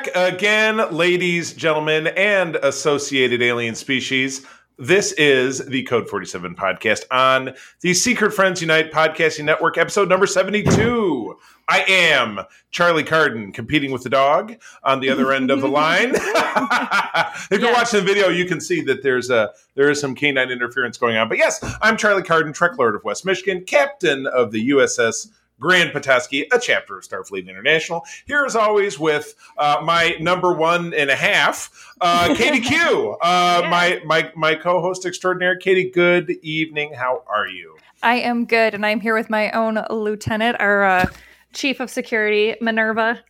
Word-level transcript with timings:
Back 0.00 0.32
again, 0.34 0.90
ladies, 0.90 1.52
gentlemen, 1.52 2.06
and 2.06 2.56
associated 2.56 3.42
alien 3.42 3.74
species. 3.74 4.46
This 4.78 5.12
is 5.12 5.58
the 5.66 5.82
Code 5.82 6.08
47 6.08 6.54
podcast 6.54 7.04
on 7.10 7.52
the 7.82 7.92
Secret 7.92 8.32
Friends 8.32 8.62
Unite 8.62 8.92
podcasting 8.92 9.44
network, 9.44 9.76
episode 9.76 10.08
number 10.08 10.26
72. 10.26 11.36
I 11.68 11.84
am 11.86 12.40
Charlie 12.70 13.04
Carden, 13.04 13.52
competing 13.52 13.92
with 13.92 14.02
the 14.02 14.08
dog 14.08 14.54
on 14.84 15.00
the 15.00 15.10
other 15.10 15.34
end 15.34 15.50
of 15.50 15.60
the 15.60 15.68
line. 15.68 16.12
if 16.14 17.60
you're 17.60 17.72
watching 17.74 18.00
the 18.00 18.06
video, 18.06 18.30
you 18.30 18.46
can 18.46 18.58
see 18.58 18.80
that 18.84 19.02
there's 19.02 19.28
a 19.28 19.50
there 19.74 19.90
is 19.90 20.00
some 20.00 20.14
canine 20.14 20.50
interference 20.50 20.96
going 20.96 21.18
on. 21.18 21.28
But 21.28 21.36
yes, 21.36 21.62
I'm 21.82 21.98
Charlie 21.98 22.22
Carden, 22.22 22.54
Trek 22.54 22.78
Lord 22.78 22.94
of 22.94 23.04
West 23.04 23.26
Michigan, 23.26 23.64
captain 23.66 24.26
of 24.26 24.50
the 24.50 24.70
USS 24.70 25.28
Grand 25.60 25.92
Petoskey, 25.92 26.46
a 26.52 26.58
chapter 26.58 26.98
of 26.98 27.04
Starfleet 27.04 27.46
International. 27.48 28.04
Here, 28.26 28.44
as 28.44 28.56
always, 28.56 28.98
with 28.98 29.34
uh, 29.58 29.82
my 29.84 30.16
number 30.18 30.52
one 30.52 30.94
and 30.94 31.10
a 31.10 31.14
half, 31.16 31.70
uh, 32.00 32.34
Katie 32.36 32.60
Q, 32.60 33.16
uh, 33.22 33.60
Yeah. 33.62 33.70
my 33.70 34.00
my 34.04 34.32
my 34.34 34.54
co-host 34.54 35.04
extraordinaire. 35.06 35.56
Katie, 35.56 35.90
good 35.90 36.30
evening. 36.42 36.94
How 36.94 37.22
are 37.28 37.46
you? 37.46 37.76
I 38.02 38.16
am 38.16 38.46
good, 38.46 38.74
and 38.74 38.84
I'm 38.86 39.00
here 39.00 39.14
with 39.14 39.28
my 39.28 39.50
own 39.50 39.78
lieutenant, 39.90 40.56
our 40.58 40.82
uh, 40.84 41.06
chief 41.52 41.80
of 41.80 41.90
security, 41.90 42.56
Minerva. 42.62 43.20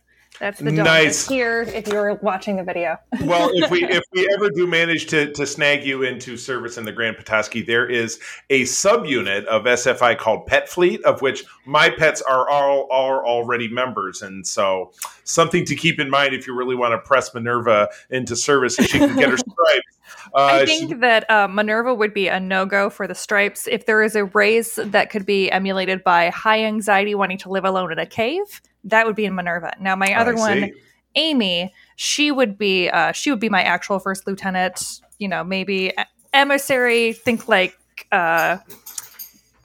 That's 0.41 0.59
the 0.59 0.71
dog 0.71 0.85
Nice. 0.85 1.27
here. 1.27 1.61
If 1.61 1.87
you're 1.87 2.15
watching 2.15 2.55
the 2.55 2.63
video, 2.63 2.97
Well, 3.21 3.51
if 3.53 3.69
we 3.69 3.83
if 3.85 4.03
we 4.11 4.27
ever 4.33 4.49
do 4.49 4.65
manage 4.65 5.05
to 5.07 5.31
to 5.33 5.45
snag 5.45 5.85
you 5.85 6.01
into 6.01 6.35
service 6.35 6.79
in 6.79 6.83
the 6.83 6.91
Grand 6.91 7.15
Petoskey, 7.15 7.61
there 7.61 7.87
is 7.87 8.19
a 8.49 8.63
subunit 8.63 9.45
of 9.45 9.65
SFI 9.65 10.17
called 10.17 10.47
Pet 10.47 10.67
Fleet, 10.67 10.99
of 11.03 11.21
which 11.21 11.43
my 11.65 11.91
pets 11.91 12.23
are 12.23 12.49
all 12.49 12.87
are 12.91 13.23
already 13.23 13.67
members, 13.67 14.23
and 14.23 14.45
so 14.45 14.91
something 15.25 15.63
to 15.65 15.75
keep 15.75 15.99
in 15.99 16.09
mind 16.09 16.33
if 16.33 16.47
you 16.47 16.55
really 16.55 16.75
want 16.75 16.93
to 16.93 16.97
press 16.97 17.31
Minerva 17.35 17.87
into 18.09 18.35
service 18.35 18.75
so 18.77 18.83
she 18.83 18.97
can 18.97 19.15
get 19.15 19.29
her 19.29 19.37
stripes. 19.37 19.97
Uh, 20.33 20.37
I 20.37 20.65
she- 20.65 20.79
think 20.87 21.01
that 21.01 21.29
uh, 21.29 21.47
Minerva 21.49 21.93
would 21.93 22.15
be 22.15 22.27
a 22.29 22.39
no 22.39 22.65
go 22.65 22.89
for 22.89 23.07
the 23.07 23.13
stripes. 23.15 23.67
If 23.67 23.85
there 23.85 24.01
is 24.01 24.15
a 24.15 24.25
race 24.25 24.79
that 24.83 25.11
could 25.11 25.27
be 25.27 25.51
emulated 25.51 26.03
by 26.03 26.29
high 26.29 26.63
anxiety 26.63 27.13
wanting 27.13 27.37
to 27.39 27.49
live 27.49 27.63
alone 27.63 27.91
in 27.91 27.99
a 27.99 28.07
cave, 28.07 28.59
that 28.85 29.05
would 29.05 29.15
be 29.15 29.25
in 29.25 29.35
Minerva. 29.35 29.73
Now, 29.79 29.95
my 29.95 30.13
other 30.13 30.35
one. 30.35 30.71
Amy, 31.15 31.73
she 31.95 32.31
would 32.31 32.57
be 32.57 32.89
uh, 32.89 33.11
she 33.11 33.31
would 33.31 33.39
be 33.39 33.49
my 33.49 33.63
actual 33.63 33.99
first 33.99 34.25
lieutenant. 34.25 35.01
You 35.17 35.27
know, 35.27 35.43
maybe 35.43 35.93
emissary. 36.33 37.13
Think 37.13 37.47
like 37.47 37.77
uh, 38.11 38.57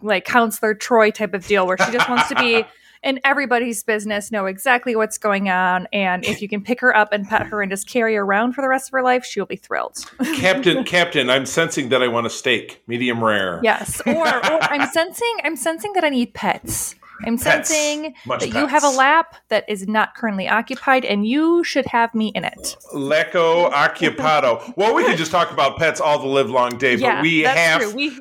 like 0.03 0.25
counselor 0.25 0.75
Troi 0.75 1.13
type 1.15 1.35
of 1.35 1.47
deal, 1.47 1.67
where 1.67 1.79
she 1.79 1.93
just 1.93 2.09
wants 2.09 2.29
to 2.29 2.35
be 2.35 2.65
in 3.03 3.21
everybody's 3.25 3.83
business, 3.83 4.33
know 4.33 4.47
exactly 4.47 4.97
what's 4.97 5.19
going 5.19 5.49
on, 5.49 5.87
and 5.93 6.25
if 6.25 6.43
you 6.43 6.49
can 6.49 6.63
pick 6.63 6.81
her 6.81 6.95
up 6.97 7.13
and 7.13 7.29
pet 7.29 7.47
her 7.47 7.63
and 7.63 7.71
just 7.71 7.89
carry 7.89 8.17
her 8.17 8.23
around 8.23 8.53
for 8.53 8.63
the 8.63 8.69
rest 8.69 8.89
of 8.89 8.93
her 8.93 9.03
life, 9.03 9.25
she'll 9.25 9.47
be 9.47 9.57
thrilled. 9.57 9.97
Captain, 10.37 10.85
Captain, 10.85 11.31
I'm 11.31 11.47
sensing 11.47 11.91
that 11.91 12.03
I 12.03 12.09
want 12.09 12.27
a 12.27 12.31
steak, 12.31 12.83
medium 12.87 13.23
rare. 13.23 13.61
Yes, 13.63 14.01
or, 14.07 14.27
or 14.27 14.63
I'm 14.63 14.89
sensing 14.91 15.37
I'm 15.45 15.57
sensing 15.57 15.93
that 15.93 16.05
I 16.05 16.09
need 16.09 16.35
pets. 16.35 16.97
I'm 17.25 17.39
Pets. 17.39 17.69
sensing 17.69 18.15
Much 18.27 18.41
that 18.41 18.49
you 18.55 18.67
have 18.67 18.85
a 18.85 18.91
lap 18.91 19.37
that 19.49 19.65
is 19.69 19.87
not 19.89 20.15
currently 20.15 20.49
occupied, 20.49 21.05
and 21.05 21.27
you 21.27 21.65
should 21.65 21.87
have 21.87 22.15
me 22.15 22.29
in 22.29 22.45
it. 22.45 22.77
Leco 22.93 23.71
occupado. 23.73 24.75
Well, 24.77 24.95
we 24.95 25.05
could 25.05 25.17
just 25.17 25.31
talk 25.31 25.51
about 25.51 25.79
pets 25.79 26.01
all 26.01 26.19
the 26.19 26.27
live 26.27 26.51
long 26.51 26.79
day, 26.79 26.97
yeah, 26.97 27.17
but 27.17 27.23
we 27.23 27.43
that's 27.43 27.59
have 27.59 27.81
true. 27.83 27.95
We 27.95 28.19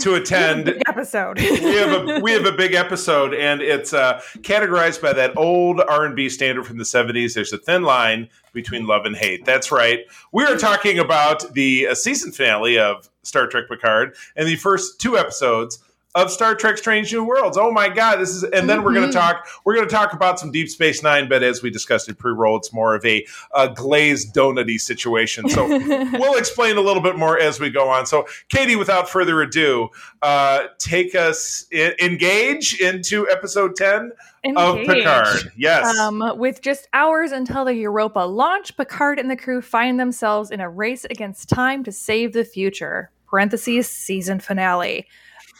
to 0.00 0.14
attend 0.14 0.66
big 0.66 0.82
episode. 0.86 1.38
we 1.40 1.74
have 1.76 2.08
a 2.08 2.20
we 2.20 2.32
have 2.32 2.44
a 2.44 2.52
big 2.52 2.74
episode 2.74 3.34
and 3.34 3.60
it's 3.60 3.92
uh, 3.92 4.20
categorized 4.38 5.00
by 5.00 5.12
that 5.12 5.36
old 5.36 5.80
r&b 5.88 6.28
standard 6.28 6.66
from 6.66 6.78
the 6.78 6.84
70s 6.84 7.34
there's 7.34 7.52
a 7.52 7.58
thin 7.58 7.82
line 7.82 8.28
between 8.52 8.86
love 8.86 9.06
and 9.06 9.16
hate 9.16 9.44
that's 9.44 9.72
right 9.72 10.00
we 10.32 10.44
are 10.44 10.56
talking 10.56 10.98
about 10.98 11.54
the 11.54 11.88
uh, 11.88 11.94
season 11.94 12.32
finale 12.32 12.78
of 12.78 13.08
star 13.22 13.46
trek 13.46 13.68
picard 13.68 14.14
and 14.36 14.46
the 14.46 14.56
first 14.56 15.00
two 15.00 15.16
episodes 15.16 15.78
of 16.14 16.30
Star 16.30 16.54
Trek: 16.54 16.78
Strange 16.78 17.12
New 17.12 17.22
Worlds. 17.24 17.56
Oh 17.56 17.70
my 17.70 17.88
God, 17.88 18.16
this 18.16 18.30
is, 18.30 18.42
and 18.42 18.68
then 18.68 18.82
we're 18.82 18.94
going 18.94 19.06
to 19.06 19.12
talk. 19.12 19.46
We're 19.64 19.74
going 19.74 19.86
to 19.88 19.94
talk 19.94 20.12
about 20.14 20.40
some 20.40 20.50
Deep 20.50 20.68
Space 20.68 21.02
Nine, 21.02 21.28
but 21.28 21.42
as 21.42 21.62
we 21.62 21.70
discussed 21.70 22.08
in 22.08 22.14
pre-roll, 22.14 22.56
it's 22.56 22.72
more 22.72 22.94
of 22.94 23.04
a, 23.04 23.26
a 23.54 23.68
glazed 23.68 24.34
donutty 24.34 24.80
situation. 24.80 25.48
So 25.48 25.66
we'll 25.68 26.38
explain 26.38 26.76
a 26.76 26.80
little 26.80 27.02
bit 27.02 27.16
more 27.16 27.38
as 27.38 27.60
we 27.60 27.70
go 27.70 27.88
on. 27.88 28.06
So, 28.06 28.26
Katie, 28.48 28.74
without 28.76 29.08
further 29.08 29.40
ado, 29.42 29.90
uh, 30.22 30.64
take 30.78 31.14
us 31.14 31.66
i- 31.72 31.94
engage 32.00 32.80
into 32.80 33.28
episode 33.28 33.76
ten 33.76 34.10
of 34.56 34.76
Picard. 34.86 35.52
Yes, 35.56 35.96
Um, 35.98 36.22
with 36.36 36.62
just 36.62 36.88
hours 36.94 37.32
until 37.32 37.64
the 37.64 37.74
Europa 37.74 38.20
launch, 38.20 38.74
Picard 38.76 39.18
and 39.18 39.30
the 39.30 39.36
crew 39.36 39.60
find 39.60 40.00
themselves 40.00 40.50
in 40.50 40.60
a 40.60 40.70
race 40.70 41.04
against 41.04 41.48
time 41.48 41.84
to 41.84 41.92
save 41.92 42.32
the 42.32 42.44
future. 42.44 43.10
Parentheses 43.28 43.86
season 43.88 44.40
finale. 44.40 45.06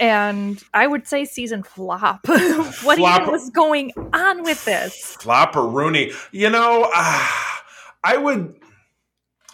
And 0.00 0.62
I 0.72 0.86
would 0.86 1.06
say 1.06 1.24
season 1.24 1.62
flop. 1.62 2.20
what 2.28 2.98
Flop. 2.98 3.22
even 3.22 3.32
was 3.32 3.50
going 3.50 3.92
on 4.12 4.42
with 4.42 4.64
this? 4.64 5.16
Flopper 5.16 5.66
Rooney. 5.66 6.12
You 6.30 6.50
know, 6.50 6.88
ah, 6.94 7.64
I 8.04 8.16
would. 8.16 8.54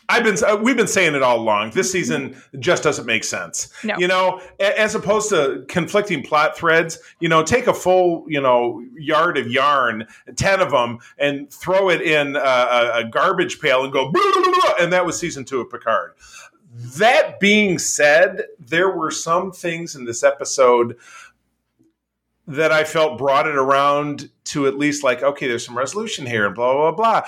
I've 0.06 0.22
been 0.22 0.36
uh, 0.44 0.56
we've 0.56 0.76
been 0.76 0.86
saying 0.86 1.14
it 1.14 1.22
all 1.22 1.38
along. 1.38 1.70
This 1.70 1.90
season 1.90 2.36
just 2.58 2.82
doesn't 2.82 3.06
make 3.06 3.24
sense. 3.24 3.72
No. 3.82 3.96
You 3.96 4.06
know, 4.06 4.42
as 4.60 4.94
opposed 4.94 5.30
to 5.30 5.64
conflicting 5.68 6.22
plot 6.22 6.56
threads, 6.56 6.98
you 7.20 7.28
know, 7.28 7.42
take 7.42 7.66
a 7.66 7.72
full, 7.72 8.26
you 8.28 8.40
know, 8.40 8.84
yard 8.98 9.38
of 9.38 9.48
yarn, 9.48 10.06
10 10.36 10.60
of 10.60 10.72
them 10.72 10.98
and 11.18 11.50
throw 11.50 11.88
it 11.88 12.02
in 12.02 12.36
a, 12.36 12.90
a, 12.96 13.04
garbage 13.10 13.60
pail 13.60 13.82
and 13.82 13.94
go 13.94 14.12
blah, 14.12 14.22
blah, 14.22 14.42
blah, 14.42 14.74
and 14.78 14.92
that 14.92 15.06
was 15.06 15.18
season 15.18 15.42
2 15.42 15.62
of 15.62 15.70
Picard. 15.70 16.12
That 16.76 17.38
being 17.38 17.78
said, 17.78 18.46
there 18.58 18.90
were 18.90 19.12
some 19.12 19.52
things 19.52 19.94
in 19.94 20.04
this 20.04 20.24
episode 20.24 20.96
that 22.48 22.72
I 22.72 22.84
felt 22.84 23.16
brought 23.16 23.46
it 23.46 23.54
around 23.56 24.28
to 24.46 24.66
at 24.66 24.76
least 24.76 25.04
like, 25.04 25.22
okay, 25.22 25.46
there's 25.46 25.64
some 25.64 25.78
resolution 25.78 26.26
here 26.26 26.46
and 26.46 26.54
blah, 26.54 26.72
blah, 26.74 26.90
blah. 26.92 27.22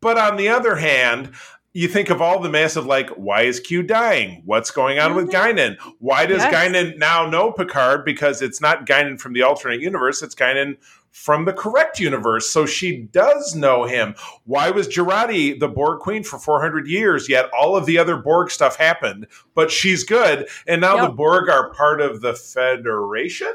But 0.00 0.18
on 0.18 0.36
the 0.36 0.48
other 0.48 0.76
hand, 0.76 1.32
you 1.74 1.88
think 1.88 2.10
of 2.10 2.22
all 2.22 2.38
the 2.40 2.48
massive, 2.48 2.86
like, 2.86 3.10
why 3.10 3.42
is 3.42 3.58
Q 3.58 3.82
dying? 3.82 4.42
What's 4.44 4.70
going 4.70 4.98
on 4.98 5.14
with 5.14 5.30
Mhm. 5.30 5.32
Guinan? 5.56 5.76
Why 5.98 6.26
does 6.26 6.42
Yes. 6.42 6.54
Guinan 6.54 6.96
now 6.98 7.26
know 7.28 7.50
Picard? 7.50 8.04
Because 8.04 8.40
it's 8.40 8.60
not 8.60 8.86
Guinan 8.86 9.18
from 9.20 9.32
the 9.32 9.42
alternate 9.42 9.80
universe, 9.80 10.22
it's 10.22 10.34
Guinan 10.34 10.76
from 11.12 11.44
the 11.44 11.52
correct 11.52 12.00
universe. 12.00 12.50
So 12.50 12.66
she 12.66 12.96
does 13.12 13.54
know 13.54 13.84
him. 13.84 14.14
Why 14.44 14.70
was 14.70 14.88
Jurati 14.88 15.58
the 15.58 15.68
Borg 15.68 16.00
queen 16.00 16.24
for 16.24 16.38
400 16.38 16.88
years, 16.88 17.28
yet 17.28 17.50
all 17.56 17.76
of 17.76 17.86
the 17.86 17.98
other 17.98 18.16
Borg 18.16 18.50
stuff 18.50 18.76
happened? 18.76 19.26
But 19.54 19.70
she's 19.70 20.02
good. 20.02 20.48
And 20.66 20.80
now 20.80 21.06
the 21.06 21.12
Borg 21.12 21.48
are 21.48 21.72
part 21.72 22.00
of 22.00 22.22
the 22.22 22.34
Federation? 22.34 23.54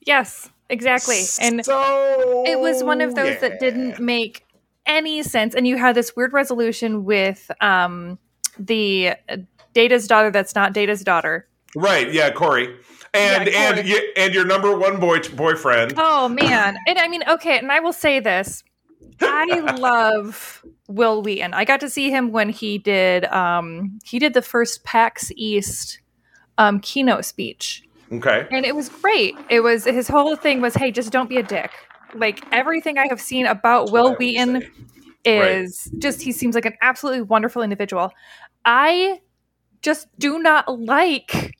Yes, 0.00 0.50
exactly. 0.68 1.22
And 1.40 1.64
so 1.64 2.44
it 2.46 2.60
was 2.60 2.84
one 2.84 3.00
of 3.00 3.14
those 3.14 3.40
that 3.40 3.58
didn't 3.58 3.98
make 3.98 4.44
any 4.86 5.22
sense. 5.22 5.54
And 5.54 5.66
you 5.66 5.78
had 5.78 5.96
this 5.96 6.14
weird 6.14 6.34
resolution 6.34 7.04
with 7.04 7.50
um, 7.62 8.18
the 8.58 9.14
Data's 9.72 10.06
daughter 10.06 10.30
that's 10.30 10.54
not 10.54 10.74
Data's 10.74 11.02
daughter. 11.02 11.48
right. 11.74 12.12
Yeah, 12.12 12.30
Kore, 12.30 12.66
and 13.14 13.48
Yeah, 13.48 13.70
and 13.76 13.88
and 14.16 14.34
your 14.34 14.44
number 14.44 14.76
one 14.76 14.98
boy 15.00 15.20
boyfriend. 15.34 15.94
Oh 15.96 16.28
man. 16.28 16.76
And 16.86 16.98
I 16.98 17.08
mean, 17.08 17.22
okay, 17.28 17.58
and 17.58 17.70
I 17.70 17.80
will 17.80 17.92
say 17.92 18.20
this. 18.20 18.62
I 19.20 19.60
love 19.78 20.64
Wil 20.88 21.22
Wheaton. 21.22 21.54
I 21.54 21.64
got 21.64 21.80
to 21.80 21.88
see 21.88 22.10
him 22.10 22.32
when 22.32 22.48
he 22.48 22.78
did 22.78 23.24
um 23.26 23.98
he 24.04 24.18
did 24.18 24.34
the 24.34 24.42
first 24.42 24.84
PAX 24.84 25.30
East 25.36 26.00
um 26.58 26.80
keynote 26.80 27.24
speech. 27.24 27.82
Okay, 28.12 28.46
And 28.50 28.66
it 28.66 28.76
was 28.76 28.88
great. 28.90 29.34
It 29.48 29.60
was 29.60 29.84
his 29.84 30.08
whole 30.08 30.36
thing 30.36 30.60
was, 30.60 30.74
hey, 30.74 30.92
just 30.92 31.10
don't 31.10 31.28
be 31.28 31.38
a 31.38 31.42
dick. 31.42 31.70
Like 32.14 32.44
everything 32.52 32.98
I 32.98 33.06
have 33.08 33.20
seen 33.20 33.46
about 33.46 33.86
That's 33.86 33.92
Wil 33.92 34.14
Wheaton 34.14 34.60
say. 34.60 34.68
is 35.24 35.90
just 35.98 36.20
he 36.22 36.30
seems 36.30 36.54
like 36.54 36.66
an 36.66 36.74
absolutely 36.82 37.22
wonderful 37.22 37.62
individual. 37.62 38.12
I 38.64 39.20
just 39.82 40.06
do 40.18 40.38
not 40.38 40.78
like 40.80 41.56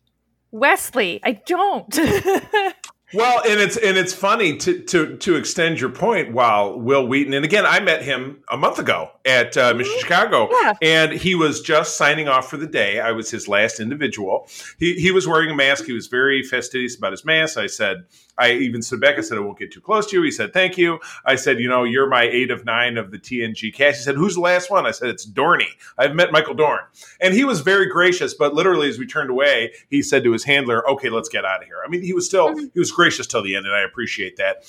Wesley. 0.54 1.20
I 1.24 1.32
don't. 1.32 1.98
Well, 3.12 3.42
and 3.48 3.60
it's 3.60 3.76
and 3.76 3.96
it's 3.96 4.12
funny 4.12 4.56
to 4.56 4.80
to 4.86 5.16
to 5.18 5.36
extend 5.36 5.78
your 5.80 5.90
point. 5.90 6.32
While 6.32 6.80
Wil 6.80 7.06
Wheaton, 7.06 7.32
and 7.32 7.44
again, 7.44 7.64
I 7.64 7.78
met 7.78 8.02
him 8.02 8.42
a 8.50 8.56
month 8.56 8.80
ago 8.80 9.08
at 9.24 9.56
uh, 9.56 9.72
Mission 9.74 9.94
Chicago, 10.00 10.48
Yeah. 10.50 10.72
and 10.82 11.12
he 11.12 11.36
was 11.36 11.60
just 11.60 11.96
signing 11.96 12.26
off 12.26 12.50
for 12.50 12.56
the 12.56 12.66
day. 12.66 12.98
I 12.98 13.12
was 13.12 13.30
his 13.30 13.46
last 13.46 13.78
individual. 13.78 14.48
He 14.80 14.94
he 14.94 15.12
was 15.12 15.28
wearing 15.28 15.48
a 15.50 15.54
mask. 15.54 15.84
He 15.84 15.92
was 15.92 16.08
very 16.08 16.42
fastidious 16.42 16.96
about 16.96 17.12
his 17.12 17.24
mask. 17.24 17.56
I 17.56 17.68
said, 17.68 17.98
I 18.38 18.52
even 18.52 18.82
stood 18.82 19.00
back. 19.00 19.16
I 19.16 19.20
said, 19.20 19.38
I 19.38 19.40
won't 19.40 19.58
get 19.58 19.72
too 19.72 19.80
close 19.80 20.06
to 20.10 20.16
you. 20.16 20.22
He 20.22 20.30
said, 20.30 20.52
Thank 20.52 20.76
you. 20.76 20.98
I 21.24 21.36
said, 21.36 21.60
You 21.60 21.68
know, 21.68 21.84
you're 21.84 22.08
my 22.08 22.22
eight 22.24 22.50
of 22.50 22.64
nine 22.64 22.96
of 22.98 23.10
the 23.10 23.18
TNG 23.18 23.72
cast. 23.72 23.98
He 23.98 24.02
said, 24.04 24.16
Who's 24.16 24.34
the 24.34 24.40
last 24.40 24.70
one? 24.70 24.86
I 24.86 24.90
said, 24.90 25.08
It's 25.08 25.26
Dorney. 25.26 25.68
I've 25.98 26.14
met 26.14 26.32
Michael 26.32 26.54
Dorn, 26.54 26.80
and 27.20 27.32
he 27.34 27.44
was 27.44 27.60
very 27.60 27.86
gracious. 27.86 28.34
But 28.34 28.54
literally, 28.54 28.88
as 28.88 28.98
we 28.98 29.06
turned 29.06 29.30
away, 29.30 29.72
he 29.88 30.02
said 30.02 30.24
to 30.24 30.32
his 30.32 30.44
handler, 30.44 30.88
"Okay, 30.90 31.10
let's 31.10 31.28
get 31.28 31.44
out 31.44 31.60
of 31.62 31.66
here." 31.66 31.78
I 31.84 31.88
mean, 31.88 32.02
he 32.02 32.12
was 32.12 32.26
still 32.26 32.56
he 32.56 32.78
was 32.78 32.90
gracious 32.90 33.26
till 33.26 33.42
the 33.42 33.54
end, 33.56 33.66
and 33.66 33.74
I 33.74 33.82
appreciate 33.82 34.36
that. 34.36 34.64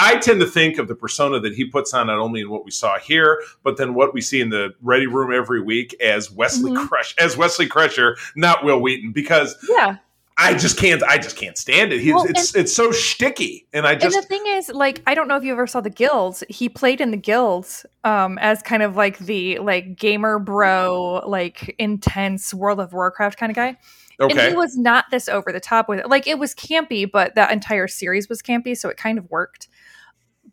I 0.00 0.16
tend 0.18 0.38
to 0.40 0.46
think 0.46 0.78
of 0.78 0.86
the 0.86 0.94
persona 0.94 1.40
that 1.40 1.54
he 1.54 1.64
puts 1.64 1.92
on 1.92 2.06
not 2.06 2.18
only 2.20 2.40
in 2.42 2.50
what 2.50 2.64
we 2.64 2.70
saw 2.70 2.98
here, 3.00 3.42
but 3.64 3.76
then 3.78 3.94
what 3.94 4.14
we 4.14 4.20
see 4.20 4.40
in 4.40 4.48
the 4.50 4.72
Ready 4.80 5.08
Room 5.08 5.32
every 5.32 5.60
week 5.60 5.96
as 6.00 6.30
Wesley 6.30 6.70
Mhm. 6.70 6.86
Crush 6.88 7.16
as 7.18 7.36
Wesley 7.36 7.66
Crusher, 7.66 8.16
not 8.36 8.62
Wil 8.64 8.80
Wheaton, 8.80 9.10
because 9.10 9.56
Yeah. 9.68 9.96
I 10.40 10.54
just 10.54 10.78
can't 10.78 11.02
I 11.02 11.18
just 11.18 11.36
can't 11.36 11.58
stand 11.58 11.92
it. 11.92 12.00
He's 12.00 12.14
Well, 12.14 12.24
it's 12.28 12.54
it's 12.54 12.74
so 12.74 12.90
shticky, 12.90 13.64
and 13.72 13.86
I 13.86 13.92
and 13.92 14.00
just 14.00 14.14
the 14.16 14.22
thing 14.22 14.44
is, 14.46 14.68
like, 14.68 15.02
I 15.06 15.14
don't 15.14 15.26
know 15.26 15.36
if 15.36 15.42
you 15.42 15.52
ever 15.52 15.66
saw 15.66 15.80
the 15.80 15.90
guilds. 15.90 16.44
He 16.48 16.68
played 16.68 17.00
in 17.00 17.10
the 17.10 17.16
guilds 17.16 17.84
um, 18.04 18.38
as 18.38 18.62
kind 18.62 18.84
of 18.84 18.94
like 18.94 19.18
the 19.18 19.58
like 19.58 19.96
gamer 19.96 20.38
bro, 20.38 21.24
like 21.26 21.74
intense 21.78 22.54
World 22.54 22.78
of 22.78 22.92
Warcraft 22.92 23.36
kind 23.38 23.50
of 23.50 23.56
guy. 23.56 23.76
Okay. 24.20 24.32
And 24.32 24.40
he 24.40 24.56
was 24.56 24.76
not 24.76 25.06
this 25.10 25.28
over 25.28 25.52
the 25.52 25.60
top 25.60 25.88
with 25.88 25.98
it. 25.98 26.08
Like 26.08 26.26
it 26.28 26.38
was 26.38 26.54
campy, 26.54 27.10
but 27.10 27.34
that 27.34 27.50
entire 27.52 27.88
series 27.88 28.28
was 28.28 28.40
campy, 28.40 28.76
so 28.76 28.88
it 28.88 28.96
kind 28.96 29.18
of 29.18 29.28
worked. 29.30 29.68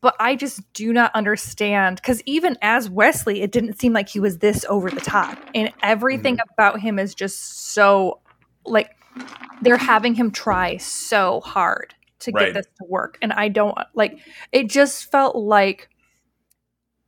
But 0.02 0.16
I 0.20 0.36
just 0.36 0.62
do 0.74 0.94
not 0.94 1.12
understand 1.16 1.98
because 1.98 2.22
even 2.26 2.58
as 2.62 2.90
Wesley, 2.90 3.42
it 3.42 3.52
didn't 3.52 3.80
seem 3.80 3.94
like 3.94 4.10
he 4.10 4.20
was 4.20 4.40
this 4.40 4.66
over 4.68 4.90
the 4.90 5.02
top. 5.02 5.38
And 5.56 5.72
everything 5.84 6.36
Mm-hmm. 6.38 6.54
about 6.58 6.80
him 6.80 7.00
is 7.00 7.16
just 7.16 7.72
so 7.74 8.20
like 8.66 8.90
they're 9.62 9.78
having 9.78 10.14
him 10.16 10.32
try 10.32 10.78
so 10.78 11.42
hard 11.42 11.94
to 12.20 12.32
Right. 12.32 12.46
get 12.48 12.54
this 12.56 12.66
to 12.80 12.86
work. 12.88 13.18
And 13.22 13.34
I 13.34 13.48
don't 13.50 13.78
like 13.94 14.18
it 14.52 14.70
just 14.70 15.12
felt 15.12 15.36
like 15.36 15.90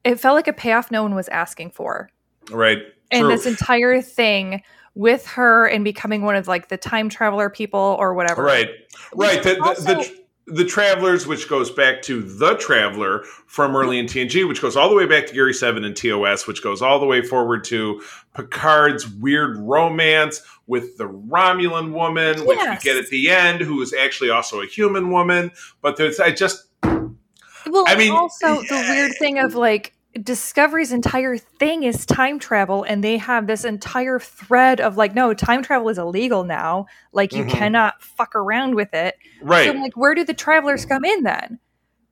it 0.03 0.19
felt 0.19 0.35
like 0.35 0.47
a 0.47 0.53
payoff 0.53 0.91
no 0.91 1.03
one 1.03 1.15
was 1.15 1.27
asking 1.29 1.71
for 1.71 2.09
right. 2.51 2.79
and 3.11 3.21
True. 3.21 3.29
this 3.29 3.45
entire 3.45 4.01
thing 4.01 4.61
with 4.95 5.27
her 5.27 5.67
and 5.67 5.83
becoming 5.83 6.23
one 6.23 6.35
of 6.35 6.47
like 6.47 6.69
the 6.69 6.77
time 6.77 7.09
traveler 7.09 7.49
people 7.49 7.95
or 7.99 8.13
whatever. 8.13 8.44
Right. 8.44 8.69
Right. 9.13 9.44
The, 9.44 9.55
the, 9.55 9.61
also- 9.63 9.95
the, 9.95 10.23
the 10.47 10.63
Travelers, 10.63 11.27
which 11.27 11.49
goes 11.49 11.69
back 11.69 12.01
to 12.03 12.21
The 12.21 12.55
Traveler 12.55 13.23
from 13.47 13.75
early 13.75 13.99
in 13.99 14.05
TNG, 14.05 14.47
which 14.47 14.61
goes 14.61 14.77
all 14.77 14.88
the 14.89 14.95
way 14.95 15.05
back 15.05 15.27
to 15.27 15.33
Gary 15.33 15.53
Seven 15.53 15.83
and 15.83 15.95
TOS, 15.95 16.47
which 16.47 16.63
goes 16.63 16.81
all 16.81 16.99
the 16.99 17.05
way 17.05 17.21
forward 17.21 17.65
to 17.65 18.01
Picard's 18.33 19.07
weird 19.09 19.57
romance 19.57 20.41
with 20.65 20.97
the 20.97 21.03
Romulan 21.07 21.91
woman, 21.91 22.45
which 22.45 22.57
Yes. 22.59 22.83
we 22.83 22.89
get 22.89 22.97
at 23.03 23.09
the 23.09 23.29
end, 23.29 23.59
who 23.61 23.81
is 23.81 23.94
actually 23.94 24.29
also 24.29 24.61
a 24.61 24.65
human 24.65 25.11
woman. 25.11 25.51
But 25.81 25.97
there's, 25.97 26.19
I 26.19 26.31
just, 26.31 26.65
Well, 26.81 27.83
I 27.85 27.95
mean- 27.95 28.13
also 28.13 28.61
the 28.61 28.85
weird 28.89 29.11
thing 29.19 29.39
of 29.39 29.53
like 29.55 29.94
Discovery's 30.18 30.92
entire 30.92 31.38
thing 31.38 31.84
is 31.84 32.06
time 32.06 32.40
travel, 32.40 32.84
and 32.84 33.04
they 33.04 33.18
have 33.18 33.48
this 33.48 33.64
entire 33.66 34.19
thread 34.19 34.80
of 34.81 34.98
like, 34.98 35.14
no, 35.16 35.34
time 35.34 35.62
travel 35.64 35.90
is 35.90 35.98
illegal 35.98 36.44
now. 36.44 36.86
Like, 37.12 37.34
you 37.34 37.44
Mhm. 37.46 37.50
cannot 37.50 38.02
fuck 38.02 38.36
around 38.36 38.75
with 38.75 38.94
it. 38.94 39.16
right. 39.42 39.66
So, 39.66 39.72
I'm 39.72 39.81
like, 39.81 39.96
where 39.96 40.16
do 40.16 40.24
the 40.24 40.34
travelers 40.34 40.86
come 40.86 41.06
in 41.06 41.24
then? 41.24 41.60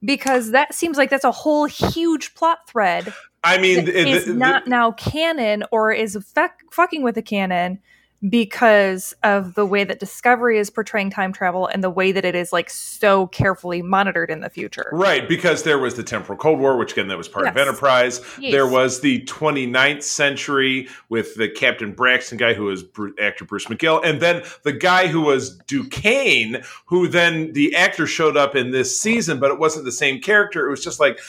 Because 0.03 0.51
that 0.51 0.73
seems 0.75 0.97
like 0.97 1.09
that's 1.09 1.23
a 1.23 1.31
whole 1.31 1.65
huge 1.65 2.35
plot 2.35 2.67
thread 2.67 3.13
I 3.43 3.57
mean, 3.57 3.85
the- 3.85 4.07
is 4.09 4.25
the- 4.25 4.33
the- 4.33 4.37
not 4.37 4.67
now 4.67 4.91
canon 4.91 5.63
or 5.71 5.91
is 5.91 6.17
fuck, 6.33 6.53
fucking 6.71 7.01
with 7.03 7.15
the 7.15 7.21
canon 7.21 7.79
because 8.29 9.13
of 9.23 9.53
the 9.55 9.65
way 9.65 9.83
that 9.83 9.99
Discovery 9.99 10.57
is 10.57 10.69
portraying 10.69 11.09
time 11.11 11.31
travel 11.31 11.67
and 11.67 11.83
the 11.83 11.89
way 11.89 12.11
that 12.11 12.25
it 12.25 12.33
is 12.35 12.51
like 12.51 12.69
so 12.69 13.27
carefully 13.27 13.81
monitored 13.81 14.31
in 14.31 14.39
the 14.39 14.49
future. 14.49 14.89
Right, 14.91 15.27
because 15.27 15.63
there 15.63 15.77
was 15.77 15.95
the 15.95 16.03
temporal 16.03 16.37
Cold 16.37 16.59
War, 16.59 16.77
which 16.77 16.93
again, 16.93 17.07
that 17.09 17.17
was 17.17 17.27
part 17.27 17.47
of 17.47 17.55
Enterprise. 17.57 18.21
Yes. 18.39 18.51
There 18.51 18.67
was 18.67 19.01
the 19.01 19.23
29th 19.25 20.01
century 20.03 20.87
with 21.09 21.35
the 21.35 21.49
Captain 21.49 21.93
Braxton 21.93 22.37
guy 22.37 22.53
who 22.53 22.63
was 22.65 22.83
actor 23.21 23.45
Bruce 23.45 23.65
McGill. 23.65 24.03
And 24.03 24.19
then 24.21 24.43
the 24.63 24.73
guy 24.73 25.07
who 25.07 25.21
was 25.21 25.57
Duquesne, 25.67 26.63
who 26.85 27.07
then 27.07 27.53
the 27.53 27.75
actor 27.75 28.07
showed 28.07 28.37
up 28.37 28.55
in 28.55 28.71
this 28.71 28.99
season, 28.99 29.39
but 29.39 29.51
it 29.51 29.59
wasn't 29.59 29.85
the 29.85 29.91
same 29.91 30.19
character. 30.19 30.65
It 30.65 30.71
was 30.71 30.83
just 30.83 30.99
like, 30.99 31.19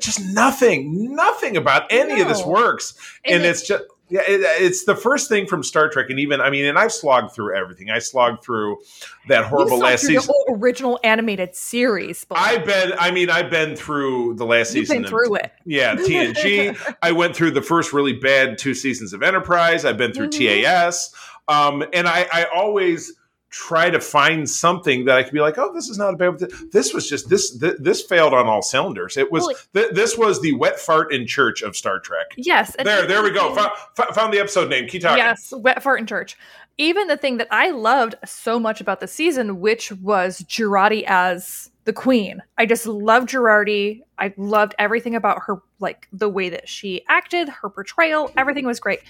just 0.00 0.20
nothing, 0.20 1.14
nothing 1.14 1.56
about 1.56 1.90
any 1.90 2.20
of 2.20 2.28
this 2.28 2.44
works. 2.44 2.94
And, 3.24 3.36
And 3.36 3.44
it- 3.44 3.48
it's 3.50 3.66
just. 3.66 3.84
Yeah, 4.08 4.20
it, 4.28 4.40
it's 4.62 4.84
the 4.84 4.94
first 4.94 5.28
thing 5.28 5.46
from 5.48 5.64
Star 5.64 5.88
Trek, 5.88 6.10
and 6.10 6.20
even 6.20 6.40
I 6.40 6.48
mean, 6.50 6.64
and 6.64 6.78
I've 6.78 6.92
slogged 6.92 7.32
through 7.32 7.56
everything. 7.56 7.90
I 7.90 7.98
slogged 7.98 8.44
through 8.44 8.78
that 9.28 9.46
horrible 9.46 9.78
last 9.78 10.02
through 10.04 10.14
the 10.14 10.20
season. 10.20 10.34
whole 10.46 10.56
original 10.56 11.00
animated 11.02 11.56
series. 11.56 12.24
But 12.24 12.38
I've 12.38 12.64
been, 12.64 12.92
I 13.00 13.10
mean, 13.10 13.30
I've 13.30 13.50
been 13.50 13.74
through 13.74 14.34
the 14.34 14.46
last 14.46 14.74
you've 14.76 14.86
season. 14.86 14.98
been 14.98 15.04
of- 15.06 15.10
through 15.10 15.34
it. 15.36 15.50
yeah, 15.64 15.94
TNG. 15.96 16.94
I 17.02 17.10
went 17.12 17.34
through 17.34 17.50
the 17.50 17.62
first 17.62 17.92
really 17.92 18.12
bad 18.12 18.58
two 18.58 18.74
seasons 18.74 19.12
of 19.12 19.22
Enterprise. 19.24 19.84
I've 19.84 19.98
been 19.98 20.12
through 20.12 20.28
Mhm. 20.28 20.62
TAS, 20.62 21.12
um, 21.48 21.82
and 21.92 22.06
I, 22.06 22.28
I 22.32 22.44
always 22.54 23.12
try 23.50 23.88
to 23.90 24.00
find 24.00 24.48
something 24.48 25.04
that 25.06 25.16
I 25.16 25.22
could 25.22 25.32
be 25.32 25.40
like, 25.40 25.56
oh, 25.58 25.72
this 25.72 25.88
is 25.88 25.98
not 25.98 26.14
a 26.14 26.16
bad. 26.16 26.50
This 26.72 26.92
was 26.92 27.08
just 27.08 27.28
this. 27.28 27.56
Th- 27.56 27.76
this 27.78 28.02
failed 28.02 28.34
on 28.34 28.46
all 28.46 28.62
cylinders. 28.62 29.16
It 29.16 29.30
was. 29.32 29.66
Th- 29.72 29.90
this 29.92 30.18
was 30.18 30.40
the 30.42 30.52
wet 30.54 30.78
fart 30.78 31.12
in 31.12 31.26
church 31.26 31.62
of 31.62 31.76
Star 31.76 32.00
Trek. 32.00 32.26
Yes. 32.36 32.74
There, 32.82 33.06
there 33.06 33.22
we 33.22 33.30
go. 33.30 33.52
even- 33.52 33.64
Fo- 33.64 33.70
fo- 34.04 34.12
found 34.12 34.32
the 34.34 34.38
episode 34.40 34.68
name. 34.68 34.88
Keep 34.88 35.02
talking. 35.02 35.18
Yes, 35.18 35.52
Wet 35.56 35.82
Fart 35.82 36.00
in 36.00 36.06
Church. 36.06 36.36
Even 36.78 37.06
the 37.08 37.16
thing 37.16 37.38
that 37.38 37.48
I 37.50 37.70
loved 37.70 38.16
so 38.26 38.58
much 38.60 38.80
about 38.82 39.00
the 39.00 39.06
season, 39.06 39.60
which 39.60 39.92
was 39.92 40.40
Jurati 40.42 41.04
as 41.06 41.70
the 41.84 41.92
queen. 41.92 42.42
I 42.58 42.66
just 42.66 42.84
loved 42.86 43.30
Jurati. 43.30 44.02
I 44.18 44.34
loved 44.36 44.74
everything 44.78 45.14
about 45.14 45.38
her, 45.46 45.62
like 45.78 46.08
the 46.12 46.28
way 46.28 46.48
that 46.50 46.68
she 46.68 47.02
acted, 47.08 47.48
her 47.48 47.70
portrayal, 47.70 48.30
everything 48.36 48.66
was 48.66 48.80
great. 48.80 49.00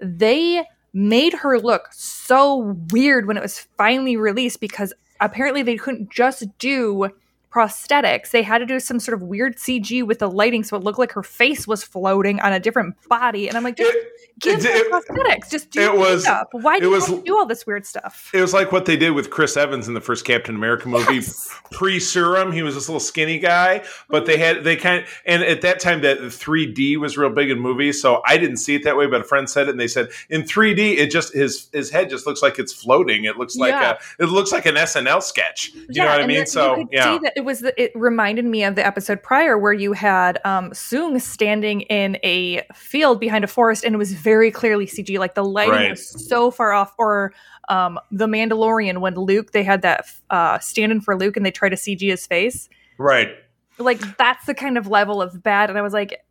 They 0.00 0.64
made 0.92 1.32
her 1.32 1.58
look 1.58 1.88
so 1.92 2.76
weird 2.90 3.26
when 3.26 3.36
it 3.36 3.42
was 3.42 3.66
finally 3.76 4.16
released 4.16 4.60
because 4.60 4.92
apparently 5.20 5.62
they 5.62 5.76
couldn't 5.76 6.10
just 6.10 6.46
do 6.58 7.10
prosthetics. 7.52 8.30
They 8.30 8.42
had 8.42 8.58
to 8.58 8.66
do 8.66 8.80
some 8.80 9.00
sort 9.00 9.14
of 9.20 9.22
weird 9.22 9.56
CG 9.56 10.04
with 10.06 10.18
the 10.20 10.30
lighting 10.30 10.62
so 10.64 10.76
it 10.76 10.82
looked 10.84 10.98
like 10.98 11.12
her 11.12 11.22
face 11.22 11.66
was 11.66 11.82
floating 11.82 12.40
on 12.40 12.52
a 12.52 12.60
different 12.60 12.94
body. 13.08 13.48
And 13.48 13.56
I'm 13.56 13.64
like, 13.64 13.76
just 13.76 13.92
It, 13.96 14.12
give 14.40 14.64
it- 14.64 14.90
prosthetics. 14.90 15.50
Just 15.50 15.70
do 15.70 15.80
it 15.80 15.96
was- 15.96 16.24
makeup. 16.24 16.48
Why 16.52 16.78
do 16.78 16.86
you 16.86 16.90
was- 16.92 17.06
to 17.06 17.20
do 17.22 17.36
all 17.36 17.46
this 17.46 17.66
weird 17.66 17.84
stuff? 17.86 18.30
it 18.32 18.40
was 18.40 18.54
like 18.54 18.72
what 18.72 18.86
they 18.86 18.96
did 18.96 19.10
with 19.10 19.30
Chris 19.30 19.56
Evans 19.56 19.88
in 19.88 19.94
the 19.94 20.00
first 20.00 20.24
Captain 20.24 20.54
America 20.54 20.88
movie. 20.88 21.16
Yes. 21.16 21.48
pre-serum 21.72 22.52
he 22.52 22.62
was 22.62 22.74
this 22.74 22.88
little 22.88 23.00
skinny 23.00 23.38
guy 23.38 23.82
but 24.08 24.26
they 24.26 24.36
had 24.36 24.64
they 24.64 24.76
kind 24.76 25.02
of 25.02 25.08
and 25.24 25.42
at 25.42 25.62
that 25.62 25.78
time 25.80 26.00
that 26.02 26.18
3d 26.18 26.96
was 26.98 27.16
real 27.16 27.30
big 27.30 27.50
in 27.50 27.58
movies 27.60 28.00
so 28.02 28.20
i 28.26 28.36
didn't 28.36 28.56
see 28.58 28.74
it 28.74 28.82
that 28.84 28.96
way 28.96 29.06
but 29.06 29.20
a 29.20 29.24
friend 29.24 29.48
said 29.48 29.66
it 29.68 29.70
and 29.70 29.80
they 29.80 29.86
said 29.88 30.08
in 30.28 30.42
3d 30.42 30.98
it 30.98 31.10
just 31.10 31.32
his 31.32 31.68
his 31.72 31.88
head 31.90 32.10
just 32.10 32.26
looks 32.26 32.42
like 32.42 32.58
it's 32.58 32.72
floating 32.72 33.24
it 33.24 33.36
looks 33.36 33.56
like 33.56 33.70
Yeah. 33.72 33.98
a 34.18 34.22
it 34.24 34.26
looks 34.26 34.52
like 34.52 34.66
an 34.66 34.74
snl 34.74 35.22
sketch 35.22 35.70
you 35.74 36.02
know 36.02 36.06
what 36.06 36.20
i 36.20 36.26
mean 36.26 36.46
so 36.46 36.86
yeah 36.90 37.18
it 37.40 37.44
was 37.44 37.60
the, 37.60 37.82
it 37.82 37.90
reminded 37.94 38.44
me 38.44 38.62
of 38.64 38.74
the 38.74 38.86
episode 38.86 39.22
prior 39.22 39.58
where 39.58 39.72
you 39.72 39.92
had 39.94 40.38
um 40.44 40.70
Soong 40.70 41.20
standing 41.20 41.80
in 41.82 42.18
a 42.22 42.62
field 42.74 43.18
behind 43.18 43.42
a 43.44 43.46
forest 43.46 43.82
and 43.84 43.94
it 43.94 43.98
was 43.98 44.12
very 44.12 44.50
clearly 44.50 44.86
CG 44.86 45.18
like 45.18 45.34
the 45.34 45.42
lighting 45.44 45.72
Right. 45.74 45.90
was 45.90 46.28
so 46.28 46.50
far 46.50 46.72
off. 46.72 46.94
Or 46.98 47.32
um 47.68 47.98
the 48.10 48.26
Mandalorian 48.26 48.98
when 49.00 49.14
Luke 49.14 49.52
they 49.52 49.62
had 49.62 49.82
that 49.82 50.04
uh 50.28 50.58
stand 50.58 50.92
in 50.92 51.00
for 51.00 51.16
Luke 51.16 51.36
and 51.36 51.44
they 51.46 51.50
tried 51.50 51.70
to 51.70 51.76
CG 51.76 52.00
his 52.10 52.26
face. 52.26 52.68
Right. 52.98 53.30
Like 53.78 54.00
that's 54.18 54.44
the 54.46 54.54
kind 54.54 54.76
of 54.76 54.86
level 54.86 55.22
of 55.22 55.42
bad. 55.42 55.70
And 55.70 55.78
I 55.78 55.82
was 55.82 55.92
like 55.94 56.22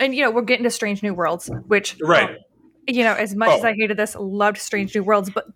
and 0.00 0.14
you 0.14 0.22
know 0.22 0.30
we're 0.30 0.42
getting 0.42 0.64
to 0.64 0.70
Strange 0.70 1.02
New 1.02 1.14
Worlds 1.14 1.50
which 1.66 1.96
right. 2.02 2.30
um, 2.30 2.36
you 2.88 3.04
know, 3.04 3.12
as 3.14 3.34
much 3.36 3.50
as 3.50 3.64
Oh. 3.64 3.68
I 3.68 3.74
hated 3.74 3.96
this, 3.96 4.16
loved 4.18 4.58
Strange 4.58 4.92
New 4.94 5.04
Worlds, 5.04 5.30
but 5.30 5.46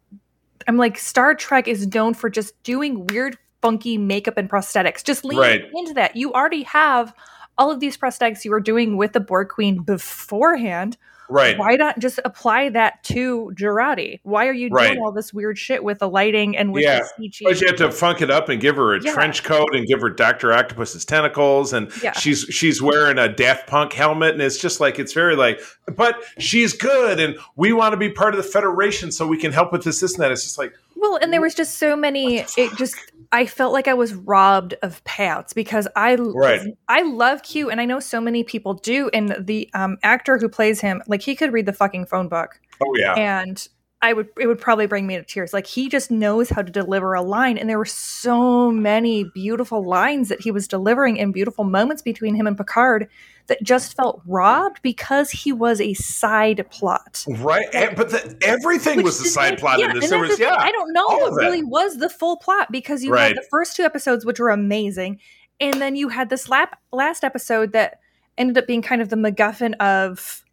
I'm 0.69 0.77
like, 0.77 0.97
Star 0.97 1.35
Trek 1.35 1.67
is 1.67 1.87
known 1.89 2.15
for 2.15 2.31
just 2.31 2.61
doing 2.63 3.05
weird, 3.07 3.37
funky 3.63 3.99
makeup 3.99 4.37
and 4.37 4.49
prosthetics. 4.51 5.03
Just 5.05 5.25
lean 5.25 5.39
Right. 5.39 5.63
into 5.75 5.95
that. 5.95 6.17
You 6.17 6.33
already 6.33 6.63
have 6.65 7.15
all 7.59 7.71
of 7.71 7.81
these 7.81 7.97
prosthetics 7.97 8.45
you 8.45 8.51
were 8.51 8.61
doing 8.61 8.97
with 8.97 9.13
the 9.13 9.21
Borg 9.21 9.49
Queen 9.49 9.83
beforehand. 9.83 10.97
right 11.29 11.59
Why 11.59 11.75
not 11.75 11.99
just 11.99 12.21
apply 12.25 12.69
that 12.69 13.03
to 13.05 13.51
Jurati? 13.57 14.21
Why 14.23 14.47
are 14.47 14.53
you 14.53 14.69
Right. 14.71 14.91
doing 14.93 15.01
all 15.03 15.11
this 15.11 15.35
weird 15.35 15.59
shit 15.59 15.83
with 15.83 15.99
the 15.99 16.09
lighting 16.09 16.57
and 16.57 16.73
with 16.73 16.85
Yeah. 16.85 17.01
the 17.19 17.29
CG? 17.29 17.45
but 17.45 17.61
you 17.61 17.67
have 17.67 17.75
to 17.79 17.91
funk 17.91 18.23
it 18.23 18.31
up 18.31 18.49
and 18.49 18.61
give 18.61 18.77
her 18.77 18.95
a 18.95 19.03
Yeah. 19.03 19.13
trench 19.13 19.43
coat 19.43 19.75
and 19.75 19.89
give 19.89 20.01
her 20.03 20.09
Doctor 20.11 20.53
Octopus's 20.53 21.05
tentacles, 21.05 21.73
and 21.73 21.91
Yeah. 22.01 22.13
she's 22.13 22.43
she's 22.51 22.81
wearing 22.81 23.19
a 23.19 23.29
Daft 23.29 23.67
Punk 23.67 23.93
helmet, 23.93 24.35
and 24.35 24.41
it's 24.43 24.57
just 24.57 24.81
like 24.81 25.01
it's 25.01 25.13
very 25.13 25.35
like, 25.35 25.61
but 25.97 26.23
she's 26.39 26.73
good, 26.75 27.19
and 27.19 27.37
we 27.57 27.73
want 27.73 27.93
to 27.93 27.97
be 27.97 28.09
part 28.09 28.33
of 28.33 28.37
the 28.41 28.49
Federation, 28.49 29.11
so 29.11 29.27
we 29.27 29.37
can 29.37 29.51
help 29.51 29.73
with 29.73 29.83
this, 29.83 29.99
this, 29.99 30.15
and 30.15 30.23
that. 30.23 30.31
It's 30.31 30.45
just 30.45 30.59
like, 30.59 30.75
Well, 30.95 31.17
and 31.21 31.33
there 31.33 31.41
was 31.41 31.55
just 31.57 31.79
so 31.79 31.97
many. 31.97 32.39
It 32.57 32.71
just 32.77 32.95
I 33.33 33.47
felt 33.47 33.73
like 33.73 33.89
I 33.89 33.95
was 33.95 34.15
robbed 34.15 34.75
of 34.83 35.03
payouts 35.05 35.55
because 35.55 35.89
I 35.97 36.15
Right. 36.17 36.61
I 36.89 37.03
love 37.03 37.43
Q 37.43 37.71
and 37.71 37.81
I 37.81 37.85
know 37.85 38.01
so 38.01 38.21
many 38.21 38.45
people 38.45 38.75
do 38.75 39.09
and 39.13 39.37
the 39.39 39.71
um, 39.75 39.99
actor 40.03 40.39
who 40.39 40.49
plays 40.49 40.81
him 40.81 41.03
like 41.07 41.23
he 41.23 41.35
could 41.37 41.53
read 41.53 41.67
the 41.67 41.73
fucking 41.73 42.07
phone 42.07 42.29
book 42.29 42.61
Oh 42.83 42.95
yeah. 42.97 43.15
and 43.15 43.67
I 44.03 44.13
would 44.13 44.29
it 44.39 44.47
would 44.47 44.61
probably 44.61 44.87
bring 44.87 45.07
me 45.07 45.17
to 45.17 45.25
tears 45.25 45.53
like 45.53 45.67
he 45.67 45.89
just 45.89 46.11
knows 46.11 46.51
how 46.51 46.63
to 46.63 46.71
deliver 46.71 47.15
a 47.15 47.23
line 47.23 47.59
and 47.59 47.69
there 47.69 47.79
were 47.79 47.85
so 47.85 48.71
many 48.71 49.25
beautiful 49.25 49.85
lines 49.85 50.29
that 50.29 50.41
he 50.41 50.51
was 50.51 50.69
delivering 50.69 51.19
and 51.19 51.33
beautiful 51.33 51.65
moments 51.65 52.03
between 52.03 52.35
him 52.35 52.47
and 52.47 52.57
Picard 52.57 53.09
that 53.49 53.63
just 53.63 53.97
felt 53.97 54.21
robbed 54.27 54.81
because 54.83 55.31
he 55.31 55.53
was 55.53 55.81
a 55.81 55.95
side 55.95 56.67
plot. 56.71 57.25
Right, 57.29 57.67
and- 57.73 57.97
but 57.97 58.11
the, 58.11 58.37
everything 58.43 59.03
was 59.03 59.21
a 59.21 59.25
side 59.25 59.53
make- 59.53 59.61
plot 59.61 59.79
yeah, 59.79 59.91
in 59.91 60.01
this. 60.01 60.11
There 60.11 60.19
was, 60.19 60.39
yeah, 60.39 60.57
I 60.59 60.73
don't 60.73 60.93
know 60.93 61.07
what 61.07 61.33
it. 61.33 61.37
really 61.47 61.63
was 61.63 61.99
the 61.99 62.09
full 62.09 62.37
plot 62.39 62.73
because 62.73 63.05
you 63.05 63.13
Right. 63.13 63.29
had 63.29 63.37
the 63.37 63.47
first 63.51 63.77
two 63.77 63.85
episodes, 63.85 64.25
which 64.25 64.41
were 64.41 64.51
amazing, 64.51 65.21
and 65.61 65.75
then 65.81 65.97
you 65.97 66.09
had 66.09 66.29
this 66.29 66.49
lap, 66.49 66.79
last 66.93 67.23
episode 67.25 67.73
that 67.73 68.01
ended 68.37 68.59
up 68.59 68.67
being 68.67 68.83
kind 68.83 69.01
of 69.01 69.09
the 69.09 69.17
MacGuffin 69.17 69.75
of 69.77 70.45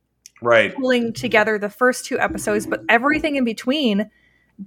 right. 0.41 0.73
pulling 0.75 1.11
together 1.13 1.57
the 1.57 1.69
first 1.69 2.05
two 2.05 2.19
episodes, 2.19 2.65
but 2.65 2.81
everything 2.89 3.35
in 3.35 3.43
between 3.43 4.09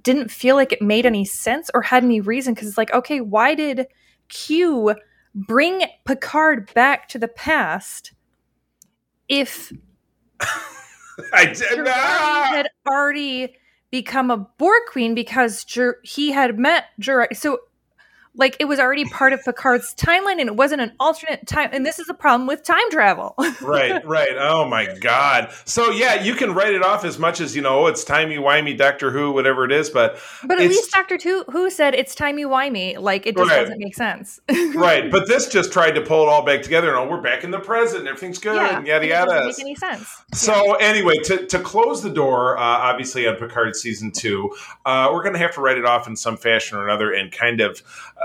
didn't 0.03 0.29
feel 0.29 0.55
like 0.55 0.73
it 0.73 0.81
made 0.81 1.05
any 1.05 1.23
sense 1.23 1.71
or 1.73 1.81
had 1.81 2.03
any 2.03 2.19
reason 2.19 2.53
because 2.53 2.67
it's 2.67 2.77
like, 2.77 2.93
okay, 2.93 3.21
why 3.21 3.55
did 3.55 3.87
Q 4.27 4.93
bring 5.33 5.83
Picard 6.05 6.73
back 6.73 7.07
to 7.09 7.17
the 7.17 7.27
past 7.27 8.11
if 9.29 9.71
I 11.33 11.45
did. 11.45 11.79
Jurati 11.79 11.87
Ah! 11.87 12.47
had 12.51 12.69
already 12.89 13.55
become 13.91 14.29
a 14.31 14.37
Borg 14.37 14.81
queen 14.89 15.15
because 15.15 15.65
he 16.03 16.31
had 16.31 16.59
met 16.59 16.85
Jurati. 17.01 17.35
So, 17.35 17.59
like, 18.37 18.55
it 18.59 18.65
was 18.65 18.79
already 18.79 19.05
part 19.05 19.33
of 19.33 19.43
Picard's 19.43 19.93
timeline, 19.95 20.39
and 20.39 20.47
it 20.47 20.55
wasn't 20.55 20.81
an 20.81 20.93
alternate 20.99 21.45
time. 21.47 21.69
And 21.73 21.85
this 21.85 21.99
is 21.99 22.07
the 22.07 22.13
problem 22.13 22.47
with 22.47 22.63
time 22.63 22.89
travel. 22.91 23.35
right, 23.61 24.05
right. 24.05 24.35
Oh 24.37 24.67
my 24.67 24.85
God. 24.99 25.51
So 25.65 25.89
yeah, 25.91 26.21
you 26.23 26.35
can 26.35 26.53
write 26.53 26.73
it 26.73 26.83
off 26.83 27.03
as 27.03 27.19
much 27.19 27.41
as 27.41 27.55
you 27.55 27.61
know. 27.61 27.87
It's 27.87 28.03
timey 28.03 28.37
wimey, 28.37 28.77
Doctor 28.77 29.11
Who, 29.11 29.31
whatever 29.31 29.65
it 29.65 29.71
is. 29.71 29.89
But 29.89 30.19
but 30.43 30.59
at 30.59 30.69
least 30.69 30.91
Doctor 30.91 31.17
Who, 31.23 31.43
who 31.51 31.69
said 31.69 31.95
it's 31.95 32.15
timey 32.15 32.45
wimey. 32.45 32.97
Like, 32.97 33.25
it 33.25 33.35
just 33.35 33.49
Right. 33.49 33.59
doesn't 33.61 33.79
make 33.79 33.95
sense. 33.95 34.39
right, 34.75 35.09
but 35.11 35.27
this 35.27 35.47
just 35.47 35.71
tried 35.73 35.91
to 35.91 36.01
pull 36.01 36.23
it 36.23 36.29
all 36.29 36.45
back 36.45 36.61
together. 36.61 36.89
And 36.89 36.97
oh, 36.97 37.09
we're 37.09 37.21
back 37.21 37.43
in 37.43 37.51
the 37.51 37.59
present. 37.59 38.01
and 38.01 38.07
Everything's 38.09 38.39
good. 38.39 38.55
yeah, 38.55 38.77
and 38.77 38.85
yada 38.87 39.05
it 39.05 39.09
doesn't 39.09 39.47
make 39.47 39.59
any 39.59 39.75
sense. 39.75 40.23
So 40.33 40.73
anyway, 40.75 41.15
to, 41.25 41.45
to 41.47 41.59
close 41.59 42.01
the 42.03 42.09
door, 42.09 42.57
uh, 42.57 42.61
obviously 42.61 43.27
on 43.27 43.35
Picard 43.35 43.75
season 43.75 44.11
two, 44.11 44.55
uh, 44.85 45.09
we're 45.11 45.23
going 45.23 45.33
to 45.33 45.39
have 45.39 45.53
to 45.55 45.61
write 45.61 45.77
it 45.77 45.85
off 45.85 46.07
in 46.07 46.15
some 46.15 46.37
fashion 46.37 46.77
or 46.77 46.83
another, 46.87 47.11
and 47.11 47.31
kind 47.31 47.61
of 47.61 47.81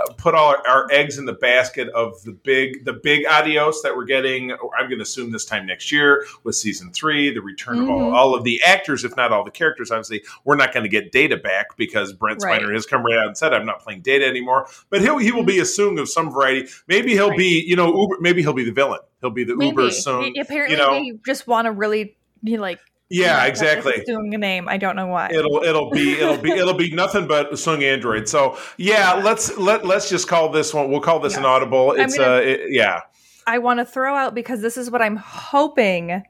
uh, 0.09 0.13
put 0.15 0.35
all 0.35 0.49
our, 0.51 0.67
our 0.69 0.87
eggs 0.91 1.19
in 1.19 1.25
the 1.25 1.33
basket 1.33 1.89
of 1.91 2.23
the 2.25 2.33
big 2.33 2.85
the 2.85 2.93
big 2.93 3.27
adios 3.27 3.83
that 3.83 3.95
we're 3.97 4.05
getting. 4.05 4.53
I'm 4.53 4.87
going 4.89 4.99
to 4.99 5.03
assume 5.03 5.31
this 5.33 5.45
time 5.45 5.67
next 5.67 5.91
year 5.93 6.25
with 6.45 6.55
season 6.57 6.93
three, 6.93 7.33
the 7.33 7.41
return 7.41 7.79
of 7.81 7.89
all, 7.89 8.01
Mhm. 8.11 8.13
all 8.15 8.35
of 8.35 8.45
the 8.45 8.61
actors, 8.65 9.05
if 9.05 9.17
not 9.17 9.33
all 9.33 9.45
the 9.45 9.51
characters. 9.51 9.91
Obviously, 9.91 10.23
we're 10.45 10.57
not 10.57 10.73
going 10.73 10.85
to 10.85 10.89
get 10.91 11.13
Data 11.13 11.37
back 11.37 11.77
because 11.77 12.13
Brent 12.13 12.43
Right. 12.43 12.61
Spiner 12.61 12.73
has 12.73 12.87
come 12.87 13.03
right 13.05 13.19
out 13.19 13.27
and 13.27 13.37
said, 13.37 13.53
"I'm 13.55 13.67
not 13.67 13.81
playing 13.81 14.03
Data 14.03 14.27
anymore." 14.27 14.67
But 14.91 15.01
he'll 15.03 15.19
he 15.19 15.33
will 15.33 15.45
be 15.45 15.59
assumed 15.61 15.99
of 15.99 16.09
some 16.09 16.31
variety. 16.33 16.69
Maybe 16.89 17.13
he'll 17.13 17.29
Right. 17.31 17.39
be 17.39 17.65
you 17.67 17.77
know 17.77 17.87
Uber, 17.95 18.17
maybe 18.21 18.43
he'll 18.43 18.53
be 18.53 18.65
the 18.65 18.73
villain. 18.73 19.01
He'll 19.21 19.31
be 19.31 19.45
the 19.45 19.53
Uber 19.59 19.83
Maybe. 19.83 19.91
soon. 19.93 20.35
He- 20.35 20.41
apparently, 20.41 20.77
you 20.77 20.83
know. 20.83 20.93
they 20.95 21.13
just 21.25 21.47
want 21.47 21.67
to 21.67 21.71
really, 21.73 22.17
be 22.43 22.59
like, 22.59 22.81
Yeah, 23.13 23.45
exactly. 23.45 24.03
Doing 24.07 24.35
a 24.35 24.39
name, 24.39 24.69
I 24.69 24.77
don't 24.79 24.97
know 24.97 25.07
why. 25.07 25.29
it'll 25.33 25.63
it'll 25.63 25.91
be 25.91 26.13
it'll 26.21 26.39
be 26.39 26.51
it'll 26.51 26.75
be 26.75 26.91
nothing 26.91 27.27
but 27.27 27.53
Soong 27.53 27.83
android 27.83 28.29
so 28.29 28.57
yeah 28.79 29.15
let's 29.15 29.57
let 29.59 29.85
let's 29.85 30.09
just 30.09 30.29
call 30.29 30.49
this 30.51 30.73
one 30.73 30.91
we'll 30.91 31.01
call 31.01 31.21
this 31.21 31.37
an 31.37 31.45
audible 31.45 31.93
it's 31.93 32.17
gonna- 32.17 32.37
uh 32.37 32.41
it, 32.41 32.61
yeah 32.71 33.01
I 33.47 33.59
want 33.59 33.81
to 33.81 33.85
throw 33.85 34.15
out 34.15 34.35
because 34.35 34.61
this 34.63 34.77
is 34.77 34.91
what 34.91 35.03
I'm 35.03 35.17
hoping 35.17 36.23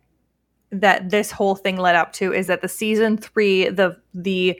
that 0.71 1.11
this 1.11 1.31
whole 1.31 1.55
thing 1.55 1.77
led 1.77 1.95
up 1.95 2.13
to 2.15 2.33
is 2.33 2.47
that 2.47 2.63
the 2.63 2.69
season 2.69 3.19
three, 3.19 3.69
the 3.69 3.97
the 4.15 4.59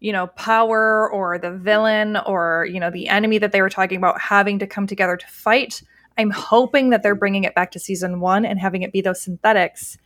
you 0.00 0.12
know 0.12 0.28
power 0.28 1.10
or 1.10 1.38
the 1.38 1.50
villain 1.50 2.16
or 2.24 2.68
you 2.70 2.78
know 2.78 2.90
the 2.90 3.08
enemy 3.08 3.38
that 3.38 3.50
they 3.50 3.60
were 3.60 3.68
talking 3.68 3.98
about 3.98 4.20
having 4.20 4.60
to 4.60 4.66
come 4.66 4.86
together 4.86 5.16
to 5.16 5.26
fight. 5.26 5.82
I'm 6.16 6.30
hoping 6.30 6.90
that 6.90 7.02
they're 7.02 7.16
bringing 7.16 7.42
it 7.44 7.54
back 7.56 7.72
to 7.72 7.80
season 7.80 8.20
one 8.20 8.44
and 8.44 8.58
having 8.60 8.82
it 8.82 8.92
be 8.92 9.00
those 9.00 9.20
synthetics 9.20 9.98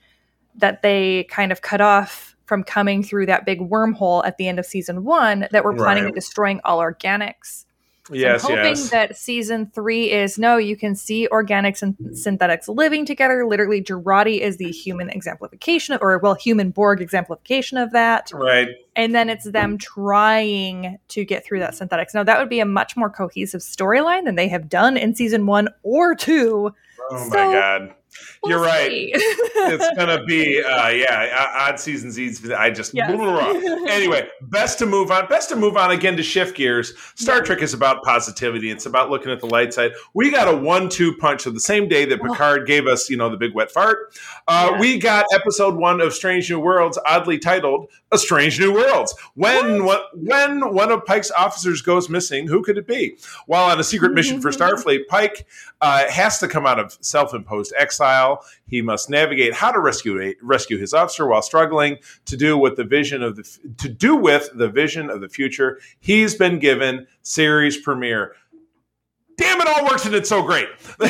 that 0.56 0.82
they 0.82 1.24
kind 1.30 1.52
of 1.52 1.62
cut 1.62 1.80
off 1.80 2.36
from 2.46 2.62
coming 2.64 3.02
through 3.02 3.26
that 3.26 3.46
big 3.46 3.60
wormhole 3.60 4.26
at 4.26 4.36
the 4.36 4.46
end 4.48 4.58
of 4.58 4.66
season 4.66 5.04
one 5.04 5.48
that 5.52 5.64
we're 5.64 5.74
planning 5.74 6.04
Right. 6.04 6.10
on 6.10 6.14
destroying 6.14 6.60
all 6.64 6.78
organics. 6.80 7.64
yes 8.10 8.44
I'm 8.44 8.50
hoping 8.50 8.64
yes 8.70 8.90
that 8.90 9.16
season 9.16 9.70
three 9.72 10.10
is 10.10 10.36
no, 10.38 10.56
you 10.58 10.76
can 10.76 10.94
see 10.96 11.28
organics 11.30 11.82
and 11.82 11.96
synthetics 12.18 12.68
living 12.68 13.06
together. 13.06 13.46
Literally, 13.46 13.80
Jurati 13.80 14.40
is 14.40 14.56
the 14.58 14.70
human 14.70 15.08
exemplification, 15.08 15.94
of, 15.94 16.02
or 16.02 16.18
well, 16.18 16.34
human 16.34 16.70
Borg 16.72 17.00
exemplification 17.00 17.78
of 17.78 17.92
that. 17.92 18.30
right 18.34 18.68
And 18.96 19.14
then 19.14 19.30
it's 19.30 19.44
them 19.50 19.78
trying 19.78 20.98
to 21.08 21.24
get 21.24 21.44
through 21.44 21.60
that 21.60 21.74
synthetics. 21.74 22.12
Now, 22.12 22.24
that 22.24 22.38
would 22.38 22.48
be 22.50 22.60
a 22.60 22.66
much 22.66 22.96
more 22.96 23.08
cohesive 23.08 23.60
storyline 23.60 24.24
than 24.24 24.34
they 24.34 24.48
have 24.48 24.68
done 24.68 24.96
in 24.96 25.14
season 25.14 25.46
one 25.46 25.68
or 25.84 26.14
two. 26.14 26.74
oh 27.10 27.28
my 27.30 27.36
god 27.36 27.94
We'll 28.42 28.50
you're 28.50 28.60
right 28.60 28.90
it's 28.92 29.96
gonna 29.96 30.24
be 30.24 30.62
uh 30.66 30.88
yeah 30.88 31.46
odd 31.56 31.78
seasons. 31.80 32.18
i 32.52 32.70
just 32.70 32.92
Yes. 32.94 33.10
anyway 33.90 34.28
best 34.42 34.78
to 34.80 34.86
move 34.86 35.10
on 35.10 35.28
best 35.28 35.48
to 35.50 35.56
move 35.56 35.76
on 35.76 35.90
again 35.92 36.16
to 36.16 36.22
shift 36.22 36.56
gears 36.56 36.92
star 37.14 37.36
Yeah. 37.38 37.42
trek 37.44 37.62
is 37.62 37.72
about 37.74 38.02
positivity 38.02 38.70
it's 38.70 38.86
about 38.86 39.10
looking 39.10 39.30
at 39.32 39.40
the 39.40 39.46
light 39.46 39.72
side 39.72 39.92
we 40.14 40.30
got 40.30 40.48
a 40.52 40.56
one-two 40.56 41.16
punch 41.16 41.46
of 41.46 41.54
the 41.54 41.60
same 41.60 41.88
day 41.88 42.04
that 42.06 42.20
Oh. 42.20 42.24
picard 42.32 42.66
gave 42.66 42.86
us 42.86 43.08
you 43.08 43.16
know 43.16 43.28
the 43.30 43.36
big 43.36 43.54
wet 43.54 43.70
fart 43.70 44.18
uh, 44.48 44.70
Yeah. 44.72 44.80
we 44.80 44.98
got 44.98 45.26
episode 45.32 45.76
one 45.76 46.00
of 46.00 46.12
strange 46.12 46.50
new 46.50 46.58
worlds 46.60 46.98
oddly 47.06 47.38
titled 47.38 47.88
a 48.10 48.18
strange 48.18 48.58
new 48.60 48.72
worlds 48.74 49.14
when 49.34 49.84
what? 49.84 50.06
when 50.14 50.74
one 50.74 50.90
of 50.92 51.04
pike's 51.06 51.30
officers 51.30 51.80
goes 51.82 52.08
missing 52.08 52.46
who 52.46 52.62
could 52.62 52.76
it 52.76 52.86
be 52.86 53.16
while 53.46 53.70
on 53.70 53.78
a 53.80 53.84
secret 53.84 54.12
mission 54.12 54.40
for 54.40 54.50
starfleet 54.52 55.06
pike 55.08 55.46
uh, 55.80 56.08
has 56.08 56.38
to 56.38 56.46
come 56.46 56.64
out 56.64 56.78
of 56.78 56.96
self-imposed 57.00 57.72
exile. 57.76 58.01
He 58.66 58.82
must 58.82 59.10
navigate 59.10 59.54
how 59.54 59.70
to 59.72 59.80
rescue 59.80 60.34
rescue 60.42 60.78
his 60.78 60.94
officer 60.94 61.26
while 61.26 61.42
struggling 61.42 61.98
to 62.26 62.36
do 62.36 62.56
with 62.58 62.76
the 62.76 62.84
vision 62.84 63.22
of 63.22 63.36
the 63.36 63.44
to 63.78 63.88
do 63.88 64.16
with 64.16 64.50
the 64.54 64.68
vision 64.68 65.10
of 65.10 65.20
the 65.20 65.28
future 65.28 65.78
he's 66.00 66.34
been 66.34 66.58
given. 66.58 67.06
Series 67.22 67.76
premiere. 67.76 68.34
Damn 69.36 69.60
it! 69.60 69.66
All 69.68 69.84
works 69.86 70.04
and 70.06 70.14
it's 70.14 70.28
so 70.28 70.42
great. 70.42 70.68
no, 71.00 71.06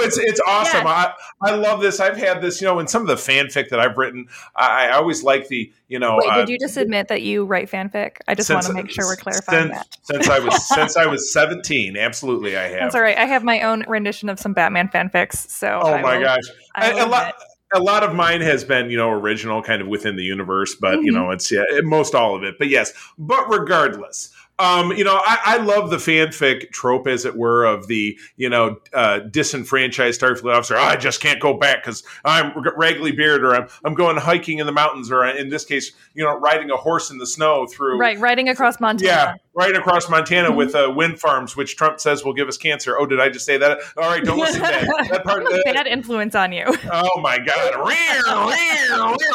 it's 0.00 0.18
it's 0.18 0.40
awesome. 0.46 0.86
I 0.86 1.12
I 1.42 1.54
love 1.54 1.80
this. 1.80 2.00
I've 2.00 2.16
had 2.16 2.40
this, 2.42 2.60
you 2.60 2.66
know, 2.66 2.78
in 2.78 2.86
some 2.86 3.02
of 3.02 3.08
the 3.08 3.14
fanfic 3.14 3.68
that 3.70 3.80
I've 3.80 3.96
written. 3.96 4.26
I, 4.56 4.88
I 4.88 4.90
always 4.92 5.22
like 5.22 5.48
the, 5.48 5.72
you 5.88 5.98
know, 5.98 6.16
Wait, 6.18 6.28
uh, 6.30 6.36
did 6.36 6.48
you 6.48 6.58
just 6.58 6.76
admit 6.76 7.08
that 7.08 7.22
you 7.22 7.44
write 7.44 7.70
fanfic? 7.70 8.16
I 8.28 8.34
just 8.34 8.50
want 8.50 8.66
to 8.66 8.72
make 8.72 8.90
sure 8.90 9.06
we're 9.06 9.16
clarifying 9.16 9.68
since, 9.72 9.78
that. 9.78 9.96
Since 10.02 10.28
I 10.28 10.38
was 10.38 10.68
since 10.74 10.96
I 10.96 11.06
was 11.06 11.32
seventeen, 11.32 11.96
absolutely, 11.96 12.56
I 12.56 12.64
have. 12.64 12.80
That's 12.80 12.94
all 12.94 13.02
right. 13.02 13.16
I 13.18 13.24
have 13.24 13.42
my 13.44 13.60
own 13.62 13.84
rendition 13.88 14.28
of 14.28 14.38
some 14.38 14.52
Batman 14.52 14.88
fanfics. 14.88 15.36
So 15.48 15.80
Oh 15.82 15.92
I 15.92 16.02
my 16.02 16.16
will- 16.18 16.24
gosh. 16.24 16.42
I 16.74 16.90
A- 16.90 17.06
lot 17.06 17.34
a 17.74 17.80
lot 17.80 18.02
of 18.02 18.14
mine 18.14 18.40
has 18.40 18.64
been, 18.64 18.90
you 18.90 18.96
know, 18.96 19.10
original 19.10 19.62
kind 19.62 19.82
of 19.82 19.88
within 19.88 20.16
the 20.16 20.22
universe, 20.22 20.74
but 20.74 21.02
you 21.02 21.12
Mhm. 21.12 21.16
know, 21.16 21.30
it's 21.32 21.52
yeah, 21.52 21.62
most 21.82 22.14
all 22.14 22.34
of 22.34 22.42
it. 22.42 22.54
But 22.58 22.68
yes, 22.70 22.92
but 23.18 23.46
regardless, 23.50 24.30
um, 24.58 24.92
you 24.92 25.04
know, 25.04 25.20
I, 25.24 25.38
I 25.44 25.56
love 25.58 25.90
the 25.90 25.96
fanfic 25.96 26.70
trope, 26.72 27.06
as 27.06 27.24
it 27.24 27.36
were, 27.36 27.64
of 27.64 27.86
the 27.86 28.18
you 28.36 28.48
know 28.48 28.78
uh, 28.92 29.20
disenfranchised 29.20 30.20
Starfleet 30.20 30.54
officer. 30.54 30.76
"Oh, 30.76 30.82
I 30.82 30.96
just 30.96 31.20
can't 31.20 31.40
go 31.40 31.54
back 31.54 31.82
because 31.82 32.02
I'm 32.24 32.52
raggly 32.52 33.16
beard, 33.16 33.44
or 33.44 33.54
I'm 33.54 33.68
I'm 33.84 33.94
going 33.94 34.16
hiking 34.16 34.58
in 34.58 34.66
the 34.66 34.72
mountains, 34.72 35.10
or 35.10 35.24
in 35.26 35.48
this 35.48 35.64
case, 35.64 35.92
you 36.14 36.24
know, 36.24 36.38
riding 36.38 36.70
a 36.70 36.76
horse 36.76 37.10
in 37.10 37.18
the 37.18 37.26
snow 37.26 37.66
through 37.66 37.98
Right, 37.98 38.18
riding 38.18 38.48
across 38.48 38.80
Montana. 38.80 39.08
yeah, 39.08 39.34
right 39.58 39.76
across 39.76 40.08
Montana 40.08 40.52
with 40.52 40.76
uh, 40.76 40.92
wind 40.94 41.18
farms, 41.18 41.56
which 41.56 41.76
Trump 41.76 41.98
says 41.98 42.24
will 42.24 42.32
give 42.32 42.46
us 42.46 42.56
cancer. 42.56 42.96
Oh, 42.96 43.06
did 43.06 43.20
I 43.20 43.28
just 43.28 43.44
say 43.44 43.58
that? 43.58 43.78
All 43.96 44.08
right, 44.08 44.24
don't 44.24 44.38
listen 44.38 44.60
to 44.60 44.66
that. 44.66 45.08
that 45.10 45.24
part. 45.24 45.44
Bad 45.64 45.88
influence 45.88 46.36
on 46.36 46.52
you. 46.52 46.64
oh 46.92 47.20
my 47.20 47.38
god! 47.38 47.72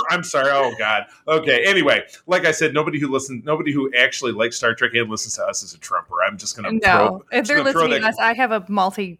I'm 0.10 0.24
sorry. 0.24 0.50
Oh 0.50 0.74
god. 0.80 1.08
Okay. 1.28 1.66
Anyway, 1.66 2.04
like 2.26 2.46
I 2.46 2.52
said, 2.52 2.74
nobody 2.74 3.00
who 3.00 3.10
listens, 3.10 3.44
nobody 3.44 3.74
who 3.74 3.92
actually 3.96 4.32
likes 4.32 4.56
Star 4.56 4.74
Trek 4.74 4.92
and 4.94 5.10
listens 5.10 5.36
to 5.36 5.44
us 5.44 5.62
is 5.62 5.74
a 5.74 5.78
Trumper. 5.80 6.16
I'm 6.26 6.38
just 6.38 6.56
gonna 6.56 6.72
No, 6.72 6.80
throw, 6.80 7.26
if 7.32 7.48
they're 7.48 7.64
listening 7.64 8.02
to 8.02 8.08
us, 8.08 8.18
I 8.18 8.34
have 8.34 8.52
a 8.52 8.66
multi 8.70 9.20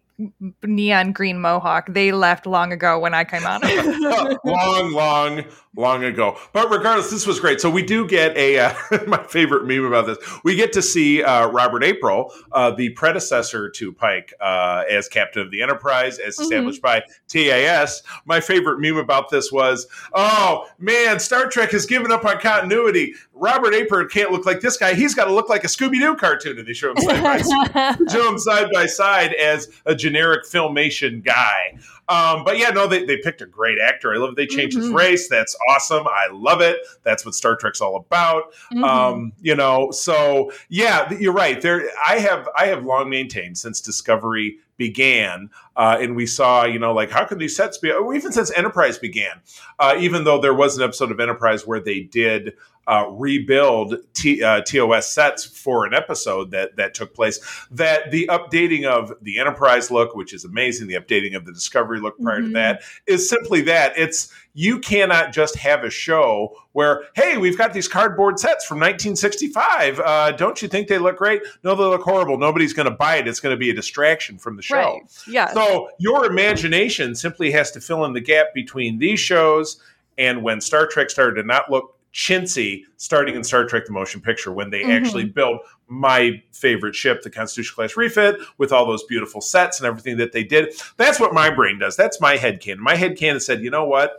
neon 0.62 1.12
green 1.12 1.40
mohawk. 1.40 1.92
They 1.92 2.12
left 2.12 2.46
long 2.46 2.72
ago 2.72 2.98
when 2.98 3.14
I 3.14 3.24
came 3.24 3.44
on. 3.44 3.60
long, 4.44 4.92
long, 4.92 5.44
long 5.76 6.04
ago. 6.04 6.38
But 6.52 6.70
regardless, 6.70 7.10
this 7.10 7.26
was 7.26 7.40
great. 7.40 7.60
So 7.60 7.68
we 7.68 7.82
do 7.82 8.06
get 8.06 8.36
a 8.36 8.58
uh, 8.58 8.74
my 9.06 9.22
favorite 9.24 9.66
meme 9.66 9.84
about 9.84 10.06
this. 10.06 10.18
We 10.44 10.54
get 10.54 10.72
to 10.74 10.82
see 10.82 11.22
uh, 11.22 11.48
Robert 11.48 11.82
April, 11.82 12.32
uh, 12.52 12.70
the 12.70 12.90
predecessor 12.90 13.70
to 13.70 13.92
Pike, 13.92 14.32
uh, 14.40 14.84
as 14.88 15.08
captain 15.08 15.42
of 15.42 15.50
the 15.50 15.62
Enterprise, 15.62 16.18
as 16.18 16.38
established 16.38 16.82
mm-hmm. 16.82 17.00
by 17.00 17.02
TAS. 17.28 18.02
My 18.24 18.40
favorite 18.40 18.78
meme 18.80 18.96
about 18.96 19.30
this 19.30 19.50
was, 19.50 19.86
"Oh 20.12 20.66
man, 20.78 21.18
Star 21.18 21.48
Trek 21.48 21.70
has 21.72 21.86
given 21.86 22.12
up 22.12 22.24
on 22.24 22.38
continuity. 22.38 23.14
Robert 23.34 23.74
April 23.74 24.06
can't 24.06 24.30
look 24.30 24.46
like 24.46 24.60
this 24.60 24.76
guy. 24.76 24.94
He's 24.94 25.14
got 25.14 25.24
to 25.24 25.34
look 25.34 25.48
like 25.48 25.64
a 25.64 25.66
Scooby 25.66 25.98
Doo 25.98 26.16
cartoon." 26.16 26.58
And 26.58 26.66
they 26.66 26.72
show 26.72 26.92
him 26.92 26.96
side 26.98 27.22
by 27.22 27.38
side, 27.42 27.98
show 28.10 28.28
him 28.30 28.38
side 28.38 28.68
by 28.72 28.86
side 28.86 29.34
as 29.34 29.68
a 29.86 29.94
generic 29.94 30.44
filmation 30.44 31.22
guy. 31.24 31.76
Um, 32.08 32.44
but 32.44 32.58
yeah, 32.58 32.68
no, 32.68 32.86
they, 32.86 33.04
they 33.04 33.16
picked 33.16 33.40
a 33.40 33.46
great 33.46 33.78
actor. 33.78 34.12
I 34.12 34.18
love 34.18 34.30
it. 34.30 34.36
They 34.36 34.46
changed 34.46 34.76
mm-hmm. 34.76 34.86
his 34.86 34.92
race. 34.92 35.28
That's 35.28 35.56
awesome. 35.70 36.06
I 36.06 36.28
love 36.30 36.60
it. 36.60 36.78
That's 37.02 37.24
what 37.24 37.34
Star 37.34 37.56
Trek's 37.56 37.80
all 37.80 37.96
about. 37.96 38.52
Mm-hmm. 38.72 38.84
Um, 38.84 39.32
you 39.40 39.54
know, 39.54 39.90
so 39.90 40.52
yeah, 40.68 41.10
you're 41.14 41.32
right. 41.32 41.60
There, 41.60 41.88
I 42.06 42.18
have 42.18 42.48
I 42.56 42.66
have 42.66 42.84
long 42.84 43.08
maintained 43.08 43.58
since 43.58 43.80
Discovery 43.80 44.58
began, 44.76 45.50
uh, 45.76 45.96
and 46.00 46.16
we 46.16 46.26
saw, 46.26 46.64
you 46.64 46.78
know, 46.78 46.92
like 46.92 47.10
how 47.10 47.24
can 47.24 47.38
these 47.38 47.56
sets 47.56 47.78
be? 47.78 47.90
Or 47.90 48.14
Even 48.14 48.32
since 48.32 48.52
Enterprise 48.56 48.98
began, 48.98 49.40
uh, 49.78 49.94
even 49.98 50.24
though 50.24 50.40
there 50.40 50.54
was 50.54 50.76
an 50.76 50.82
episode 50.82 51.10
of 51.10 51.20
Enterprise 51.20 51.66
where 51.66 51.80
they 51.80 52.00
did 52.00 52.54
uh, 52.86 53.06
rebuild 53.10 53.96
T, 54.14 54.42
uh, 54.42 54.62
TOS 54.62 55.12
sets 55.12 55.44
for 55.44 55.84
an 55.86 55.94
episode 55.94 56.50
that 56.50 56.76
that 56.76 56.94
took 56.94 57.14
place. 57.14 57.40
That 57.70 58.10
the 58.10 58.28
updating 58.30 58.84
of 58.84 59.12
the 59.22 59.38
Enterprise 59.38 59.90
look, 59.90 60.14
which 60.14 60.32
is 60.32 60.44
amazing, 60.44 60.88
the 60.88 60.94
updating 60.94 61.36
of 61.36 61.44
the 61.44 61.52
Discovery 61.52 62.00
look 62.00 62.18
prior 62.20 62.38
mm-hmm. 62.38 62.48
to 62.48 62.52
that 62.54 62.82
is 63.06 63.28
simply 63.28 63.62
that. 63.62 63.96
It's 63.96 64.32
you 64.54 64.78
cannot 64.78 65.32
just 65.32 65.56
have 65.56 65.82
a 65.82 65.90
show 65.90 66.56
where, 66.72 67.02
hey, 67.14 67.36
we've 67.36 67.58
got 67.58 67.72
these 67.72 67.88
cardboard 67.88 68.38
sets 68.38 68.64
from 68.64 68.78
1965. 68.78 69.98
Uh, 69.98 70.30
don't 70.32 70.62
you 70.62 70.68
think 70.68 70.86
they 70.86 70.98
look 70.98 71.16
great? 71.16 71.42
No, 71.64 71.74
they 71.74 71.82
look 71.82 72.02
horrible. 72.02 72.38
Nobody's 72.38 72.72
going 72.72 72.88
to 72.88 72.94
buy 72.94 73.16
it. 73.16 73.26
It's 73.26 73.40
going 73.40 73.54
to 73.54 73.58
be 73.58 73.70
a 73.70 73.74
distraction 73.74 74.38
from 74.38 74.54
the 74.56 74.62
show. 74.62 74.76
Right. 74.76 75.02
Yeah. 75.26 75.52
So 75.52 75.90
your 75.98 76.24
imagination 76.26 77.16
simply 77.16 77.50
has 77.50 77.72
to 77.72 77.80
fill 77.80 78.04
in 78.04 78.12
the 78.12 78.20
gap 78.20 78.54
between 78.54 78.98
these 78.98 79.18
shows 79.18 79.80
and 80.16 80.42
when 80.42 80.60
Star 80.60 80.86
Trek 80.86 81.10
started 81.10 81.40
to 81.40 81.46
not 81.46 81.70
look 81.70 81.93
chintzy 82.14 82.84
starting 82.96 83.34
in 83.34 83.44
Star 83.44 83.66
Trek 83.66 83.86
the 83.86 83.92
Motion 83.92 84.20
Picture 84.20 84.52
when 84.52 84.70
they 84.70 84.82
mm-hmm. 84.82 84.92
actually 84.92 85.24
built 85.24 85.60
my 85.88 86.42
favorite 86.52 86.94
ship, 86.94 87.22
the 87.22 87.30
Constitution 87.30 87.74
class 87.74 87.96
refit, 87.96 88.36
with 88.56 88.72
all 88.72 88.86
those 88.86 89.02
beautiful 89.04 89.40
sets 89.40 89.80
and 89.80 89.86
everything 89.86 90.16
that 90.16 90.32
they 90.32 90.44
did. 90.44 90.74
That's 90.96 91.20
what 91.20 91.34
my 91.34 91.50
brain 91.50 91.78
does. 91.78 91.96
That's 91.96 92.20
my 92.20 92.36
head 92.36 92.60
canon. 92.60 92.82
My 92.82 92.94
head 92.94 93.18
canon 93.18 93.40
said, 93.40 93.60
you 93.60 93.70
know 93.70 93.84
what? 93.84 94.12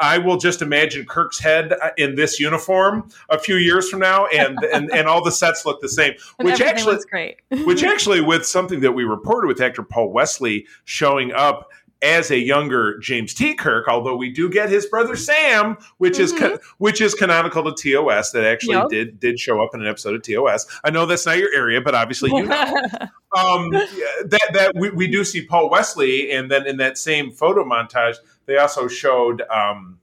I 0.00 0.18
will 0.18 0.36
just 0.36 0.62
imagine 0.62 1.06
Kirk's 1.06 1.40
head 1.40 1.72
uh, 1.72 1.90
in 1.96 2.14
this 2.14 2.38
uniform 2.38 3.10
a 3.30 3.38
few 3.38 3.56
years 3.56 3.88
from 3.88 3.98
now, 3.98 4.26
and 4.26 4.56
and, 4.72 4.92
and 4.92 5.08
all 5.08 5.24
the 5.24 5.32
sets 5.32 5.66
look 5.66 5.80
the 5.80 5.88
same. 5.88 6.14
which 6.40 6.60
actually, 6.60 6.98
great. 7.10 7.38
which 7.64 7.82
actually, 7.84 8.20
with 8.20 8.46
something 8.46 8.80
that 8.80 8.92
we 8.92 9.02
reported 9.02 9.48
with 9.48 9.60
actor 9.60 9.82
Paul 9.82 10.12
Wesley 10.12 10.66
showing 10.84 11.32
up 11.32 11.68
as 12.02 12.30
a 12.30 12.38
younger 12.38 12.98
James 12.98 13.34
T. 13.34 13.54
Kirk, 13.54 13.88
although 13.88 14.16
we 14.16 14.30
do 14.30 14.48
get 14.48 14.68
his 14.68 14.86
brother 14.86 15.16
Sam, 15.16 15.76
which 15.98 16.18
mm-hmm. 16.18 16.44
is 16.44 16.60
which 16.78 17.00
is 17.00 17.14
canonical 17.14 17.72
to 17.72 17.92
TOS 17.92 18.30
that 18.32 18.44
actually 18.44 18.76
yep. 18.76 18.88
did 18.88 19.20
did 19.20 19.40
show 19.40 19.62
up 19.62 19.74
in 19.74 19.80
an 19.80 19.86
episode 19.86 20.14
of 20.14 20.22
TOS. 20.22 20.66
I 20.84 20.90
know 20.90 21.06
that's 21.06 21.26
not 21.26 21.38
your 21.38 21.54
area, 21.54 21.80
but 21.80 21.94
obviously 21.94 22.30
you 22.32 22.46
know. 22.46 22.56
um, 23.36 23.70
that 23.70 24.50
that 24.52 24.72
we, 24.74 24.90
we 24.90 25.06
do 25.08 25.24
see 25.24 25.44
Paul 25.44 25.70
Wesley, 25.70 26.30
and 26.30 26.50
then 26.50 26.66
in 26.66 26.76
that 26.78 26.98
same 26.98 27.30
photo 27.30 27.64
montage, 27.64 28.16
they 28.46 28.58
also 28.58 28.88
showed. 28.88 29.42
Um, 29.42 29.98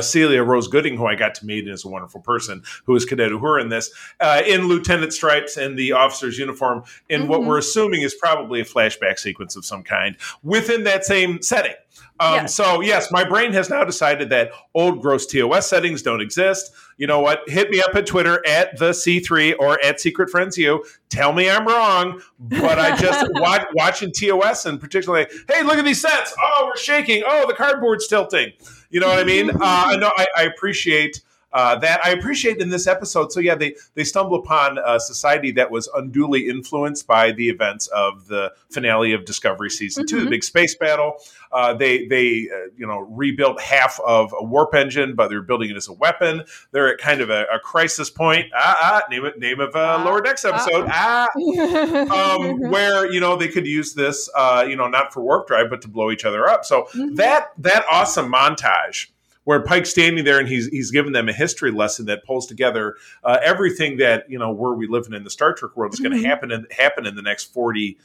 Celia 0.00 0.42
Rose 0.42 0.68
Gooding, 0.68 0.96
who 0.96 1.06
I 1.06 1.14
got 1.14 1.34
to 1.36 1.46
meet 1.46 1.64
and 1.64 1.72
is 1.72 1.84
a 1.84 1.88
wonderful 1.88 2.20
person, 2.20 2.62
who 2.84 2.94
is 2.94 3.04
Cadet 3.04 3.32
Uhura 3.32 3.62
in 3.62 3.68
this, 3.68 3.90
uh, 4.20 4.42
in 4.46 4.68
lieutenant 4.68 5.12
stripes 5.12 5.56
and 5.56 5.78
the 5.78 5.92
officer's 5.92 6.38
uniform, 6.38 6.84
in 7.08 7.22
mm-hmm. 7.22 7.30
what 7.30 7.44
we're 7.44 7.58
assuming 7.58 8.02
is 8.02 8.14
probably 8.14 8.60
a 8.60 8.64
flashback 8.64 9.18
sequence 9.18 9.56
of 9.56 9.64
some 9.64 9.82
kind 9.82 10.16
within 10.42 10.84
that 10.84 11.04
same 11.04 11.40
setting. 11.42 11.74
Um, 12.20 12.34
yes. 12.34 12.54
So, 12.54 12.80
yes, 12.80 13.12
my 13.12 13.24
brain 13.24 13.52
has 13.52 13.70
now 13.70 13.84
decided 13.84 14.30
that 14.30 14.50
old 14.74 15.00
gross 15.00 15.26
TOS 15.26 15.68
settings 15.68 16.02
don't 16.02 16.20
exist. 16.20 16.72
You 16.96 17.06
know 17.06 17.20
what? 17.20 17.48
Hit 17.48 17.70
me 17.70 17.80
up 17.80 17.94
at 17.94 18.06
Twitter 18.06 18.44
at 18.46 18.76
the 18.76 18.90
C3 18.90 19.54
or 19.58 19.82
at 19.84 20.00
Secret 20.00 20.28
Friends 20.28 20.58
You. 20.58 20.84
Tell 21.10 21.32
me 21.32 21.48
I'm 21.48 21.66
wrong, 21.66 22.20
but 22.40 22.78
I 22.78 22.96
just 22.96 23.24
watch, 23.34 23.66
watching 23.74 24.10
TOS 24.10 24.66
and 24.66 24.80
particularly, 24.80 25.26
hey, 25.48 25.62
look 25.62 25.78
at 25.78 25.84
these 25.84 26.00
sets. 26.00 26.34
Oh, 26.42 26.64
we're 26.66 26.76
shaking. 26.76 27.22
Oh, 27.24 27.46
the 27.46 27.54
cardboard's 27.54 28.08
tilting. 28.08 28.52
You 28.90 29.00
know 29.00 29.08
what 29.08 29.18
I 29.18 29.24
mean? 29.24 29.50
Uh, 29.60 29.96
no, 29.98 30.10
I, 30.16 30.26
I 30.36 30.42
appreciate 30.44 31.22
uh, 31.52 31.76
that 31.76 32.04
I 32.04 32.10
appreciate 32.10 32.58
in 32.58 32.68
this 32.68 32.86
episode. 32.86 33.32
So 33.32 33.40
yeah, 33.40 33.54
they 33.54 33.74
they 33.94 34.04
stumble 34.04 34.36
upon 34.38 34.78
a 34.84 35.00
society 35.00 35.50
that 35.52 35.70
was 35.70 35.88
unduly 35.94 36.48
influenced 36.48 37.06
by 37.06 37.32
the 37.32 37.48
events 37.48 37.86
of 37.88 38.26
the 38.28 38.52
finale 38.70 39.12
of 39.12 39.24
Discovery 39.24 39.70
season 39.70 40.04
mm-hmm. 40.04 40.08
two, 40.08 40.16
the 40.16 40.22
mm-hmm. 40.22 40.30
big 40.30 40.44
space 40.44 40.74
battle. 40.74 41.14
Uh, 41.50 41.72
they 41.72 42.06
they 42.06 42.48
uh, 42.54 42.68
you 42.76 42.86
know 42.86 42.98
rebuilt 42.98 43.60
half 43.60 43.98
of 44.00 44.34
a 44.38 44.44
warp 44.44 44.74
engine, 44.74 45.14
but 45.14 45.28
they're 45.28 45.42
building 45.42 45.70
it 45.70 45.76
as 45.76 45.88
a 45.88 45.92
weapon. 45.94 46.44
They're 46.72 46.92
at 46.92 46.98
kind 46.98 47.20
of 47.20 47.30
a, 47.30 47.44
a 47.52 47.58
crisis 47.58 48.10
point. 48.10 48.46
Ah, 48.54 48.76
ah, 48.80 49.02
name 49.10 49.24
it 49.24 49.38
name 49.38 49.60
of 49.60 49.74
a 49.74 49.78
ah, 49.78 50.04
lower 50.04 50.20
decks 50.20 50.44
ah. 50.44 50.50
episode. 50.50 50.88
Ah, 50.90 51.28
um, 52.36 52.70
where 52.70 53.10
you 53.10 53.20
know 53.20 53.36
they 53.36 53.48
could 53.48 53.66
use 53.66 53.94
this, 53.94 54.28
uh, 54.36 54.66
you 54.68 54.76
know, 54.76 54.88
not 54.88 55.14
for 55.14 55.22
warp 55.22 55.46
drive, 55.46 55.70
but 55.70 55.80
to 55.82 55.88
blow 55.88 56.10
each 56.10 56.26
other 56.26 56.46
up. 56.46 56.66
So 56.66 56.82
mm-hmm. 56.82 57.14
that 57.14 57.52
that 57.58 57.84
awesome 57.90 58.30
montage 58.30 59.06
where 59.48 59.62
Pike's 59.62 59.88
standing 59.88 60.26
there 60.26 60.38
and 60.38 60.46
he's 60.46 60.66
he's 60.66 60.90
given 60.90 61.14
them 61.14 61.26
a 61.26 61.32
history 61.32 61.70
lesson 61.70 62.04
that 62.04 62.22
pulls 62.22 62.46
together 62.46 62.96
uh, 63.24 63.38
everything 63.42 63.96
that 63.96 64.28
you 64.28 64.38
know 64.38 64.52
where 64.52 64.74
we 64.74 64.86
living 64.86 65.14
in 65.14 65.16
in 65.16 65.24
the 65.24 65.30
Star 65.30 65.54
Trek 65.54 65.74
world 65.74 65.94
is 65.94 66.00
going 66.00 66.12
to 66.12 66.18
mm-hmm. 66.18 66.26
happen 66.26 66.52
in, 66.52 66.66
happen 66.70 67.06
in 67.06 67.14
the 67.14 67.22
next 67.22 67.44
40 67.54 67.96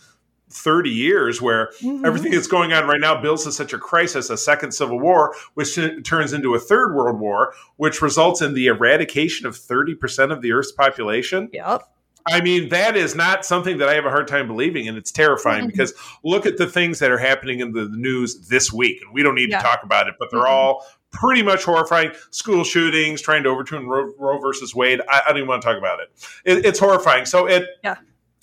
30 0.50 0.90
years 0.90 1.42
where 1.42 1.72
mm-hmm. 1.82 2.06
everything 2.06 2.32
that's 2.32 2.48
going 2.48 2.72
on 2.72 2.88
right 2.88 3.02
now 3.02 3.22
builds 3.22 3.44
to 3.44 3.52
such 3.52 3.74
a 3.74 3.78
crisis 3.78 4.30
a 4.30 4.38
second 4.38 4.72
civil 4.72 4.98
war 4.98 5.36
which 5.56 5.76
t- 5.76 6.00
turns 6.04 6.32
into 6.32 6.56
a 6.56 6.60
third 6.60 6.96
world 6.96 7.20
war 7.20 7.54
which 7.76 8.02
results 8.02 8.42
in 8.42 8.54
the 8.54 8.68
eradication 8.68 9.46
of 9.46 9.56
30% 9.56 10.32
of 10.32 10.42
the 10.42 10.54
earth's 10.54 10.72
population 10.72 11.50
yep 11.52 11.84
I 12.26 12.40
mean, 12.40 12.70
that 12.70 12.96
is 12.96 13.16
not 13.16 13.44
something 13.44 13.80
that 13.80 13.90
I 13.90 13.96
have 13.96 14.06
a 14.06 14.10
hard 14.10 14.30
time 14.30 14.48
believing, 14.48 14.88
and 14.88 14.98
it's 14.98 15.12
terrifying 15.12 15.64
mm-hmm. 15.64 15.72
because 15.72 15.94
look 16.24 16.46
at 16.46 16.56
the 16.56 16.68
things 16.68 17.00
that 17.00 17.12
are 17.12 17.18
happening 17.18 17.60
in 17.60 17.74
the 17.74 17.90
news 17.90 18.48
this 18.48 18.72
week, 18.72 19.02
and 19.02 19.14
we 19.14 19.24
don't 19.24 19.36
need 19.36 19.50
yeah. 19.50 19.58
to 19.58 19.64
talk 19.64 19.84
about 19.84 20.08
it, 20.08 20.16
but 20.18 20.32
they're 20.32 20.40
mm-hmm. 20.40 20.50
all 20.50 20.86
pretty 21.13 21.43
much 21.43 21.63
horrifying. 21.63 22.12
School 22.32 22.65
shootings, 22.65 23.21
trying 23.21 23.43
to 23.43 23.49
overturn 23.49 23.88
Roe, 23.88 24.12
Roe 24.17 24.39
versus 24.39 24.76
Wade. 24.76 24.99
I, 25.10 25.21
I, 25.26 25.30
don't 25.30 25.38
even 25.38 25.47
want 25.47 25.62
to 25.62 25.67
talk 25.67 25.78
about 25.78 25.99
it. 26.02 26.10
it 26.43 26.65
it's 26.65 26.80
horrifying. 26.80 27.26
So 27.26 27.45
it. 27.45 27.67
Yeah. 27.84 27.95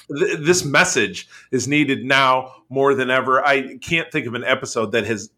This 0.09 0.65
message 0.65 1.29
is 1.53 1.69
needed 1.69 2.05
now 2.05 2.55
more 2.69 2.95
than 2.95 3.11
ever. 3.11 3.47
I 3.47 3.77
can't 3.77 4.11
think 4.11 4.27
of 4.27 4.35
an 4.35 4.43
episode 4.43 4.91
that 4.91 5.07
has 5.07 5.31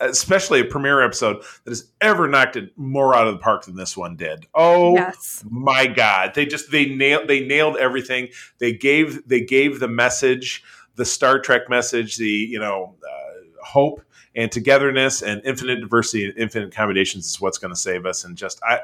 especially 0.00 0.60
a 0.60 0.64
premiere 0.64 1.02
episode 1.02 1.42
that 1.64 1.70
has 1.70 1.90
ever 2.00 2.26
knocked 2.26 2.56
it 2.56 2.70
more 2.76 3.14
out 3.14 3.26
of 3.26 3.34
the 3.34 3.40
park 3.40 3.64
than 3.64 3.76
this 3.76 3.96
one 3.96 4.16
did. 4.16 4.46
Oh 4.54 4.94
yes. 4.94 5.44
my 5.48 5.86
god. 5.86 6.34
They 6.34 6.46
just 6.46 6.70
they 6.70 6.86
nailed 6.86 7.28
they 7.28 7.44
nailed 7.44 7.76
everything. 7.76 8.28
They 8.58 8.72
gave 8.72 9.26
they 9.28 9.40
gave 9.40 9.80
the 9.80 9.88
message, 9.88 10.62
the 10.94 11.04
Star 11.04 11.40
Trek 11.40 11.68
message, 11.68 12.16
the, 12.16 12.28
you 12.28 12.58
know, 12.58 12.94
uh, 13.04 13.64
hope 13.64 14.02
and 14.34 14.50
togetherness 14.50 15.22
and 15.22 15.42
infinite 15.44 15.80
diversity 15.80 16.24
and 16.24 16.36
infinite 16.36 16.68
accommodations 16.68 17.26
is 17.26 17.40
what's 17.40 17.58
going 17.58 17.72
to 17.72 17.78
save 17.78 18.06
us. 18.06 18.24
And 18.24 18.36
just 18.36 18.60
I, 18.62 18.80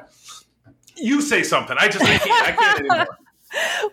you 0.96 1.20
say 1.20 1.42
something. 1.42 1.76
I 1.78 1.88
just 1.88 2.04
I 2.04 2.18
can't, 2.18 2.48
I 2.48 2.52
can't 2.52 2.80
anymore. 2.80 3.06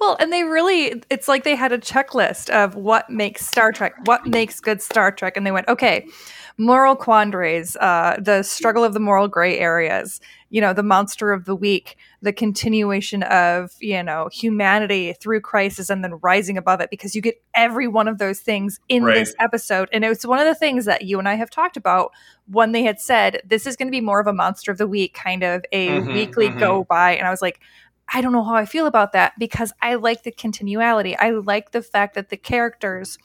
Well, 0.02 0.18
and 0.20 0.34
they 0.34 0.44
really, 0.44 1.02
it's 1.10 1.28
like 1.28 1.44
they 1.44 1.56
had 1.56 1.72
a 1.72 1.78
checklist 1.78 2.50
of 2.50 2.76
what 2.76 3.10
makes 3.10 3.46
Star 3.46 3.72
Trek, 3.72 3.94
what 4.06 4.26
makes 4.26 4.60
good 4.60 4.82
Star 4.82 5.12
Trek. 5.12 5.38
And 5.38 5.46
they 5.46 5.52
went, 5.52 5.68
okay, 5.68 6.06
moral 6.58 6.96
quandaries, 6.96 7.78
uh, 7.78 8.18
the 8.20 8.44
struggle 8.44 8.84
of 8.84 8.94
the 8.94 9.00
moral 9.00 9.28
gray 9.28 9.60
areas, 9.60 10.20
you 10.54 10.62
know, 10.62 10.72
the 10.72 10.84
monster 10.84 11.32
of 11.32 11.46
the 11.46 11.56
week, 11.56 11.98
the 12.22 12.32
continuation 12.32 13.24
of, 13.24 13.72
you 13.80 14.04
know, 14.04 14.30
humanity 14.32 15.12
through 15.13 15.42
crisis 15.42 15.89
and 15.89 16.04
then 16.04 16.13
rising 16.22 16.60
above 16.60 16.80
it, 16.80 16.92
because 16.92 17.16
you 17.16 17.24
get 17.24 17.42
every 17.56 17.88
one 17.88 18.08
of 18.08 18.20
those 18.20 18.39
things 18.39 18.80
in 18.88 19.04
right. 19.04 19.16
this 19.16 19.34
episode. 19.39 19.89
And 19.92 20.06
it's 20.06 20.28
one 20.28 20.38
of 20.38 20.46
the 20.46 20.54
things 20.54 20.86
that 20.86 21.02
you 21.02 21.18
and 21.18 21.28
I 21.28 21.34
have 21.34 21.50
talked 21.50 21.76
about 21.76 22.12
when 22.46 22.72
they 22.72 22.84
had 22.84 23.00
said, 23.00 23.42
this 23.44 23.66
is 23.66 23.76
going 23.76 23.88
to 23.88 23.92
be 23.92 24.00
more 24.00 24.20
of 24.20 24.28
a 24.28 24.34
monster 24.34 24.72
of 24.72 24.78
the 24.78 24.86
week, 24.88 25.16
kind 25.16 25.42
of 25.42 25.66
a 25.72 25.88
mm-hmm, 25.88 26.13
weekly 26.13 26.50
mm-hmm. 26.50 26.60
go 26.60 26.84
by. 26.84 27.16
And 27.16 27.26
I 27.26 27.32
was 27.32 27.42
like, 27.42 27.60
I 28.13 28.22
don't 28.22 28.32
know 28.32 28.44
how 28.44 28.54
I 28.54 28.68
feel 28.68 28.86
about 28.86 29.13
that 29.13 29.34
because 29.39 29.74
I 29.82 29.96
like 29.96 30.22
the 30.22 30.32
continuality. 30.32 31.18
I 31.18 31.32
like 31.32 31.72
the 31.72 31.82
fact 31.82 32.13
that 32.13 32.30
the 32.30 32.38
characters 32.38 33.18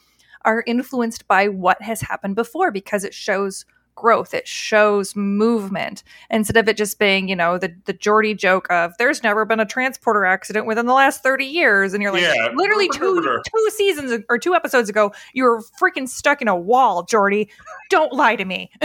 are 0.45 0.63
influenced 0.65 1.27
by 1.27 1.47
what 1.47 1.79
has 1.83 2.01
happened 2.01 2.33
before 2.33 2.71
because 2.71 3.03
it 3.03 3.13
shows 3.13 3.65
growth. 3.99 4.33
It 4.33 4.47
shows 4.47 5.15
movement 5.15 6.03
instead 6.29 6.57
of 6.57 6.67
it 6.69 6.77
just 6.77 6.97
being, 6.99 7.27
you 7.27 7.35
know, 7.35 7.57
the 7.57 7.75
the 7.85 7.93
Geordi 7.93 8.37
joke 8.37 8.69
of 8.71 8.93
"There's 8.97 9.21
never 9.23 9.45
been 9.45 9.59
a 9.59 9.65
transporter 9.65 10.25
accident 10.25 10.65
within 10.65 10.85
the 10.85 10.93
last 10.93 11.21
thirty 11.21 11.45
years," 11.45 11.93
and 11.93 12.01
you're 12.01 12.11
like, 12.11 12.21
Yeah. 12.23 12.49
literally 12.55 12.87
two 12.89 13.21
two 13.21 13.69
seasons 13.75 14.23
or 14.29 14.37
two 14.37 14.55
episodes 14.55 14.89
ago, 14.89 15.11
you 15.33 15.43
were 15.43 15.61
freaking 15.79 16.07
stuck 16.07 16.41
in 16.41 16.47
a 16.47 16.55
wall, 16.55 17.05
Geordi. 17.05 17.49
Don't 17.89 18.13
lie 18.13 18.35
to 18.35 18.45
me. 18.45 18.71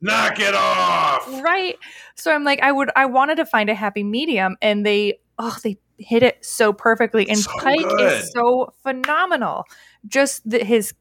Knock 0.00 0.38
it 0.40 0.54
off. 0.54 1.26
right 1.42 1.76
so 2.14 2.32
i'm 2.34 2.44
like 2.44 2.60
i 2.60 2.70
would 2.72 2.90
i 2.96 3.04
wanted 3.06 3.36
to 3.36 3.44
find 3.46 3.68
a 3.70 3.74
happy 3.74 4.02
medium 4.02 4.56
and 4.62 4.84
they 4.86 5.18
oh 5.38 5.56
they 5.62 5.78
hit 5.98 6.22
it 6.22 6.44
so 6.44 6.72
perfectly 6.72 7.28
and 7.28 7.38
So 7.38 7.50
pike 7.58 7.78
good. 7.80 8.12
is 8.12 8.30
so 8.32 8.72
phenomenal 8.82 9.64
just 10.06 10.48
that 10.48 10.62
his 10.62 10.94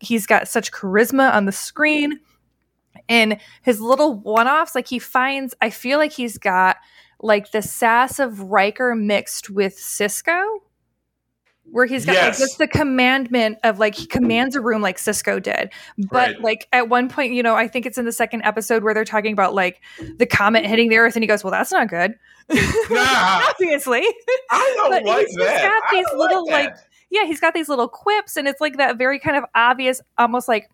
he's 0.00 0.26
got 0.26 0.48
such 0.48 0.72
charisma 0.72 1.32
on 1.32 1.44
the 1.46 1.52
screen 1.52 2.18
and 3.08 3.38
his 3.62 3.80
little 3.80 4.14
one-offs 4.14 4.74
like 4.74 4.86
he 4.88 4.98
finds 4.98 5.54
i 5.60 5.70
feel 5.70 5.98
like 5.98 6.12
he's 6.12 6.36
got 6.38 6.76
like 7.20 7.50
the 7.50 7.62
sass 7.62 8.18
of 8.20 8.40
Riker 8.42 8.94
mixed 8.94 9.50
with 9.50 9.76
Sisko 9.76 10.58
where 11.70 11.84
he's 11.84 12.06
got 12.06 12.12
Yes. 12.14 12.38
like 12.40 12.48
just 12.48 12.58
the 12.58 12.68
commandment 12.68 13.58
of 13.64 13.78
like 13.78 13.94
he 13.94 14.06
commands 14.06 14.56
a 14.56 14.60
room 14.60 14.80
like 14.80 14.96
Sisko 14.96 15.42
did. 15.42 15.70
But 15.98 16.28
Right. 16.28 16.40
like 16.40 16.68
at 16.72 16.88
one 16.88 17.08
point, 17.10 17.34
you 17.34 17.42
know, 17.42 17.54
I 17.56 17.68
think 17.68 17.84
it's 17.84 17.98
in 17.98 18.06
the 18.06 18.12
second 18.12 18.42
episode 18.42 18.82
where 18.84 18.94
they're 18.94 19.04
talking 19.04 19.32
about 19.34 19.52
like 19.54 19.82
the 20.16 20.24
comet 20.24 20.64
hitting 20.64 20.88
the 20.88 20.96
earth 20.96 21.14
and 21.14 21.22
he 21.22 21.26
goes, 21.26 21.44
Well, 21.44 21.50
that's 21.50 21.70
not 21.72 21.88
good. 21.88 22.14
Nah. 22.90 23.42
Obviously. 23.50 24.02
I 24.50 24.72
don't 24.76 24.90
But 24.92 25.04
like 25.04 25.26
he's 25.26 25.36
that. 25.36 25.62
got 25.82 25.90
these 25.92 26.06
little, 26.16 26.46
like, 26.46 26.68
like, 26.70 26.76
Yeah, 27.10 27.24
he's 27.26 27.40
got 27.40 27.52
these 27.52 27.68
little 27.68 27.88
quips 27.88 28.36
and 28.38 28.48
it's 28.48 28.60
like 28.62 28.78
that 28.78 28.96
very 28.96 29.18
kind 29.18 29.36
of 29.36 29.44
obvious, 29.54 30.00
almost 30.16 30.48
like 30.48 30.70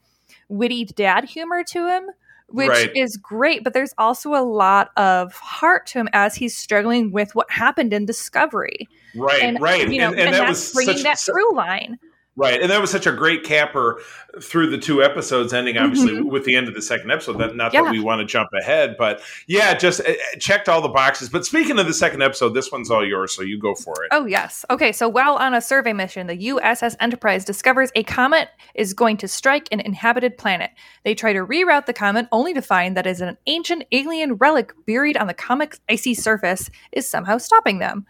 witty 0.49 0.85
dad 0.85 1.25
humor 1.25 1.65
to 1.71 1.89
him. 1.89 2.05
Which 2.49 2.69
Right. 2.69 2.91
is 2.95 3.17
great, 3.17 3.65
but 3.65 3.73
there's 3.73 3.95
also 3.99 4.35
a 4.35 4.45
lot 4.45 4.91
of 4.97 5.33
heart 5.35 5.87
to 5.89 5.99
him 5.99 6.09
as 6.13 6.35
he's 6.37 6.57
struggling 6.57 7.11
with 7.11 7.35
what 7.35 7.51
happened 7.51 7.93
in 7.93 8.07
Discovery, 8.07 8.89
right, 9.17 9.43
and 9.43 9.61
right, 9.61 9.89
you 9.89 9.99
know, 9.99 10.11
and, 10.11 10.21
and, 10.21 10.35
that 10.35 10.47
that's 10.47 10.73
bringing 10.73 10.99
such, 10.99 11.03
that 11.05 11.19
through 11.19 11.55
line. 11.57 11.99
Right, 12.37 12.61
and 12.61 12.71
that 12.71 12.81
was 12.81 12.91
such 12.91 13.07
a 13.07 13.13
great 13.13 13.45
capper 13.45 14.01
through 14.43 14.69
the 14.71 14.79
two 14.79 15.03
episodes, 15.03 15.53
ending 15.53 15.77
obviously 15.79 16.13
Mhm. 16.15 16.25
with 16.31 16.45
the 16.45 16.57
end 16.57 16.67
of 16.67 16.75
the 16.75 16.83
second 16.83 17.11
episode. 17.13 17.39
That 17.39 17.55
not 17.55 17.73
Yeah. 17.73 17.83
that 17.83 17.93
we 17.93 18.01
want 18.01 18.21
to 18.21 18.25
jump 18.25 18.49
ahead, 18.61 18.97
but 18.99 19.21
yeah, 19.47 19.75
just 19.75 20.01
uh, 20.01 20.05
uh, 20.11 20.15
checked 20.41 20.69
all 20.69 20.81
the 20.81 20.89
boxes. 20.89 21.29
But 21.29 21.47
speaking 21.47 21.79
of 21.79 21.87
the 21.87 21.95
second 21.95 22.23
episode, 22.23 22.51
this 22.51 22.73
one's 22.73 22.91
all 22.91 23.07
yours, 23.07 23.33
so 23.33 23.43
you 23.43 23.59
go 23.61 23.75
for 23.77 23.95
it. 24.05 24.09
Oh, 24.11 24.27
yes. 24.27 24.65
Okay, 24.71 24.91
so 24.91 25.09
while 25.09 25.35
on 25.37 25.55
a 25.55 25.61
survey 25.61 25.93
mission, 25.93 26.27
the 26.27 26.37
USS 26.37 26.97
Enterprise 27.01 27.45
discovers 27.45 27.91
a 27.95 28.03
comet 28.03 28.49
is 28.75 28.93
going 28.93 29.17
to 29.19 29.29
strike 29.29 29.69
an 29.71 29.79
inhabited 29.81 30.37
planet. 30.37 30.71
They 31.05 31.15
try 31.15 31.33
to 31.33 31.47
reroute 31.47 31.87
the 31.87 31.93
comet 31.93 32.27
only 32.33 32.55
to 32.55 32.63
find 32.63 32.97
that 32.97 33.07
is 33.07 33.21
an 33.21 33.37
ancient 33.47 33.85
alien 33.93 34.35
relic 34.35 34.73
buried 34.87 35.17
on 35.17 35.29
the 35.29 35.35
comet's 35.35 35.79
icy 35.89 36.15
surface 36.15 36.71
is 36.93 37.09
somehow 37.09 37.39
stopping 37.39 37.79
them. 37.79 38.05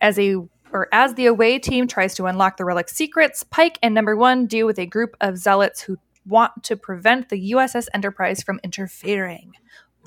As 0.00 0.18
a 0.18 0.36
or 0.72 0.88
as 0.92 1.14
the 1.14 1.26
away 1.26 1.58
team 1.58 1.86
tries 1.86 2.14
to 2.16 2.26
unlock 2.26 2.56
the 2.56 2.64
relic's 2.64 2.92
secrets, 2.92 3.42
Pike 3.44 3.78
and 3.82 3.94
Number 3.94 4.16
1 4.16 4.46
deal 4.46 4.66
with 4.66 4.78
a 4.78 4.86
group 4.86 5.16
of 5.20 5.36
zealots 5.38 5.80
who 5.82 5.98
want 6.26 6.64
to 6.64 6.76
prevent 6.76 7.28
the 7.28 7.52
USS 7.52 7.86
Enterprise 7.94 8.42
from 8.42 8.60
interfering. 8.64 9.52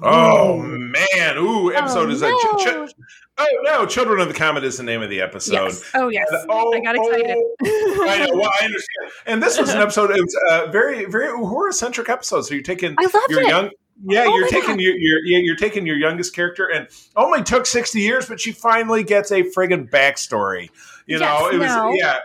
Oh 0.02 0.62
man! 0.62 1.38
Ooh, 1.38 1.66
oh, 1.66 1.76
episode 1.76 2.08
Oh, 2.08 2.12
is 2.12 2.22
a. 2.22 2.30
Ch- 2.30 2.66
no. 2.66 2.88
ch- 2.88 2.94
oh 3.38 3.46
no! 3.64 3.86
Children 3.86 4.22
of 4.22 4.30
the 4.30 4.34
Comet 4.34 4.64
is 4.64 4.78
the 4.78 4.84
name 4.84 5.02
of 5.02 5.10
the 5.10 5.20
episode. 5.20 5.52
Yes. 5.66 5.92
Oh, 5.94 6.08
yes. 6.08 6.26
And, 6.32 6.46
oh, 6.50 6.74
I 6.74 6.80
got 6.80 6.96
excited. 6.96 7.36
oh, 7.38 8.08
I 8.10 8.26
know. 8.26 8.34
Well, 8.38 8.50
I 8.62 8.64
understand. 8.66 9.12
And 9.26 9.44
this 9.44 9.60
was 9.60 9.74
an 9.74 9.82
episode. 9.82 10.12
It 10.12 10.22
was 10.22 10.36
a 10.50 10.54
uh, 10.54 10.72
very, 10.72 11.04
very 11.04 11.30
horror 11.38 11.74
centric 11.74 12.08
episode. 12.08 12.44
So 12.44 12.54
you're 12.54 12.64
taking 12.64 12.96
I 12.98 13.04
loved 13.04 13.30
your 13.30 13.42
it. 13.42 13.48
young. 13.50 13.72
Yeah, 14.06 14.26
Oh 14.28 14.38
you're 14.38 14.48
taking 14.48 14.76
God. 14.76 14.82
your, 14.82 14.98
your 14.98 15.26
yeah, 15.26 15.40
you're 15.40 15.56
taking 15.56 15.86
your 15.86 15.98
youngest 15.98 16.34
character, 16.34 16.68
and 16.68 16.88
only 17.16 17.44
took 17.44 17.66
sixty 17.66 18.00
years, 18.02 18.28
but 18.28 18.40
she 18.40 18.52
finally 18.52 19.04
gets 19.04 19.32
a 19.32 19.44
friggin' 19.44 19.90
backstory. 19.90 20.70
You 21.06 21.20
know, 21.20 21.50
Yes, 21.52 21.54
it 21.54 21.58
was 21.60 21.96
yeah. 22.00 22.20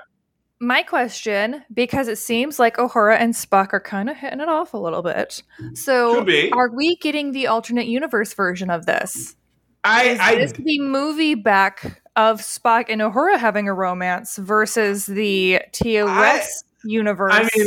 My 0.60 0.82
question, 0.82 1.64
because 1.74 2.08
it 2.08 2.16
seems 2.16 2.58
like 2.58 2.76
Uhura 2.76 3.18
and 3.18 3.34
Spock 3.34 3.72
are 3.72 3.80
kind 3.80 4.08
of 4.08 4.16
hitting 4.16 4.40
it 4.40 4.48
off 4.48 4.72
a 4.72 4.78
little 4.78 5.02
bit. 5.02 5.42
So, 5.74 6.24
are 6.52 6.70
we 6.70 6.96
getting 6.96 7.32
the 7.32 7.48
alternate 7.48 7.86
universe 7.86 8.32
version 8.34 8.70
of 8.70 8.86
this? 8.86 9.34
I, 9.82 10.04
Is 10.04 10.20
I 10.20 10.34
this 10.36 10.52
the 10.52 10.80
movie 10.80 11.34
back 11.34 12.00
of 12.16 12.40
Spock 12.40 12.86
and 12.88 13.02
Uhura 13.02 13.36
having 13.36 13.68
a 13.68 13.74
romance 13.74 14.36
versus 14.36 15.04
the 15.04 15.60
TOS 15.72 16.64
universe? 16.84 17.32
I 17.34 17.48
mean, 17.56 17.66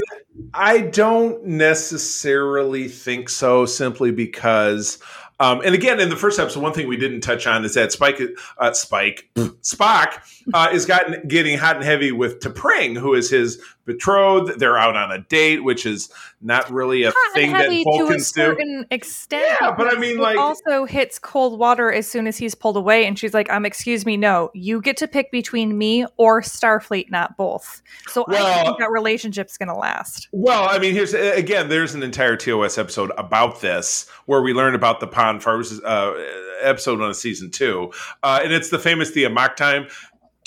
I 0.54 0.82
don't 0.82 1.44
necessarily 1.46 2.88
think 2.88 3.30
so, 3.30 3.66
simply 3.66 4.12
because. 4.12 5.00
Um, 5.40 5.62
and 5.64 5.76
again, 5.76 6.00
in 6.00 6.10
the 6.10 6.16
first 6.16 6.40
episode, 6.40 6.64
one 6.64 6.74
thing 6.74 6.88
we 6.88 6.98
didn't 6.98 7.22
touch 7.22 7.46
on 7.46 7.64
is 7.64 7.76
that 7.76 7.92
Spike, 7.92 8.20
uh, 8.58 8.74
Spike, 8.74 9.30
Spock, 9.36 10.20
uh, 10.54 10.70
is 10.72 10.86
gotten 10.86 11.28
getting 11.28 11.58
hot 11.58 11.76
and 11.78 11.86
heavy 11.86 12.12
with 12.12 12.40
T'Pring, 12.40 12.98
who 12.98 13.14
is 13.14 13.30
his 13.30 13.62
betrothed. 13.86 14.60
They're 14.60 14.78
out 14.78 14.96
on 14.98 15.12
a 15.12 15.20
date, 15.20 15.64
which 15.64 15.86
is 15.86 16.10
not 16.42 16.70
really 16.70 17.04
a 17.04 17.12
Hot 17.16 17.34
thing 17.34 17.54
that 17.54 17.64
heavy 17.64 17.84
to 17.84 17.90
a 17.90 17.98
Vulcans 18.00 18.32
do. 18.32 18.42
certain 18.42 18.86
extent. 18.92 19.58
Yeah, 19.62 19.72
but 19.78 19.96
I 19.96 20.00
mean, 20.00 20.18
like- 20.18 20.38
also 20.38 20.86
hits 20.86 21.18
cold 21.20 21.58
water 21.58 21.92
as 21.92 22.08
soon 22.08 22.28
as 22.28 22.38
he's 22.38 22.54
pulled 22.54 22.78
away, 22.78 23.06
and 23.06 23.18
she's 23.18 23.34
like, 23.34 23.52
"Um, 23.52 23.66
excuse 23.66 24.06
me, 24.06 24.18
no, 24.18 24.52
you 24.54 24.82
get 24.82 24.98
to 24.98 25.08
pick 25.08 25.32
between 25.32 25.78
me 25.78 26.06
or 26.18 26.42
Starfleet, 26.42 27.10
not 27.12 27.38
both." 27.38 27.82
So 28.10 28.24
I 28.28 28.32
Well- 28.34 28.66
think 28.66 28.80
that 28.80 28.92
relationship's 28.92 29.58
gonna 29.58 29.78
last. 29.78 30.28
Well, 30.32 30.68
I 30.70 30.80
mean, 30.80 30.94
here's 30.94 31.14
again. 31.14 31.70
There's 31.70 31.96
an 31.96 32.04
entire 32.04 32.36
TOS 32.36 32.78
episode 32.78 33.12
about 33.18 33.62
this 33.62 34.06
where 34.26 34.42
we 34.42 34.54
learn 34.54 34.76
about 34.76 35.00
the 35.00 35.08
Pon 35.08 35.40
farr 35.40 35.64
uh, 35.86 36.14
episode 36.62 37.02
on 37.02 37.14
season 37.14 37.52
two, 37.52 37.92
uh, 38.22 38.42
and 38.44 38.52
it's 38.54 38.70
the 38.70 38.80
famous 38.80 39.12
the 39.12 39.24
Amok 39.24 39.56
Time. 39.56 39.88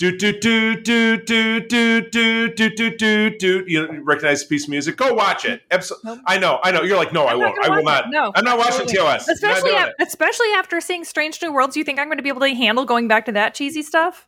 Do 0.01 0.17
do 0.17 0.31
do 0.31 0.81
do 0.81 1.15
do 1.15 1.59
do 1.59 2.01
do 2.01 2.49
do 2.49 2.69
do 2.71 2.97
do 2.97 3.37
do. 3.37 3.63
You 3.67 4.01
recognize 4.03 4.41
the 4.41 4.47
piece 4.49 4.63
of 4.63 4.69
music? 4.69 4.97
Go 4.97 5.13
watch 5.13 5.45
it. 5.45 5.61
Nope. 6.03 6.17
I 6.25 6.39
know, 6.39 6.59
I 6.63 6.71
know. 6.71 6.81
You're 6.81 6.97
like, 6.97 7.13
no, 7.13 7.25
I 7.25 7.35
won't. 7.35 7.55
I 7.63 7.69
will 7.69 7.83
not. 7.83 8.09
No. 8.09 8.31
I'm 8.33 8.43
not 8.43 8.57
watching 8.57 8.87
TOS. 8.87 9.27
Especially, 9.27 9.69
doing 9.69 9.83
af- 9.83 9.89
it. 9.89 10.07
especially 10.07 10.47
after 10.55 10.81
seeing 10.81 11.03
Strange 11.03 11.39
New 11.43 11.53
Worlds, 11.53 11.77
you 11.77 11.83
think 11.83 11.99
I'm 11.99 12.07
going 12.07 12.17
to 12.17 12.23
be 12.23 12.29
able 12.29 12.41
to 12.41 12.49
handle 12.49 12.83
going 12.83 13.07
back 13.07 13.25
to 13.25 13.31
that 13.33 13.53
cheesy 13.53 13.83
stuff? 13.83 14.27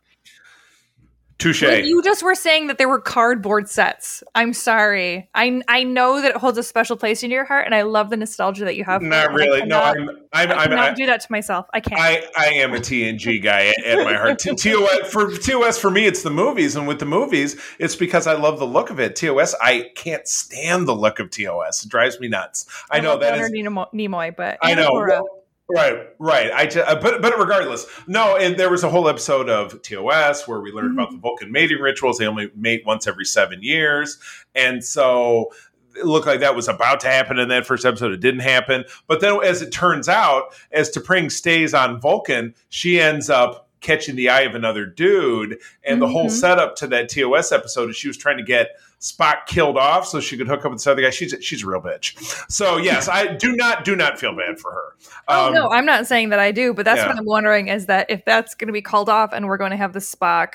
Touche. 1.38 1.62
Like, 1.62 1.84
you 1.84 2.00
just 2.02 2.22
were 2.22 2.36
saying 2.36 2.68
that 2.68 2.78
there 2.78 2.88
were 2.88 3.00
cardboard 3.00 3.68
sets. 3.68 4.22
I'm 4.34 4.52
sorry. 4.52 5.28
I 5.34 5.62
I 5.66 5.82
know 5.82 6.22
that 6.22 6.30
it 6.30 6.36
holds 6.36 6.58
a 6.58 6.62
special 6.62 6.96
place 6.96 7.22
in 7.24 7.30
your 7.30 7.44
heart, 7.44 7.66
and 7.66 7.74
I 7.74 7.82
love 7.82 8.10
the 8.10 8.16
nostalgia 8.16 8.64
that 8.64 8.76
you 8.76 8.84
have. 8.84 9.00
for 9.00 9.08
Not. 9.08 9.30
I 9.30 9.32
really. 9.32 9.64
No, 9.64 9.80
cannot- 9.80 9.96
I'm. 10.32 10.50
I'm. 10.50 10.58
I 10.58 10.66
cannot 10.66 10.90
I, 10.92 10.94
do 10.94 11.06
that 11.06 11.20
to 11.22 11.26
myself. 11.30 11.66
I 11.74 11.80
can't. 11.80 12.00
I, 12.00 12.24
I 12.38 12.46
am 12.54 12.72
a 12.72 12.78
TNG 12.78 13.42
guy 13.42 13.66
at, 13.66 13.84
at 13.84 14.04
my 14.04 14.14
heart. 14.14 14.38
TOS 14.38 15.10
for 15.12 15.36
TOS 15.36 15.78
for 15.78 15.90
me, 15.90 16.06
it's 16.06 16.22
the 16.22 16.30
movies, 16.30 16.76
and 16.76 16.86
with 16.86 17.00
the 17.00 17.06
movies, 17.06 17.60
it's 17.78 17.96
because 17.96 18.26
I 18.28 18.34
love 18.34 18.60
the 18.60 18.66
look 18.66 18.90
of 18.90 19.00
it. 19.00 19.16
TOS, 19.16 19.54
I 19.60 19.90
can't 19.96 20.26
stand 20.28 20.86
the 20.86 20.94
look 20.94 21.18
of 21.18 21.30
TOS. 21.30 21.84
It 21.84 21.88
drives 21.88 22.20
me 22.20 22.28
nuts. 22.28 22.66
I, 22.90 23.00
know 23.00 23.10
love 23.10 23.20
that 23.20 23.32
Leonard 23.32 23.52
is. 23.54 23.60
Nimoy, 23.60 24.36
but 24.36 24.58
I 24.62 24.74
know. 24.74 24.90
Uhura. 24.90 25.22
Right, 25.70 26.08
right. 26.18 26.52
I 26.52 26.66
ju- 26.66 26.80
uh, 26.82 27.00
but 27.00 27.22
but 27.22 27.38
regardless, 27.38 27.86
no. 28.06 28.36
And 28.36 28.58
there 28.58 28.68
was 28.70 28.84
a 28.84 28.90
whole 28.90 29.08
episode 29.08 29.48
of 29.48 29.80
TOS 29.80 30.46
where 30.46 30.60
we 30.60 30.70
learned 30.72 30.90
Mm-hmm. 30.90 30.98
about 30.98 31.10
the 31.12 31.16
Vulcan 31.18 31.50
mating 31.52 31.78
rituals. 31.78 32.18
They 32.18 32.26
only 32.26 32.50
mate 32.54 32.82
once 32.84 33.06
every 33.06 33.24
seven 33.24 33.62
years, 33.62 34.18
and 34.54 34.84
so 34.84 35.52
it 35.96 36.04
looked 36.04 36.26
like 36.26 36.40
that 36.40 36.54
was 36.54 36.68
about 36.68 37.00
to 37.00 37.06
happen 37.08 37.38
in 37.38 37.48
that 37.48 37.64
first 37.66 37.86
episode. 37.86 38.12
It 38.12 38.20
didn't 38.20 38.40
happen. 38.40 38.84
But 39.06 39.20
then, 39.22 39.42
as 39.42 39.62
it 39.62 39.70
turns 39.72 40.06
out, 40.08 40.54
as 40.70 40.90
T'Pring 40.90 41.32
stays 41.32 41.72
on 41.72 41.98
Vulcan, 41.98 42.54
she 42.68 43.00
ends 43.00 43.30
up 43.30 43.70
catching 43.80 44.16
the 44.16 44.28
eye 44.28 44.40
of 44.42 44.54
another 44.54 44.84
dude. 44.84 45.58
And 45.84 46.00
the 46.02 46.08
whole 46.08 46.26
Mhm. 46.26 46.30
setup 46.32 46.76
to 46.76 46.86
that 46.88 47.08
TOS 47.08 47.52
episode 47.52 47.88
is 47.90 47.96
she 47.96 48.08
was 48.08 48.16
trying 48.18 48.38
to 48.38 48.42
get 48.42 48.70
Spock 49.04 49.44
killed 49.44 49.76
off 49.76 50.06
so 50.06 50.18
she 50.18 50.38
could 50.38 50.48
hook 50.48 50.64
up 50.64 50.70
with 50.70 50.80
this 50.80 50.86
other 50.86 51.02
guy. 51.02 51.10
She's 51.10 51.34
she's 51.42 51.62
a 51.62 51.66
real 51.66 51.82
bitch. 51.82 52.16
So 52.50 52.78
yes, 52.78 53.06
I 53.06 53.34
do 53.34 53.54
not 53.54 53.84
do 53.84 53.94
not 53.94 54.18
feel 54.18 54.34
bad 54.34 54.58
for 54.58 54.70
her. 54.72 54.96
Oh 55.28 55.48
Um, 55.48 55.52
no, 55.52 55.68
I'm 55.68 55.84
not 55.84 56.06
saying 56.06 56.30
that 56.30 56.38
I 56.38 56.52
do, 56.52 56.72
but 56.72 56.86
that's 56.86 57.00
yeah. 57.00 57.08
what 57.08 57.18
I'm 57.18 57.26
wondering 57.26 57.68
is 57.68 57.84
that 57.84 58.08
if 58.08 58.24
that's 58.24 58.54
going 58.54 58.68
to 58.68 58.72
be 58.72 58.80
called 58.80 59.10
off 59.10 59.34
and 59.34 59.46
we're 59.46 59.58
going 59.58 59.72
to 59.72 59.76
have 59.76 59.92
the 59.92 59.98
Spock, 59.98 60.54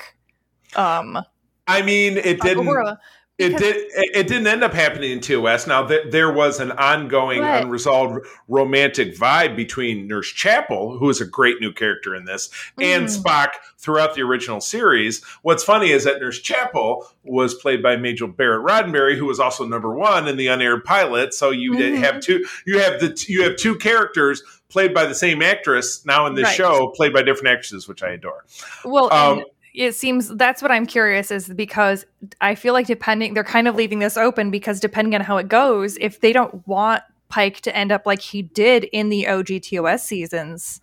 um, 0.74 1.16
I 1.68 1.82
mean, 1.82 2.16
it 2.16 2.40
didn't. 2.40 2.66
Uhura, 2.66 2.98
It 3.40 3.56
did. 3.58 3.76
It, 3.94 4.28
didn't 4.28 4.46
end 4.46 4.62
up 4.62 4.72
happening 4.74 5.10
in 5.12 5.20
TOS. 5.20 5.66
Now 5.66 5.86
th- 5.86 6.10
there 6.10 6.30
was 6.32 6.60
an 6.60 6.72
ongoing, 6.72 7.42
unresolved 7.42 8.26
romantic 8.48 9.16
vibe 9.16 9.56
between 9.56 10.06
Nurse 10.06 10.28
Chapel, 10.28 10.98
who 10.98 11.08
is 11.10 11.20
a 11.20 11.24
great 11.24 11.60
new 11.60 11.72
character 11.72 12.14
in 12.14 12.24
this, 12.24 12.50
and 12.80 13.06
Mm. 13.06 13.22
Spock 13.22 13.48
throughout 13.78 14.14
the 14.14 14.22
original 14.22 14.60
series. 14.60 15.24
What's 15.42 15.64
funny 15.64 15.90
is 15.90 16.04
that 16.04 16.20
Nurse 16.20 16.38
Chapel 16.40 17.06
was 17.24 17.54
played 17.54 17.82
by 17.82 17.96
Majel 17.96 18.28
Barrett 18.28 18.64
Roddenberry, 18.64 19.16
who 19.16 19.26
was 19.26 19.40
also 19.40 19.64
number 19.66 19.94
one 19.94 20.28
in 20.28 20.36
the 20.36 20.48
unaired 20.48 20.84
pilot. 20.84 21.32
So 21.34 21.50
you 21.50 21.72
Mhm. 21.72 21.96
have 21.98 22.20
two. 22.20 22.44
You 22.66 22.78
have 22.80 23.00
the 23.00 23.12
t- 23.14 23.32
you 23.32 23.42
have 23.44 23.56
two 23.56 23.76
characters 23.76 24.42
played 24.68 24.94
by 24.94 25.04
the 25.06 25.14
same 25.14 25.42
actress 25.42 26.04
now 26.06 26.26
in 26.26 26.34
this 26.34 26.44
Right. 26.44 26.54
show, 26.56 26.92
played 26.94 27.12
by 27.12 27.22
different 27.22 27.48
actresses, 27.48 27.88
which 27.88 28.02
I 28.02 28.10
adore. 28.10 28.44
Well, 28.84 29.12
Um, 29.12 29.38
and 29.38 29.46
it 29.74 29.94
seems 29.94 30.28
that's 30.36 30.62
what 30.62 30.70
I'm 30.70 30.86
curious 30.86 31.30
is 31.30 31.48
because 31.48 32.04
I 32.40 32.54
feel 32.54 32.72
like 32.72 32.86
depending, 32.86 33.34
they're 33.34 33.44
kind 33.44 33.68
of 33.68 33.74
leaving 33.74 33.98
this 33.98 34.16
open 34.16 34.50
because 34.50 34.80
depending 34.80 35.14
on 35.14 35.20
how 35.20 35.36
it 35.36 35.48
goes, 35.48 35.96
if 35.98 36.20
they 36.20 36.32
don't 36.32 36.66
want 36.66 37.02
Pike 37.30 37.60
to 37.62 37.74
end 37.74 37.92
up 37.92 38.06
like 38.06 38.20
he 38.20 38.42
did 38.42 38.84
in 38.84 39.08
the 39.08 39.24
OGTOS 39.24 40.00
seasons. 40.00 40.80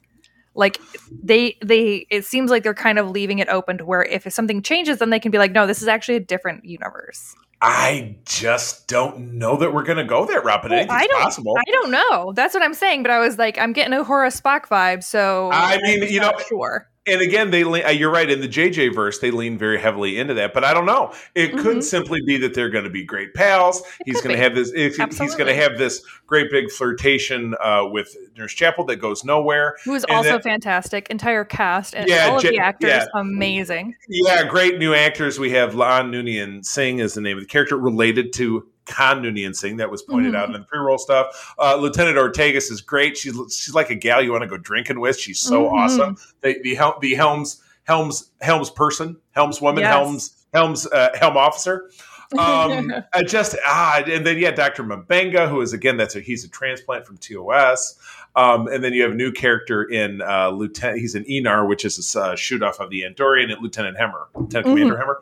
Like 0.55 0.79
they 1.11 1.57
they 1.63 2.07
it 2.09 2.25
seems 2.25 2.49
like 2.49 2.63
they're 2.63 2.73
kind 2.73 2.97
of 2.97 3.11
leaving 3.11 3.37
it 3.37 3.47
open 3.47 3.77
to 3.77 3.85
where 3.85 4.01
if 4.03 4.31
something 4.33 4.63
changes 4.63 4.97
then 4.97 5.11
they 5.11 5.19
can 5.19 5.29
be 5.29 5.37
like 5.37 5.51
no 5.51 5.67
this 5.67 5.83
is 5.83 5.87
actually 5.87 6.15
a 6.15 6.19
different 6.19 6.65
universe. 6.65 7.35
I 7.61 8.15
just 8.25 8.87
don't 8.87 9.33
know 9.33 9.57
that 9.57 9.73
we're 9.73 9.83
going 9.83 9.97
to 9.97 10.03
go 10.03 10.25
that 10.25 10.43
route, 10.43 10.61
but 10.61 10.71
Well, 10.71 10.85
I 10.89 11.07
don't 11.07 11.21
possible. 11.21 11.55
I 11.57 11.71
don't 11.71 11.91
know. 11.91 12.31
That's 12.33 12.53
what 12.53 12.63
I'm 12.63 12.75
saying, 12.75 13.03
but 13.03 13.11
I 13.11 13.19
was 13.19 13.37
like 13.37 13.59
I'm 13.59 13.73
getting 13.73 13.93
a 13.93 14.03
Horace 14.03 14.39
Spock 14.39 14.67
vibe, 14.67 15.03
so 15.03 15.51
I 15.51 15.77
mean, 15.81 16.03
you 16.03 16.19
know, 16.19 16.31
sure. 16.47 16.87
And 17.07 17.21
again, 17.21 17.51
they 17.51 17.63
lean, 17.63 17.85
uh, 17.85 17.89
you're 17.89 18.11
right 18.11 18.29
in 18.29 18.41
the 18.41 18.47
JJ 18.47 18.93
verse. 18.93 19.19
They 19.19 19.31
lean 19.31 19.57
very 19.57 19.79
heavily 19.79 20.19
into 20.19 20.33
that, 20.35 20.53
but 20.53 20.63
I 20.63 20.73
don't 20.73 20.85
know. 20.85 21.13
It 21.35 21.53
could 21.57 21.77
Mhm. 21.77 21.83
simply 21.83 22.19
be 22.25 22.37
that 22.37 22.53
they're 22.53 22.69
going 22.69 22.83
to 22.83 22.89
be 22.89 23.03
great 23.03 23.33
pals. 23.33 23.81
He's 24.05 24.21
going 24.21 24.35
to 24.35 24.41
have 24.41 24.53
this. 24.55 24.71
If, 24.75 24.97
he's 24.97 25.35
going 25.35 25.47
to 25.47 25.55
have 25.55 25.77
this 25.77 26.03
great 26.25 26.51
big 26.51 26.69
flirtation 26.71 27.55
uh, 27.61 27.83
with 27.89 28.15
Nurse 28.37 28.53
Chapel 28.53 28.83
that 28.85 28.97
goes 28.97 29.23
nowhere. 29.23 29.77
Who 29.85 29.93
is 29.95 30.05
also 30.09 30.39
fantastic. 30.39 31.07
Entire 31.09 31.45
cast 31.45 31.95
and 31.95 32.09
Yeah, 32.09 32.27
all 32.27 32.37
of 32.37 32.41
J- 32.43 32.49
the 32.49 32.59
actors 32.59 32.89
yeah. 32.89 33.05
amazing. 33.15 33.95
Yeah, 34.09 34.43
great 34.43 34.77
new 34.77 34.93
actors. 34.93 35.39
We 35.39 35.51
have 35.51 35.73
La'an 35.73 36.09
Noonien 36.09 36.65
Singh 36.65 36.99
is 36.99 37.13
the 37.13 37.21
name 37.21 37.37
of 37.37 37.43
the 37.43 37.47
character 37.47 37.77
related 37.77 38.33
to 38.33 38.67
Singh. 38.87 39.77
That 39.77 39.91
was 39.91 40.01
pointed 40.01 40.33
Mhm. 40.33 40.37
out 40.37 40.47
in 40.47 40.53
the 40.53 40.59
pre-roll 40.59 40.97
stuff. 40.97 41.53
Uh, 41.59 41.75
Lieutenant 41.75 42.17
Ortegas 42.17 42.71
is 42.71 42.81
great. 42.81 43.17
She's 43.17 43.33
she's 43.53 43.73
like 43.75 43.89
a 43.89 43.95
gal 43.95 44.21
you 44.21 44.31
want 44.31 44.43
to 44.43 44.47
go 44.47 44.57
drinking 44.57 44.99
with. 44.99 45.19
She's 45.19 45.39
so 45.39 45.63
Mhm. 45.65 45.71
awesome. 45.73 46.17
The 46.41 46.57
the, 46.63 46.75
Hel- 46.75 46.97
the 47.01 47.15
Helms 47.15 47.61
Helms 47.83 48.31
Helms 48.41 48.69
person 48.69 49.17
Helms 49.31 49.61
woman 49.61 49.83
Yes. 49.83 49.93
Helms 49.93 50.45
Helms 50.53 50.87
uh, 50.87 51.09
Helm 51.19 51.37
officer. 51.37 51.89
um 52.37 52.93
I 53.13 53.23
just 53.23 53.55
ah 53.65 54.03
and 54.05 54.27
then 54.27 54.37
yeah 54.37 54.51
dr 54.51 54.83
M'Benga 54.83 55.47
who 55.47 55.61
is 55.61 55.71
again 55.71 55.95
that's 55.95 56.13
a 56.17 56.19
he's 56.19 56.43
a 56.43 56.49
transplant 56.49 57.07
from 57.07 57.15
tos 57.19 57.97
um 58.35 58.67
and 58.67 58.83
then 58.83 58.91
you 58.91 59.01
have 59.03 59.13
a 59.13 59.15
new 59.15 59.31
character 59.31 59.85
in 59.85 60.21
uh 60.21 60.49
lieutenant 60.49 60.99
he's 60.99 61.15
an 61.15 61.23
Aenar 61.23 61.65
which 61.65 61.85
is 61.85 62.13
a 62.17 62.21
uh, 62.21 62.35
shoot 62.35 62.61
off 62.61 62.81
of 62.81 62.89
the 62.89 63.03
andorian 63.03 63.49
and 63.49 63.61
lieutenant 63.61 63.95
hemmer 63.97 64.25
lieutenant 64.35 64.65
commander 64.65 64.97
hemmer 64.97 65.15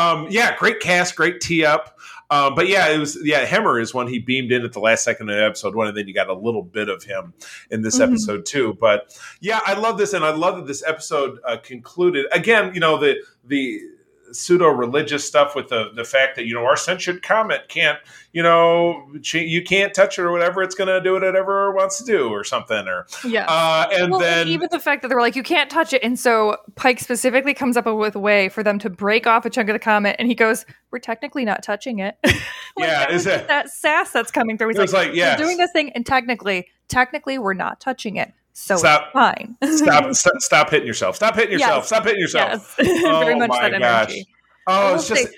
um 0.00 0.28
yeah 0.30 0.56
great 0.56 0.78
cast 0.78 1.16
great 1.16 1.40
tee 1.40 1.64
up 1.64 1.98
um, 2.30 2.54
but 2.54 2.68
yeah, 2.68 2.88
it 2.88 2.98
was 2.98 3.18
yeah. 3.22 3.44
Hemmer 3.44 3.80
is 3.80 3.92
when 3.94 4.08
he 4.08 4.18
beamed 4.18 4.50
in 4.52 4.64
at 4.64 4.72
the 4.72 4.80
last 4.80 5.04
second 5.04 5.30
of 5.30 5.38
episode 5.38 5.74
one, 5.74 5.88
and 5.88 5.96
then 5.96 6.08
you 6.08 6.14
got 6.14 6.28
a 6.28 6.34
little 6.34 6.62
bit 6.62 6.88
of 6.88 7.02
him 7.04 7.34
in 7.70 7.82
this 7.82 7.98
Mhm. 7.98 8.08
episode 8.08 8.46
too. 8.46 8.76
But 8.80 9.16
yeah, 9.40 9.60
I 9.66 9.74
love 9.74 9.98
this, 9.98 10.12
and 10.12 10.24
I 10.24 10.30
love 10.34 10.56
that 10.56 10.66
this 10.66 10.82
episode 10.86 11.38
uh, 11.46 11.56
concluded 11.58 12.26
again. 12.32 12.72
You 12.74 12.80
know 12.80 12.98
the 12.98 13.16
the 13.44 13.80
pseudo 14.32 14.68
religious 14.68 15.24
stuff 15.24 15.54
with 15.54 15.68
the 15.68 15.90
the 15.94 16.04
fact 16.04 16.36
that 16.36 16.46
you 16.46 16.54
know 16.54 16.64
our 16.64 16.76
sentient 16.76 17.22
comet 17.22 17.68
can't 17.68 17.98
you 18.32 18.42
know 18.42 19.06
you 19.32 19.62
can't 19.62 19.94
touch 19.94 20.18
it 20.18 20.22
or 20.22 20.32
whatever 20.32 20.62
it's 20.62 20.74
going 20.74 20.88
to 20.88 21.00
do 21.00 21.12
whatever 21.12 21.70
it 21.70 21.74
wants 21.74 21.98
to 21.98 22.04
do 22.04 22.28
or 22.28 22.42
something 22.42 22.88
or 22.88 23.06
yeah. 23.24 23.46
uh, 23.48 23.88
and 23.92 24.10
well, 24.10 24.20
then 24.20 24.48
even 24.48 24.68
the 24.70 24.78
fact 24.78 25.02
that 25.02 25.08
they 25.08 25.14
were 25.14 25.20
like, 25.20 25.36
you 25.36 25.42
can't 25.42 25.70
touch 25.70 25.92
it, 25.92 26.02
and 26.02 26.18
so 26.18 26.56
Pike 26.74 27.00
specifically 27.00 27.54
comes 27.54 27.76
up 27.76 27.86
with 27.86 28.14
a 28.14 28.20
way 28.20 28.48
for 28.48 28.62
them 28.62 28.78
to 28.80 28.90
break 28.90 29.26
off 29.26 29.44
a 29.44 29.50
chunk 29.50 29.68
of 29.68 29.74
the 29.74 29.78
comet, 29.78 30.16
and 30.18 30.28
he 30.28 30.34
goes, 30.34 30.66
"We're 30.90 30.98
technically 30.98 31.44
not 31.44 31.62
touching 31.62 31.98
it." 32.00 32.16
Like, 32.76 32.88
Yeah, 32.88 32.98
that, 33.06 33.10
is 33.12 33.26
it- 33.28 33.46
that 33.46 33.70
sass 33.70 34.10
that's 34.10 34.32
coming 34.32 34.58
through. 34.58 34.70
He's 34.76 34.92
like, 34.92 35.14
yes. 35.14 35.38
we're 35.38 35.44
doing 35.44 35.58
this 35.58 35.70
thing, 35.70 35.92
and 35.92 36.04
technically, 36.04 36.66
technically, 36.88 37.38
we're 37.38 37.54
not 37.54 37.80
touching 37.80 38.16
it, 38.16 38.32
so 38.54 38.76
Stop. 38.76 39.12
fine. 39.12 39.56
stop, 39.76 40.14
stop 40.14 40.34
stop 40.40 40.70
hitting 40.70 40.86
yourself 40.86 41.16
stop 41.16 41.34
hitting 41.34 41.52
yourself 41.52 41.78
Yes. 41.82 41.86
stop 41.88 42.04
hitting 42.04 42.20
yourself 42.20 42.74
yes, 42.78 43.02
very 43.02 43.34
Oh 43.34 43.38
much 43.38 43.48
my 43.50 43.68
that 43.68 43.80
gosh. 43.80 44.14
oh 44.68 44.94
it's 44.94 45.08
just 45.08 45.24
say, 45.24 45.28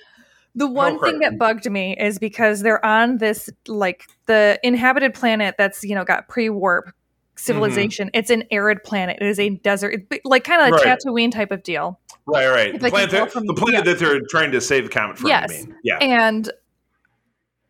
the 0.54 0.66
one 0.66 0.98
for 0.98 1.06
thing 1.10 1.18
that 1.20 1.38
bugged 1.38 1.68
me 1.70 1.96
is 1.98 2.18
because 2.18 2.60
they're 2.62 2.84
on 2.84 3.18
this 3.18 3.50
like 3.66 4.04
the 4.26 4.58
inhabited 4.62 5.14
planet 5.14 5.54
that's 5.58 5.82
you 5.82 5.94
know 5.94 6.04
got 6.04 6.28
pre-warp 6.28 6.92
civilization. 7.38 8.10
It's 8.14 8.30
an 8.30 8.44
arid 8.50 8.82
planet. 8.82 9.18
It 9.20 9.26
is 9.26 9.38
a 9.38 9.50
desert, 9.50 10.00
like 10.24 10.44
kind 10.44 10.62
of 10.62 10.68
a 10.68 10.70
Mm-hmm. 10.70 10.88
Right. 10.88 10.98
Tatooine 10.98 11.30
type 11.30 11.50
of 11.50 11.62
deal. 11.62 12.00
right 12.26 12.48
right 12.48 12.74
If 12.74 12.80
the 12.80 12.86
I 12.86 12.90
planet, 12.90 13.10
that- 13.10 13.32
from- 13.32 13.46
the 13.46 13.52
planet 13.54 13.84
yeah. 13.86 13.92
that 13.92 13.98
they're 13.98 14.20
trying 14.30 14.52
to 14.52 14.60
save 14.62 14.84
the 14.84 14.88
comet 14.90 15.18
from 15.18 15.28
Yes. 15.28 15.52
you 15.60 15.66
mean 15.66 15.76
yeah 15.84 15.98
And 15.98 16.50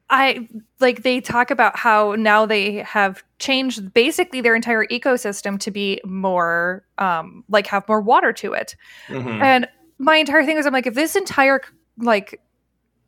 I 0.09 0.49
like 0.81 1.03
they 1.03 1.21
talk 1.21 1.51
about 1.51 1.77
how 1.77 2.15
now 2.15 2.47
they 2.47 2.77
have 2.77 3.25
changed 3.39 3.93
basically 3.93 4.41
their 4.41 4.55
entire 4.55 4.87
ecosystem 4.87 5.59
to 5.61 5.71
be 5.71 6.01
more 6.05 6.85
um 6.99 7.45
like 7.49 7.67
have 7.67 7.89
more 7.89 8.01
water 8.01 8.33
to 8.35 8.53
it. 8.53 8.77
Mhm. 9.09 9.43
And 9.43 9.69
my 9.99 10.17
entire 10.17 10.45
thing 10.45 10.59
is 10.59 10.67
I'm 10.67 10.73
like 10.73 10.87
if 10.87 10.95
this 10.95 11.17
entire 11.17 11.61
like 11.99 12.41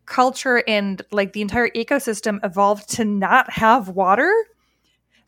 culture 0.07 0.65
and 0.67 1.03
like 1.13 1.35
the 1.35 1.43
entire 1.43 1.69
ecosystem 1.71 2.41
evolved 2.45 2.89
to 2.97 3.05
not 3.05 3.51
have 3.53 3.91
water, 3.91 4.33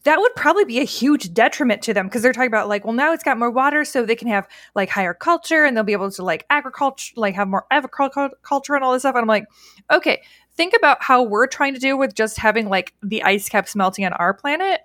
that 0.05 0.19
would 0.19 0.35
probably 0.35 0.65
be 0.65 0.81
a 0.81 0.85
huge 0.85 1.35
detriment 1.35 1.83
to 1.83 1.93
them 1.93 2.07
because 2.07 2.23
they're 2.23 2.33
talking 2.33 2.47
about 2.47 2.69
like, 2.69 2.87
well, 2.87 2.95
now 2.95 3.13
it's 3.13 3.23
got 3.23 3.39
more 3.39 3.51
water, 3.51 3.85
so 3.85 4.03
they 4.03 4.17
can 4.17 4.29
have 4.29 4.49
like 4.75 4.89
higher 4.89 5.13
culture 5.13 5.65
and 5.67 5.77
they'll 5.77 5.85
be 5.85 5.93
able 5.93 6.11
to 6.11 6.25
like 6.25 6.47
agriculture, 6.49 7.13
like 7.17 7.35
have 7.35 7.49
more 7.49 7.67
agriculture 7.71 8.31
culture 8.43 8.75
and 8.75 8.83
all 8.83 8.95
this 8.95 9.03
stuff. 9.03 9.15
And 9.15 9.23
I'm 9.23 9.29
like, 9.29 9.45
okay, 9.93 10.23
think 10.57 10.75
about 10.77 11.03
how 11.03 11.23
we're 11.23 11.47
trying 11.47 11.75
to 11.75 11.81
do 11.81 11.97
with 11.97 12.15
just 12.15 12.39
having 12.39 12.69
like 12.69 12.95
the 13.03 13.23
ice 13.23 13.49
caps 13.49 13.75
melting 13.75 14.05
on 14.05 14.13
our 14.15 14.35
planet. 14.35 14.81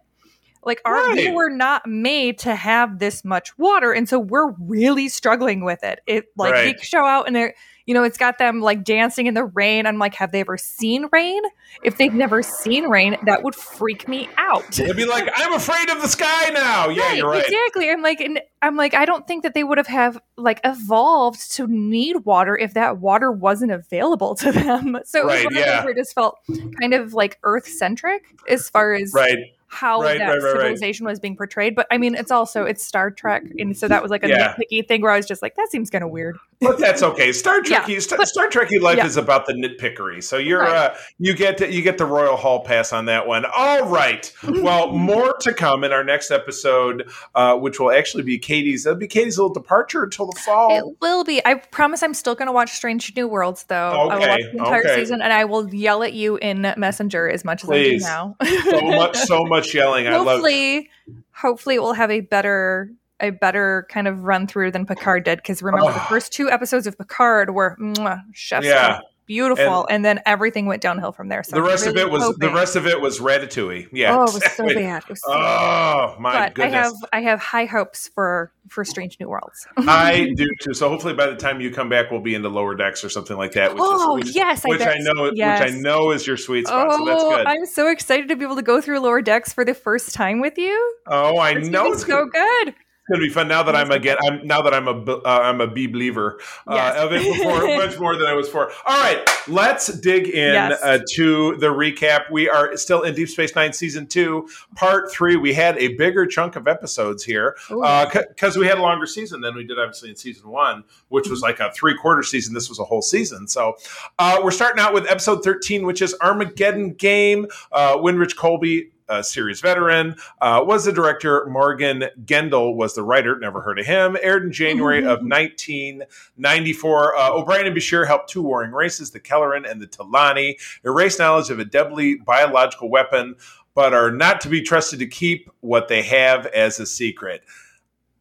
Like 0.64 0.82
our 0.84 0.96
we 1.14 1.26
Right. 1.28 1.36
were 1.36 1.50
not 1.50 1.86
made 1.86 2.40
to 2.40 2.56
have 2.56 2.98
this 3.00 3.24
much 3.24 3.56
water, 3.58 3.92
and 3.94 4.10
so 4.10 4.18
we're 4.18 4.52
really 4.60 5.10
struggling 5.10 5.64
with 5.64 5.84
it. 5.84 6.00
It 6.08 6.26
like 6.38 6.54
Right. 6.54 6.76
they 6.78 6.84
show 6.84 7.06
out 7.06 7.28
and 7.28 7.36
they're 7.36 7.54
you 7.86 7.94
know, 7.94 8.04
it's 8.04 8.18
got 8.18 8.38
them 8.38 8.62
like 8.62 8.84
dancing 8.84 9.28
in 9.28 9.34
the 9.34 9.46
rain. 9.46 9.86
I'm 9.86 10.00
like, 10.00 10.16
have 10.16 10.32
they 10.32 10.40
ever 10.40 10.58
seen 10.58 11.08
rain? 11.12 11.42
If 11.84 11.98
they've 11.98 12.14
never 12.14 12.42
seen 12.42 12.86
rain, 12.86 13.16
that 13.26 13.44
would 13.44 13.54
freak 13.56 14.08
me 14.08 14.28
out. 14.38 14.70
They'd 14.72 14.96
be 14.96 15.06
like, 15.06 15.30
I'm 15.36 15.54
afraid 15.54 15.90
of 15.90 16.02
the 16.02 16.08
sky 16.08 16.50
now. 16.50 16.90
Yeah, 16.90 17.14
you're 17.14 17.30
right. 17.30 17.44
Exactly. 17.46 17.90
I'm 17.92 18.02
like, 18.02 18.22
and 18.22 18.40
I'm 18.62 18.76
like, 18.76 18.94
I 18.94 19.06
don't 19.06 19.28
think 19.28 19.44
that 19.44 19.54
they 19.54 19.64
would 19.64 19.78
have 19.78 19.88
have 19.88 20.20
like 20.38 20.60
evolved 20.64 21.52
to 21.54 21.68
need 21.68 22.26
water 22.26 22.58
if 22.58 22.74
that 22.74 22.98
water 22.98 23.32
wasn't 23.32 23.72
available 23.72 24.36
to 24.36 24.52
them. 24.52 24.98
So 25.06 25.20
it 25.22 25.26
was 25.26 25.36
Right, 25.36 25.46
one 25.46 25.54
of 25.58 25.60
yeah. 25.60 25.82
those 25.82 25.92
it 25.92 25.96
just 25.98 26.16
felt 26.16 26.38
kind 26.82 26.94
of 26.94 27.14
like 27.14 27.38
Earth 27.44 27.68
centric 27.68 28.24
as 28.50 28.70
far 28.70 28.94
as 28.94 29.12
Right. 29.14 29.38
how 29.68 30.02
Right, 30.02 30.18
that 30.18 30.26
right, 30.26 30.38
right, 30.38 30.44
right. 30.44 30.52
civilization 30.62 31.06
was 31.06 31.20
being 31.20 31.38
portrayed. 31.38 31.76
But 31.76 31.86
I 31.92 31.98
mean, 31.98 32.16
it's 32.16 32.32
also 32.32 32.64
it's 32.64 32.84
Star 32.84 33.12
Trek, 33.12 33.44
and 33.60 33.78
so 33.78 33.88
that 33.88 34.02
was 34.02 34.10
like 34.10 34.24
a 34.24 34.30
Yeah. 34.30 34.56
nitpicky 34.56 34.88
thing 34.88 35.02
where 35.02 35.12
I 35.12 35.18
was 35.18 35.26
just 35.28 35.42
like, 35.42 35.56
that 35.56 35.70
seems 35.70 35.90
kind 35.90 36.04
of 36.04 36.10
weird. 36.10 36.38
But 36.62 36.80
that's 36.80 37.04
okay. 37.04 37.32
Star 37.32 37.60
Yeah, 37.66 37.86
Star, 38.00 38.26
Star 38.26 38.48
Trekky 38.48 38.82
life 38.82 38.98
yeah. 38.98 39.06
is 39.06 39.18
about 39.18 39.46
the 39.46 39.54
nitpickery. 39.54 40.24
So 40.24 40.38
you're 40.38 40.62
Right. 40.62 40.92
uh, 40.92 40.96
you 41.20 41.34
get 41.36 41.58
to, 41.60 41.72
you 41.72 41.82
get 41.82 41.98
the 41.98 42.06
royal 42.06 42.38
hall 42.38 42.62
pass 42.62 42.94
on 42.94 43.06
that 43.06 43.28
one. 43.28 43.46
All 43.46 43.86
right. 43.88 44.32
Well, 44.48 44.92
more 44.94 45.34
to 45.42 45.54
come 45.54 45.84
in 45.84 45.92
our 45.92 46.04
next 46.04 46.32
episode, 46.32 47.10
uh, 47.36 47.56
which 47.58 47.80
will 47.80 47.92
actually 47.92 48.24
be 48.24 48.40
Katie's. 48.40 48.84
That'll 48.86 48.98
be 49.00 49.08
Katie's 49.08 49.38
little 49.38 49.54
departure 49.54 50.04
until 50.04 50.28
the 50.28 50.40
fall. 50.46 50.72
It 50.78 50.98
will 51.02 51.24
be. 51.24 51.46
I 51.46 51.56
promise 51.56 52.02
I'm 52.02 52.14
still 52.14 52.36
going 52.36 52.48
to 52.48 52.54
watch 52.54 52.72
Strange 52.72 53.14
New 53.16 53.28
Worlds, 53.28 53.66
though. 53.66 53.76
I 53.76 54.04
will 54.06 54.12
Okay, 54.14 54.28
watch 54.30 54.42
the 54.54 54.58
entire 54.58 54.80
okay. 54.86 54.96
season, 54.96 55.22
and 55.22 55.34
I 55.34 55.46
will 55.46 55.74
yell 55.74 56.04
at 56.04 56.14
you 56.14 56.38
in 56.38 56.62
Messenger 56.78 57.30
as 57.30 57.44
much 57.44 57.64
as 57.64 57.70
Please. 57.70 58.06
I 58.06 58.34
do 58.34 58.46
now. 58.46 58.72
so 58.72 58.82
much, 58.82 59.18
so 59.18 59.44
much 59.46 59.74
yelling. 59.74 60.08
I 60.08 60.18
love. 60.18 60.26
hopefully, 60.28 60.90
hopefully, 61.32 61.76
it 61.76 61.80
will 61.82 61.94
have 61.94 62.12
a 62.12 62.22
better 62.22 62.92
a 63.20 63.30
better 63.30 63.88
kind 63.90 64.08
of 64.08 64.24
run 64.24 64.48
through 64.48 64.72
than 64.72 64.86
Picard 64.86 65.24
did. 65.24 65.38
Because 65.38 65.62
remember, 65.64 65.92
the 65.92 66.02
oh. 66.02 66.06
first 66.10 66.34
two 66.34 66.50
episodes 66.50 66.88
of 66.88 66.98
Picard 66.98 67.54
were 67.54 67.78
mwah, 67.80 68.22
chef's 68.34 68.66
Yeah. 68.68 69.00
beautiful, 69.26 69.88
and, 69.90 70.04
then 70.06 70.20
everything 70.28 70.66
went 70.68 70.82
downhill 70.84 71.12
from 71.12 71.30
there. 71.30 71.42
So 71.42 71.56
The 71.56 71.62
rest 71.64 71.88
of 71.88 71.96
it 71.98 72.12
was 72.12 72.36
the 72.38 72.50
rest 72.52 72.76
of 72.76 72.86
it 72.86 73.02
was 73.02 73.20
Ratatouille. 73.20 73.88
Yeah. 73.92 74.16
Oh, 74.16 74.24
it 74.26 74.34
was 74.34 74.52
so 74.52 74.66
bad. 74.68 75.08
Was 75.10 75.22
so 75.22 75.32
oh, 75.32 75.34
bad. 75.34 75.40
Oh 75.40 76.16
my 76.20 76.52
But 76.56 76.64
I 76.64 76.68
have 76.68 76.94
I 77.14 77.22
have 77.22 77.40
high 77.40 77.66
hopes 77.66 78.08
for 78.14 78.52
for 78.70 78.84
Strange 78.86 79.18
New 79.20 79.30
Worlds. 79.30 79.66
I 79.78 80.32
do 80.36 80.46
too. 80.62 80.74
So 80.76 80.90
hopefully 80.90 81.14
by 81.14 81.28
the 81.28 81.36
time 81.36 81.60
you 81.62 81.72
come 81.72 81.88
back, 81.90 82.12
we'll 82.12 82.20
be 82.20 82.36
into 82.36 82.50
lower 82.50 82.76
decks 82.76 83.04
or 83.04 83.10
something 83.10 83.38
like 83.38 83.54
that. 83.54 83.74
Which 83.74 83.82
Oh, 83.84 84.18
is, 84.18 84.26
which, 84.26 84.36
yes, 84.36 84.64
which 84.66 84.82
I, 84.82 84.86
bet. 84.86 84.98
know, 85.02 85.32
Yes. 85.34 85.62
which 85.62 85.72
I 85.74 85.78
know 85.80 86.12
is 86.12 86.28
your 86.28 86.38
sweet 86.38 86.68
spot. 86.68 86.92
so 86.92 87.06
that's 87.06 87.24
Oh, 87.24 87.36
good. 87.38 87.48
I'm 87.48 87.66
so 87.66 87.88
excited 87.88 88.28
to 88.30 88.36
be 88.36 88.44
able 88.44 88.58
to 88.58 88.62
go 88.62 88.82
through 88.82 89.00
lower 89.00 89.22
decks 89.22 89.54
for 89.54 89.64
the 89.66 89.74
first 89.74 90.14
time 90.14 90.40
with 90.42 90.58
you. 90.58 90.96
oh, 91.08 91.38
I 91.38 91.52
It's 91.52 91.70
know 91.70 91.94
it's 91.94 92.06
so 92.06 92.26
good. 92.28 92.76
Going 93.08 93.22
to 93.22 93.28
be 93.28 93.32
fun 93.32 93.48
now 93.48 93.62
that 93.62 93.76
I'm 93.76 93.92
again. 93.92 94.18
I'm 94.24 94.48
now 94.48 94.64
that 94.64 94.74
I'm 94.74 94.88
a 94.88 94.92
uh, 94.92 95.22
I'm 95.26 95.62
a 95.62 95.68
B 95.68 95.86
believer 95.86 96.40
uh, 96.68 96.74
Yes. 96.74 96.98
of 96.98 97.12
it 97.14 97.22
before 97.22 97.68
much 97.78 98.00
more 98.00 98.16
than 98.16 98.26
I 98.26 98.34
was 98.34 98.50
for. 98.50 98.72
All 98.88 99.00
right, 99.00 99.24
let's 99.48 99.88
dig 100.00 100.28
in 100.28 100.54
Yes. 100.54 100.82
uh, 100.82 100.98
to 101.16 101.56
the 101.58 101.68
recap. 101.68 102.32
We 102.32 102.50
are 102.50 102.76
still 102.78 103.04
in 103.04 103.14
Deep 103.14 103.30
Space 103.30 103.56
Nine 103.56 103.74
season 103.74 104.08
two, 104.08 104.50
part 104.76 105.12
three. 105.12 105.36
We 105.36 105.54
had 105.54 105.78
a 105.78 105.90
bigger 105.98 106.26
chunk 106.26 106.56
of 106.56 106.68
episodes 106.68 107.24
here 107.24 107.56
because 107.70 108.58
we 108.58 108.66
had 108.66 108.80
a 108.80 108.82
longer 108.82 109.06
season 109.06 109.42
than 109.42 109.54
we 109.56 109.64
did 109.66 109.78
obviously 109.78 110.10
in 110.10 110.16
season 110.16 110.50
one, 110.50 110.84
which 111.10 111.30
was 111.30 111.42
like 111.42 111.60
a 111.60 111.72
three 111.74 111.96
quarter 111.96 112.24
season. 112.24 112.56
This 112.56 112.70
was 112.70 112.80
a 112.80 112.84
whole 112.86 113.04
season. 113.04 113.48
So 113.48 113.76
uh, 114.18 114.40
we're 114.44 114.50
starting 114.50 114.80
out 114.82 114.96
with 114.96 115.08
episode 115.08 115.44
13, 115.44 115.86
which 115.86 116.02
is 116.02 116.16
Armageddon 116.22 116.94
Game. 116.94 117.46
Uh, 117.72 117.98
Winrich 117.98 118.36
Kolbe, 118.36 118.90
a 119.10 119.24
series 119.24 119.62
veteran, 119.62 120.16
uh, 120.42 120.64
was 120.66 120.86
the 120.86 120.92
director. 120.92 121.46
Morgan 121.48 122.06
Gendel 122.26 122.76
was 122.76 122.96
the 122.96 123.04
writer. 123.04 123.38
Never 123.38 123.62
heard 123.62 123.80
of 123.80 123.86
him. 123.86 124.18
Aired 124.22 124.44
in 124.44 124.52
January 124.52 125.00
of 125.00 125.20
1994. 125.22 127.16
Uh, 127.16 127.30
O'Brien 127.32 127.68
and 127.68 127.76
Bashir 127.76 128.08
helped 128.08 128.30
two 128.30 128.42
warring 128.42 128.72
races, 128.72 129.12
the 129.12 129.20
Kellerun 129.20 129.70
and 129.70 129.82
the 129.82 129.88
T'Lani, 129.88 130.60
erase 130.84 131.20
knowledge 131.20 131.50
of 131.50 131.60
a 131.60 131.66
deadly 131.66 132.16
biological 132.16 132.90
weapon 132.90 133.36
but 133.76 133.94
are 133.94 134.10
not 134.10 134.42
to 134.42 134.50
be 134.50 134.62
trusted 134.62 135.00
to 135.00 135.06
keep 135.06 135.50
what 135.60 135.88
they 135.88 136.02
have 136.02 136.48
as 136.48 136.80
a 136.80 136.86
secret. 136.86 137.44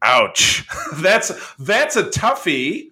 Ouch. 0.03 0.67
that's 0.97 1.31
that's 1.57 1.95
a 1.95 2.03
toughie 2.03 2.89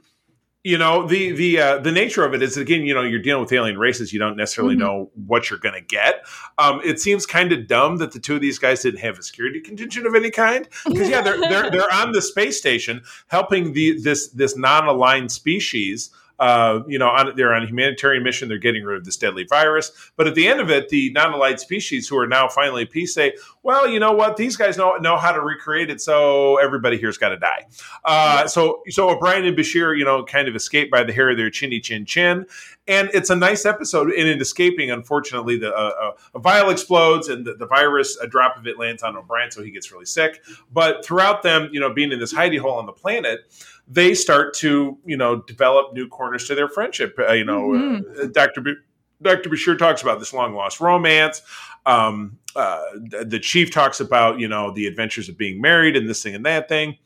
you 0.64 0.78
know 0.78 1.06
the 1.06 1.32
the 1.34 1.60
uh, 1.60 1.78
the 1.80 1.92
nature 1.92 2.24
of 2.24 2.34
it 2.34 2.42
is 2.42 2.56
again 2.58 2.86
you 2.86 2.94
know 2.94 3.02
you're 3.02 3.22
dealing 3.22 3.42
with 3.42 3.52
alien 3.52 3.78
races 3.78 4.14
you 4.14 4.20
don't 4.20 4.38
necessarily 4.38 4.76
mm-hmm. 4.76 4.84
know 4.84 5.12
what 5.28 5.50
you're 5.50 5.60
going 5.60 5.76
to 5.76 5.82
get 5.82 6.26
um, 6.58 6.80
it 6.84 7.00
seems 7.00 7.26
kind 7.26 7.52
of 7.52 7.68
dumb 7.68 7.98
that 7.98 8.14
the 8.14 8.20
two 8.20 8.36
of 8.36 8.42
these 8.42 8.58
guys 8.58 8.82
didn't 8.82 9.00
have 9.00 9.20
a 9.20 9.24
security 9.24 9.60
contingent 9.60 10.08
of 10.08 10.16
any 10.16 10.32
kind 10.32 10.68
because 10.86 11.10
yeah 11.10 11.22
they're, 11.22 11.40
they're 11.40 11.70
they're 11.70 11.94
on 11.94 12.14
the 12.14 12.22
space 12.22 12.58
station 12.58 13.02
helping 13.28 13.74
the 13.74 14.00
this 14.02 14.30
this 14.30 14.58
non-aligned 14.58 15.32
species 15.32 16.10
uh, 16.40 16.82
you 16.88 16.98
know, 16.98 17.10
on, 17.10 17.36
they're 17.36 17.54
on 17.54 17.64
a 17.64 17.68
humanitarian 17.68 18.24
mission. 18.24 18.50
They're 18.50 18.58
getting 18.58 18.84
rid 18.84 18.98
of 18.98 19.06
this 19.06 19.18
deadly 19.18 19.46
virus. 19.46 19.92
But 20.16 20.28
at 20.28 20.36
the 20.36 20.48
end 20.48 20.60
of 20.60 20.70
it, 20.70 20.90
the 20.90 21.12
non-aligned 21.12 21.60
species 21.60 22.08
who 22.08 22.18
are 22.18 22.28
now 22.28 22.48
finally 22.48 22.84
at 22.84 22.92
peace 22.92 23.14
say, 23.14 23.34
"Well, 23.62 23.88
you 23.88 24.00
know 24.00 24.12
what? 24.12 24.36
These 24.38 24.56
guys 24.56 24.78
know 24.78 24.96
know 24.98 25.18
how 25.18 25.32
to 25.32 25.42
recreate 25.42 25.90
it, 25.90 26.02
so 26.02 26.58
everybody 26.58 26.98
here's 26.98 27.18
got 27.18 27.30
to 27.30 27.38
die." 27.38 27.68
Uh, 28.04 28.48
so, 28.48 28.82
so 28.90 29.10
O'Brien 29.10 29.46
and 29.46 29.58
Bashir, 29.58 29.98
you 29.98 30.06
know, 30.06 30.24
kind 30.24 30.48
of 30.48 30.56
escape 30.56 30.90
by 30.90 31.04
the 31.04 31.14
hair 31.14 31.30
of 31.30 31.38
their 31.38 31.50
chinny 31.50 31.80
chin 31.80 32.06
chin, 32.06 32.46
and 32.88 33.10
it's 33.14 33.30
a 33.30 33.36
nice 33.36 33.66
episode. 33.66 34.12
And 34.12 34.28
in 34.28 34.42
escaping, 34.42 34.92
unfortunately, 34.92 35.58
the 35.58 35.74
uh, 35.74 35.92
uh, 36.02 36.12
a 36.36 36.40
vial 36.40 36.70
explodes, 36.70 37.30
and 37.30 37.46
the, 37.46 37.54
the, 37.54 37.68
virus, 37.68 38.18
a 38.18 38.28
drop 38.28 38.58
of 38.58 38.68
it 38.68 38.78
lands 38.78 39.04
on 39.04 39.16
O'Brien, 39.16 39.52
so 39.52 39.64
he 39.64 39.72
gets 39.72 39.92
really 39.92 40.06
sick. 40.06 40.44
But 40.72 41.06
throughout 41.06 41.44
them, 41.44 41.70
you 41.72 41.80
know, 41.80 41.94
being 41.94 42.12
in 42.12 42.20
this 42.20 42.34
hidey 42.34 42.60
hole 42.60 42.78
on 42.78 42.86
the 42.86 42.92
planet 42.92 43.42
they 43.88 44.14
start 44.14 44.54
to 44.56 44.98
you 45.06 45.18
know 45.18 45.42
develop 45.42 45.94
new 45.94 46.08
corners 46.08 46.48
to 46.48 46.56
their 46.56 46.70
friendship. 46.70 47.16
Uh, 47.18 47.34
you 47.34 47.46
know, 47.46 47.70
mm-hmm. 47.70 48.22
uh, 48.22 48.28
Doctor 48.32 48.62
B- 48.62 48.76
Doctor 49.22 49.50
Bashir 49.50 49.78
talks 49.78 50.02
about 50.02 50.20
this 50.20 50.34
long 50.34 50.54
lost 50.54 50.80
romance. 50.80 51.42
Um, 51.86 52.38
uh, 52.56 52.82
the 53.26 53.40
chief 53.40 53.72
talks 53.72 54.00
about 54.00 54.40
you 54.40 54.48
know 54.48 54.72
the 54.72 54.88
adventures 54.88 55.30
of 55.30 55.38
being 55.38 55.62
married 55.62 55.96
and 55.96 56.10
this 56.10 56.24
thing 56.24 56.36
and 56.36 56.46
that 56.46 56.70
thing, 56.70 56.98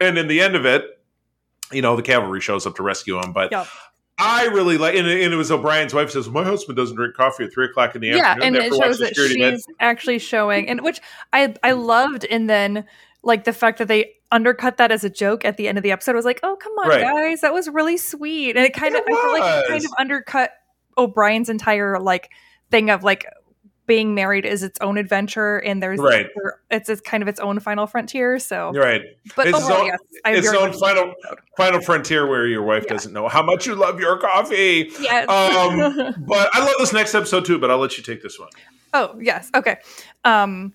and 0.00 0.18
in 0.18 0.28
the 0.28 0.40
end 0.40 0.56
of 0.56 0.66
it, 0.66 0.84
you 1.72 1.82
know 1.82 1.96
the 1.96 2.02
cavalry 2.02 2.40
shows 2.40 2.66
up 2.66 2.76
to 2.76 2.82
rescue 2.82 3.18
him. 3.18 3.32
But 3.32 3.52
yep. 3.52 3.66
I 4.22 4.46
really 4.48 4.76
like, 4.76 4.94
and, 4.96 5.08
and, 5.08 5.32
it 5.32 5.36
was 5.36 5.50
O'Brien's 5.50 5.94
wife 5.94 6.10
says, 6.10 6.28
"My 6.28 6.44
husband 6.44 6.76
doesn't 6.76 6.96
drink 6.96 7.14
coffee 7.14 7.44
at 7.44 7.52
three 7.54 7.64
o'clock 7.64 7.94
in 7.94 8.02
the 8.02 8.08
yeah, 8.08 8.18
afternoon." 8.18 8.54
Yeah, 8.54 8.64
and 8.64 8.74
it 8.74 8.78
shows 8.78 8.98
that 8.98 9.16
she's 9.16 9.66
actually 9.80 10.18
showing, 10.18 10.68
and 10.68 10.82
which 10.82 11.00
I 11.32 11.54
I 11.62 11.72
loved, 11.72 12.26
and 12.26 12.48
then 12.48 12.84
like 13.22 13.44
the 13.44 13.52
fact 13.52 13.78
that 13.78 13.88
they 13.88 14.14
undercut 14.32 14.76
that 14.76 14.92
as 14.92 15.04
a 15.04 15.10
joke 15.10 15.44
at 15.44 15.56
the 15.56 15.68
end 15.68 15.76
of 15.76 15.82
the 15.82 15.90
episode 15.90 16.12
I 16.12 16.16
was 16.16 16.24
like, 16.24 16.40
oh 16.42 16.56
come 16.56 16.72
on, 16.78 16.88
right. 16.88 17.00
guys, 17.02 17.40
that 17.40 17.52
was 17.52 17.68
really 17.68 17.96
sweet, 17.96 18.56
and 18.56 18.64
it 18.64 18.72
kind 18.72 18.94
it 18.94 19.00
of 19.00 19.04
was. 19.08 19.18
I 19.18 19.22
feel 19.22 19.32
like 19.32 19.64
it 19.64 19.68
kind 19.68 19.84
of 19.84 19.90
undercut 19.98 20.52
O'Brien's 20.96 21.48
entire 21.48 21.98
like 21.98 22.30
thing 22.70 22.90
of 22.90 23.02
like 23.02 23.26
being 23.90 24.14
married 24.14 24.46
is 24.46 24.62
its 24.62 24.78
own 24.80 24.96
adventure 24.96 25.58
and 25.58 25.82
there's 25.82 25.98
right. 25.98 26.28
it's, 26.70 26.88
it's 26.88 27.00
kind 27.00 27.24
of 27.24 27.28
its 27.28 27.40
own 27.40 27.58
final 27.58 27.88
frontier 27.88 28.38
so 28.38 28.70
right 28.70 29.02
but 29.34 29.48
it's 29.48 29.58
overall, 29.58 29.80
own, 29.80 29.86
yes, 29.86 29.98
it's 30.26 30.48
own 30.54 30.72
final 30.74 31.12
final 31.56 31.80
frontier 31.80 32.24
where 32.24 32.46
your 32.46 32.62
wife 32.62 32.84
yeah. 32.84 32.92
doesn't 32.92 33.12
know 33.12 33.26
how 33.26 33.42
much 33.42 33.66
you 33.66 33.74
love 33.74 33.98
your 33.98 34.16
coffee 34.16 34.92
yes. 35.00 35.28
um 35.28 36.14
but 36.24 36.48
i 36.52 36.64
love 36.64 36.74
this 36.78 36.92
next 36.92 37.16
episode 37.16 37.44
too 37.44 37.58
but 37.58 37.68
i'll 37.68 37.78
let 37.78 37.96
you 37.98 38.04
take 38.04 38.22
this 38.22 38.38
one. 38.38 38.48
Oh 38.94 39.18
yes 39.20 39.50
okay 39.56 39.78
um 40.24 40.72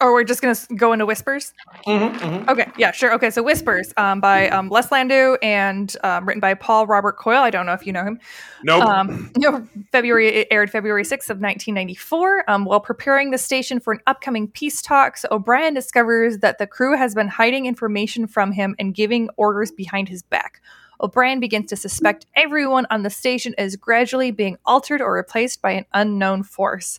or 0.00 0.12
we're 0.12 0.24
just 0.24 0.42
gonna 0.42 0.56
go 0.76 0.92
into 0.92 1.06
whispers. 1.06 1.52
Mm-hmm, 1.86 2.16
mm-hmm. 2.16 2.50
Okay, 2.50 2.70
yeah, 2.76 2.92
sure. 2.92 3.12
Okay, 3.14 3.30
so 3.30 3.42
whispers 3.42 3.92
um, 3.96 4.20
by 4.20 4.48
um, 4.50 4.68
Les 4.68 4.90
Landau 4.90 5.36
and 5.42 5.96
um, 6.04 6.26
written 6.26 6.40
by 6.40 6.54
Paul 6.54 6.86
Robert 6.86 7.16
Coyle. 7.16 7.42
I 7.42 7.50
don't 7.50 7.66
know 7.66 7.72
if 7.72 7.86
you 7.86 7.92
know 7.92 8.04
him. 8.04 8.20
Nope. 8.62 8.82
Um, 8.82 9.30
no, 9.36 9.66
February 9.92 10.28
it 10.28 10.48
aired 10.50 10.70
February 10.70 11.04
sixth 11.04 11.30
of 11.30 11.40
nineteen 11.40 11.74
ninety 11.74 11.94
four. 11.94 12.48
Um, 12.48 12.64
while 12.64 12.80
preparing 12.80 13.30
the 13.30 13.38
station 13.38 13.80
for 13.80 13.92
an 13.92 14.00
upcoming 14.06 14.48
peace 14.48 14.82
talks, 14.82 15.24
O'Brien 15.30 15.74
discovers 15.74 16.38
that 16.38 16.58
the 16.58 16.66
crew 16.66 16.96
has 16.96 17.14
been 17.14 17.28
hiding 17.28 17.66
information 17.66 18.26
from 18.26 18.52
him 18.52 18.74
and 18.78 18.94
giving 18.94 19.28
orders 19.36 19.70
behind 19.70 20.08
his 20.08 20.22
back. 20.22 20.60
O'Brien 21.00 21.40
begins 21.40 21.68
to 21.68 21.76
suspect 21.76 22.24
everyone 22.34 22.86
on 22.90 23.02
the 23.02 23.10
station 23.10 23.54
is 23.58 23.76
gradually 23.76 24.30
being 24.30 24.56
altered 24.64 25.02
or 25.02 25.12
replaced 25.12 25.60
by 25.60 25.72
an 25.72 25.84
unknown 25.92 26.42
force. 26.42 26.98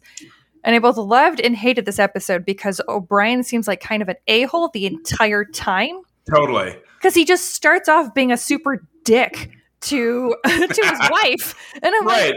And 0.68 0.76
I 0.76 0.80
both 0.80 0.98
loved 0.98 1.40
and 1.40 1.56
hated 1.56 1.86
this 1.86 1.98
episode 1.98 2.44
because 2.44 2.82
O'Brien 2.90 3.42
seems 3.42 3.70
like 3.70 3.80
kind 3.80 4.02
of 4.02 4.10
an 4.10 4.18
a 4.28 4.44
hole 4.44 4.70
the 4.74 4.86
entire 4.86 5.46
time. 5.46 6.02
Totally. 6.30 6.76
Because 6.98 7.16
he 7.16 7.24
just 7.24 7.56
starts 7.56 7.88
off 7.88 8.14
being 8.14 8.34
a 8.34 8.38
super 8.38 8.86
dick 9.06 9.50
to 9.80 10.36
to 10.46 10.50
his 10.52 11.00
wife, 11.10 11.56
and 11.82 11.96
I'm 11.96 12.06
right. 12.06 12.34
like, 12.34 12.36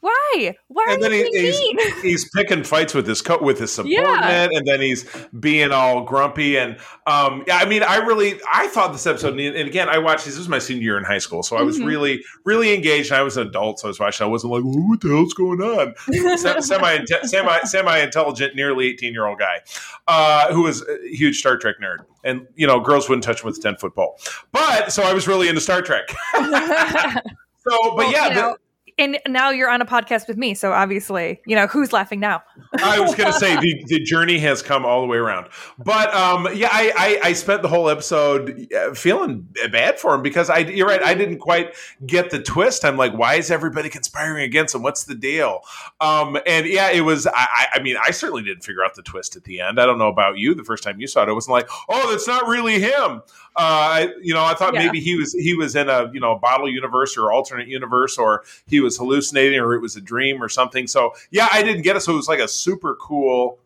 why? 0.00 0.54
Why 0.68 0.86
and 0.90 1.02
then 1.02 1.10
he, 1.10 1.28
he's, 1.32 2.00
he's 2.02 2.30
picking 2.30 2.62
fights 2.62 2.94
with 2.94 3.06
his 3.06 3.20
co- 3.20 3.42
with 3.42 3.58
his 3.58 3.72
subordinate, 3.72 4.06
yeah. 4.06 4.48
and 4.52 4.66
then 4.66 4.80
he's 4.80 5.04
being 5.40 5.72
all 5.72 6.04
grumpy. 6.04 6.56
And 6.56 6.78
um, 7.06 7.42
yeah, 7.48 7.56
I 7.56 7.64
mean, 7.64 7.82
I 7.82 7.96
really 7.96 8.40
I 8.50 8.68
thought 8.68 8.92
this 8.92 9.06
episode, 9.06 9.38
and 9.38 9.56
again, 9.56 9.88
I 9.88 9.98
watched 9.98 10.24
this. 10.24 10.34
This 10.34 10.38
was 10.38 10.48
my 10.48 10.60
senior 10.60 10.82
year 10.82 10.98
in 10.98 11.04
high 11.04 11.18
school, 11.18 11.42
so 11.42 11.56
I 11.56 11.62
was 11.62 11.78
mm-hmm. 11.78 11.86
really 11.86 12.24
really 12.44 12.74
engaged. 12.74 13.10
I 13.10 13.22
was 13.22 13.36
an 13.36 13.48
adult, 13.48 13.80
so 13.80 13.88
I 13.88 13.90
was 13.90 13.98
watching. 13.98 14.24
I 14.24 14.30
wasn't 14.30 14.52
like, 14.52 14.62
what 14.62 15.00
the 15.00 15.08
hell's 15.08 15.34
going 15.34 15.60
on? 15.60 15.94
semi 16.38 17.04
semi 17.24 17.60
semi 17.64 17.98
intelligent, 17.98 18.54
nearly 18.54 18.86
eighteen 18.86 19.12
year 19.12 19.26
old 19.26 19.40
guy 19.40 19.60
uh, 20.06 20.52
who 20.52 20.62
was 20.62 20.86
a 20.88 21.08
huge 21.08 21.38
Star 21.38 21.56
Trek 21.56 21.76
nerd, 21.82 22.04
and 22.22 22.46
you 22.54 22.68
know, 22.68 22.78
girls 22.78 23.08
wouldn't 23.08 23.24
touch 23.24 23.42
him 23.42 23.46
with 23.46 23.58
a 23.58 23.60
ten 23.60 23.76
foot 23.76 23.96
pole. 23.96 24.16
But 24.52 24.92
so 24.92 25.02
I 25.02 25.12
was 25.12 25.26
really 25.26 25.48
into 25.48 25.60
Star 25.60 25.82
Trek. 25.82 26.08
So, 27.68 27.76
but 27.90 27.96
well, 27.96 28.12
yeah, 28.12 28.28
you 28.28 28.34
know, 28.34 28.56
and 28.98 29.18
now 29.28 29.50
you're 29.50 29.70
on 29.70 29.80
a 29.80 29.86
podcast 29.86 30.28
with 30.28 30.36
me, 30.36 30.54
so 30.54 30.72
obviously, 30.72 31.40
you 31.46 31.54
know 31.56 31.66
who's 31.66 31.92
laughing 31.92 32.20
now. 32.20 32.42
I 32.82 33.00
was 33.00 33.14
going 33.14 33.32
to 33.32 33.38
say 33.38 33.56
the, 33.56 33.84
the 33.86 34.00
journey 34.00 34.38
has 34.38 34.62
come 34.62 34.84
all 34.84 35.00
the 35.00 35.06
way 35.06 35.18
around, 35.18 35.48
but 35.78 36.12
um, 36.14 36.48
yeah, 36.54 36.68
I, 36.70 36.92
I, 37.22 37.28
I 37.28 37.32
spent 37.32 37.62
the 37.62 37.68
whole 37.68 37.88
episode 37.88 38.72
uh, 38.74 38.94
feeling 38.94 39.46
bad 39.70 39.98
for 39.98 40.14
him 40.14 40.22
because 40.22 40.50
I 40.50 40.58
you're 40.58 40.86
right, 40.86 41.02
I 41.02 41.14
didn't 41.14 41.38
quite 41.38 41.74
get 42.06 42.30
the 42.30 42.42
twist. 42.42 42.84
I'm 42.84 42.96
like, 42.96 43.12
why 43.12 43.34
is 43.34 43.50
everybody 43.50 43.88
conspiring 43.88 44.42
against 44.44 44.74
him? 44.74 44.82
What's 44.82 45.04
the 45.04 45.14
deal? 45.14 45.60
Um, 46.00 46.38
and 46.46 46.66
yeah, 46.66 46.90
it 46.90 47.02
was. 47.02 47.26
I, 47.26 47.66
I 47.74 47.82
mean, 47.82 47.96
I 48.04 48.10
certainly 48.10 48.42
didn't 48.42 48.64
figure 48.64 48.84
out 48.84 48.94
the 48.94 49.02
twist 49.02 49.36
at 49.36 49.44
the 49.44 49.60
end. 49.60 49.80
I 49.80 49.86
don't 49.86 49.98
know 49.98 50.08
about 50.08 50.38
you. 50.38 50.54
The 50.54 50.64
first 50.64 50.82
time 50.82 51.00
you 51.00 51.06
saw 51.06 51.22
it, 51.22 51.28
it 51.28 51.34
wasn't 51.34 51.52
like, 51.52 51.68
oh, 51.88 52.10
that's 52.10 52.26
not 52.26 52.46
really 52.46 52.80
him. 52.80 53.22
Uh, 53.58 53.64
I, 53.64 54.08
you 54.22 54.34
know, 54.34 54.44
I 54.44 54.54
thought 54.54 54.74
yeah. 54.74 54.86
maybe 54.86 55.00
he 55.00 55.16
was 55.16 55.32
he 55.32 55.54
was 55.54 55.76
in 55.76 55.88
a 55.88 56.10
you 56.12 56.20
know 56.20 56.36
bottle 56.36 56.68
universe 56.68 57.16
or 57.16 57.32
alternate 57.32 57.68
universe, 57.68 58.16
or 58.18 58.44
he 58.66 58.80
was 58.80 58.88
was 58.88 58.96
hallucinating 58.96 59.60
or 59.60 59.74
it 59.74 59.80
was 59.80 59.96
a 59.96 60.00
dream 60.00 60.42
or 60.42 60.48
something. 60.48 60.86
So 60.86 61.12
yeah, 61.30 61.48
I 61.52 61.62
didn't 61.62 61.82
get 61.82 61.94
it. 61.94 62.00
So 62.00 62.12
it 62.12 62.16
was 62.16 62.28
like 62.28 62.40
a 62.40 62.48
super 62.48 62.96
cool, 62.96 63.58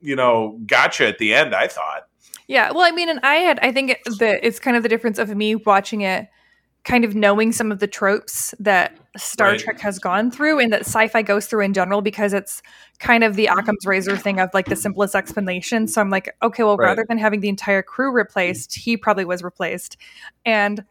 you 0.00 0.16
know, 0.16 0.58
gotcha 0.66 1.06
at 1.06 1.18
the 1.18 1.32
end. 1.32 1.54
I 1.54 1.68
thought. 1.68 2.08
Yeah, 2.48 2.70
well, 2.72 2.82
I 2.82 2.92
mean, 2.92 3.08
and 3.08 3.18
I 3.24 3.36
had, 3.36 3.58
I 3.60 3.72
think 3.72 3.98
that 4.18 4.46
it's 4.46 4.60
kind 4.60 4.76
of 4.76 4.84
the 4.84 4.88
difference 4.88 5.18
of 5.18 5.34
me 5.34 5.56
watching 5.56 6.02
it, 6.02 6.28
kind 6.86 7.04
of 7.04 7.16
knowing 7.16 7.50
some 7.50 7.72
of 7.72 7.80
the 7.80 7.86
tropes 7.88 8.54
that 8.60 8.96
Star 9.16 9.48
right. 9.48 9.58
Trek 9.58 9.80
has 9.80 9.98
gone 9.98 10.30
through 10.30 10.60
and 10.60 10.72
that 10.72 10.82
sci-fi 10.82 11.20
goes 11.20 11.46
through 11.46 11.64
in 11.64 11.74
general 11.74 12.00
because 12.00 12.32
it's 12.32 12.62
kind 13.00 13.24
of 13.24 13.34
the 13.34 13.46
Occam's 13.46 13.84
razor 13.84 14.16
thing 14.16 14.38
of 14.38 14.50
like 14.54 14.66
the 14.66 14.76
simplest 14.76 15.16
explanation. 15.16 15.88
So 15.88 16.00
I'm 16.00 16.10
like, 16.10 16.34
okay, 16.42 16.62
well, 16.62 16.76
right. 16.76 16.86
rather 16.86 17.04
than 17.08 17.18
having 17.18 17.40
the 17.40 17.48
entire 17.48 17.82
crew 17.82 18.12
replaced, 18.12 18.76
he 18.76 18.96
probably 18.96 19.24
was 19.24 19.42
replaced, 19.42 19.96
and 20.44 20.84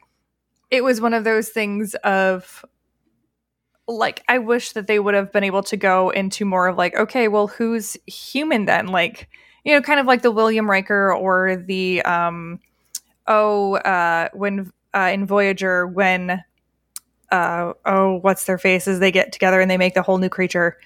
it 0.70 0.84
was 0.84 1.00
one 1.00 1.14
of 1.14 1.24
those 1.24 1.50
things 1.50 1.96
of 2.04 2.66
like 3.88 4.22
I 4.28 4.40
wish 4.40 4.74
that 4.74 4.88
they 4.88 5.00
would 5.00 5.14
have 5.14 5.32
been 5.32 5.44
able 5.44 5.64
to 5.64 5.78
go 5.78 6.10
into 6.10 6.44
more 6.44 6.68
of 6.68 6.78
like, 6.78 6.96
okay, 6.96 7.30
well, 7.30 7.48
who's 7.48 7.96
human 8.06 8.66
then? 8.66 8.88
Like, 8.88 9.30
you 9.64 9.74
know, 9.74 9.82
kind 9.82 10.00
of 10.02 10.08
like 10.08 10.24
the 10.24 10.32
William 10.32 10.70
Riker 10.70 11.14
or 11.14 11.56
the 11.56 12.02
um 12.02 12.60
oh 13.28 13.76
uh 13.78 14.28
when 14.34 14.72
uh 14.96 15.10
in 15.14 15.26
Voyager 15.26 15.86
when 15.86 16.44
uh 17.32 17.74
oh 17.86 18.20
what's 18.22 18.46
their 18.46 18.58
faces? 18.58 19.00
They 19.00 19.12
get 19.12 19.32
together 19.32 19.62
and 19.62 19.70
they 19.70 19.78
make 19.78 19.94
the 19.94 20.02
whole 20.02 20.18
new 20.18 20.30
creature 20.30 20.78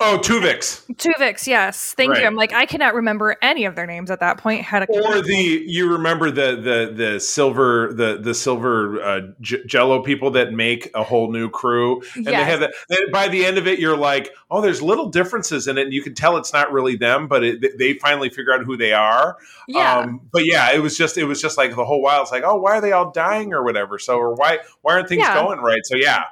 Oh, 0.00 0.18
Tuvix. 0.22 0.84
Tuvix, 0.94 1.46
yes. 1.48 1.92
Thank 1.94 2.12
right. 2.12 2.20
you. 2.20 2.26
I'm 2.26 2.36
like, 2.36 2.52
I 2.52 2.66
cannot 2.66 2.94
remember 2.94 3.36
any 3.42 3.64
of 3.64 3.74
their 3.74 3.86
names 3.86 4.12
at 4.12 4.20
that 4.20 4.38
point. 4.38 4.62
Had 4.62 4.84
a 4.84 4.86
or 4.92 5.20
the 5.20 5.64
you 5.66 5.90
remember 5.90 6.30
the 6.30 6.54
the 6.54 6.92
the 6.94 7.20
silver 7.20 7.92
the 7.92 8.18
the 8.22 8.32
silver 8.32 9.02
uh, 9.02 9.20
j- 9.40 9.64
Jello 9.66 10.02
people 10.02 10.30
that 10.32 10.52
make 10.52 10.88
a 10.94 11.02
whole 11.02 11.32
new 11.32 11.50
crew, 11.50 12.00
and 12.14 12.26
yes. 12.26 12.26
they 12.26 12.44
have 12.44 12.60
that. 12.60 13.10
By 13.12 13.26
the 13.26 13.44
end 13.44 13.58
of 13.58 13.66
it, 13.66 13.80
you're 13.80 13.96
like, 13.96 14.32
oh, 14.52 14.60
there's 14.60 14.80
little 14.80 15.08
differences 15.08 15.66
in 15.66 15.78
it, 15.78 15.84
and 15.84 15.92
you 15.92 16.02
can 16.02 16.14
tell 16.14 16.36
it's 16.36 16.52
not 16.52 16.70
really 16.72 16.94
them, 16.94 17.26
but 17.26 17.42
it, 17.42 17.78
they 17.78 17.94
finally 17.94 18.28
figure 18.28 18.54
out 18.54 18.64
who 18.64 18.76
they 18.76 18.92
are. 18.92 19.36
Yeah. 19.66 19.98
Um, 19.98 20.20
but 20.32 20.44
yeah, 20.44 20.72
it 20.72 20.78
was 20.78 20.96
just 20.96 21.18
it 21.18 21.24
was 21.24 21.42
just 21.42 21.58
like 21.58 21.74
the 21.74 21.84
whole 21.84 22.00
while. 22.00 22.22
It's 22.22 22.30
like, 22.30 22.44
oh, 22.44 22.56
why 22.56 22.76
are 22.76 22.80
they 22.80 22.92
all 22.92 23.10
dying 23.10 23.52
or 23.52 23.64
whatever? 23.64 23.98
So 23.98 24.16
or 24.16 24.34
why 24.34 24.58
why 24.82 24.94
aren't 24.94 25.08
things 25.08 25.22
yeah. 25.22 25.34
going 25.42 25.58
right? 25.58 25.84
So 25.84 25.96
yeah 25.96 26.22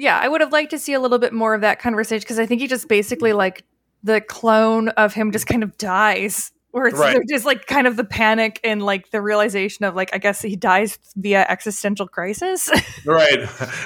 yeah, 0.00 0.18
I 0.18 0.26
would 0.28 0.40
have 0.40 0.50
liked 0.52 0.70
to 0.70 0.78
see 0.78 0.92
a 0.94 1.00
little 1.00 1.18
bit 1.18 1.32
more 1.32 1.54
of 1.54 1.60
that 1.60 1.78
conversation 1.78 2.20
because 2.22 2.38
I 2.38 2.46
think 2.46 2.60
he 2.60 2.66
just 2.66 2.88
basically 2.88 3.32
like 3.32 3.64
the 4.02 4.20
clone 4.20 4.88
of 4.90 5.12
him 5.14 5.30
just 5.30 5.46
kind 5.46 5.62
of 5.62 5.76
dies 5.78 6.52
where 6.72 6.86
it's 6.86 6.96
Right. 6.98 7.18
just 7.28 7.44
like 7.44 7.66
kind 7.66 7.86
of 7.86 7.96
the 7.96 8.04
panic 8.04 8.60
and 8.64 8.80
like 8.82 9.10
the 9.10 9.20
realization 9.20 9.84
of 9.84 9.94
like 9.96 10.10
I 10.14 10.18
guess 10.18 10.40
he 10.40 10.56
dies 10.56 10.98
via 11.16 11.44
existential 11.48 12.08
crisis. 12.08 12.70
Right. 13.04 13.40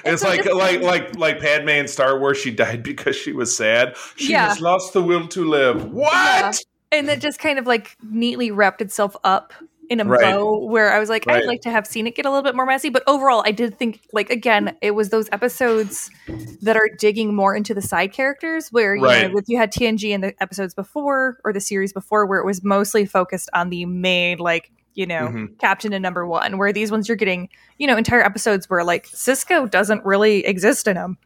It's 0.05 0.23
so 0.23 0.29
like 0.29 0.45
just- 0.45 0.57
like 0.57 0.83
like 0.83 1.17
like 1.17 1.41
Padme 1.41 1.69
in 1.71 1.89
Star 1.89 2.19
Wars. 2.19 2.37
She 2.37 2.51
died 2.51 2.83
because 2.83 3.17
she 3.17 3.33
was 3.33 3.57
sad. 3.57 3.97
She 4.17 4.33
Yeah. 4.33 4.49
has 4.49 4.61
lost 4.61 4.93
the 4.93 5.03
will 5.03 5.27
to 5.29 5.45
live. 5.45 5.85
What? 5.93 6.13
Yeah. 6.13 6.53
and 6.93 7.09
it 7.09 7.21
just 7.21 7.39
kind 7.41 7.59
of 7.59 7.67
like 7.67 7.97
neatly 8.03 8.51
wrapped 8.51 8.81
itself 8.83 9.17
up 9.25 9.53
in 10.01 10.07
a 10.07 10.11
Right. 10.11 10.21
bow 10.35 10.59
where 10.67 10.93
I 10.93 10.99
was 10.99 11.09
like, 11.09 11.25
Right. 11.27 11.43
I'd 11.43 11.47
like 11.47 11.61
to 11.63 11.71
have 11.71 11.87
seen 11.87 12.07
it 12.07 12.15
get 12.15 12.27
a 12.27 12.31
little 12.31 12.43
bit 12.43 12.55
more 12.55 12.67
messy. 12.67 12.91
But 12.91 13.03
overall, 13.07 13.43
I 13.47 13.51
did 13.53 13.79
think 13.79 14.01
like 14.13 14.31
again, 14.31 14.77
it 14.83 14.93
was 14.93 15.09
those 15.11 15.29
episodes 15.33 16.11
that 16.63 16.77
are 16.77 16.89
digging 16.99 17.35
more 17.35 17.55
into 17.57 17.75
the 17.75 17.83
side 17.83 18.13
characters 18.13 18.69
where 18.71 18.95
you 18.95 19.03
Right. 19.05 19.31
know 19.31 19.39
if 19.39 19.45
you 19.49 19.57
had 19.59 19.73
TNG 19.73 20.11
in 20.13 20.21
the 20.21 20.35
episodes 20.43 20.75
before 20.75 21.39
or 21.45 21.53
the 21.53 21.61
series 21.61 21.93
before 21.93 22.27
where 22.27 22.41
it 22.41 22.47
was 22.47 22.63
mostly 22.65 23.07
focused 23.07 23.49
on 23.55 23.71
the 23.71 23.85
main 23.87 24.39
like 24.39 24.71
you 24.95 25.07
know 25.07 25.29
Mhm. 25.29 25.59
captain 25.59 25.93
and 25.93 26.03
number 26.03 26.27
one 26.27 26.57
where 26.57 26.73
these 26.73 26.91
ones 26.91 27.09
you're 27.09 27.17
getting 27.17 27.49
you 27.79 27.87
know 27.87 27.97
entire 27.97 28.23
episodes 28.23 28.71
where 28.71 28.85
like 28.85 29.07
sisko 29.09 29.69
doesn't 29.71 30.05
really 30.05 30.45
exist 30.47 30.87
in 30.87 30.95
them 30.95 31.19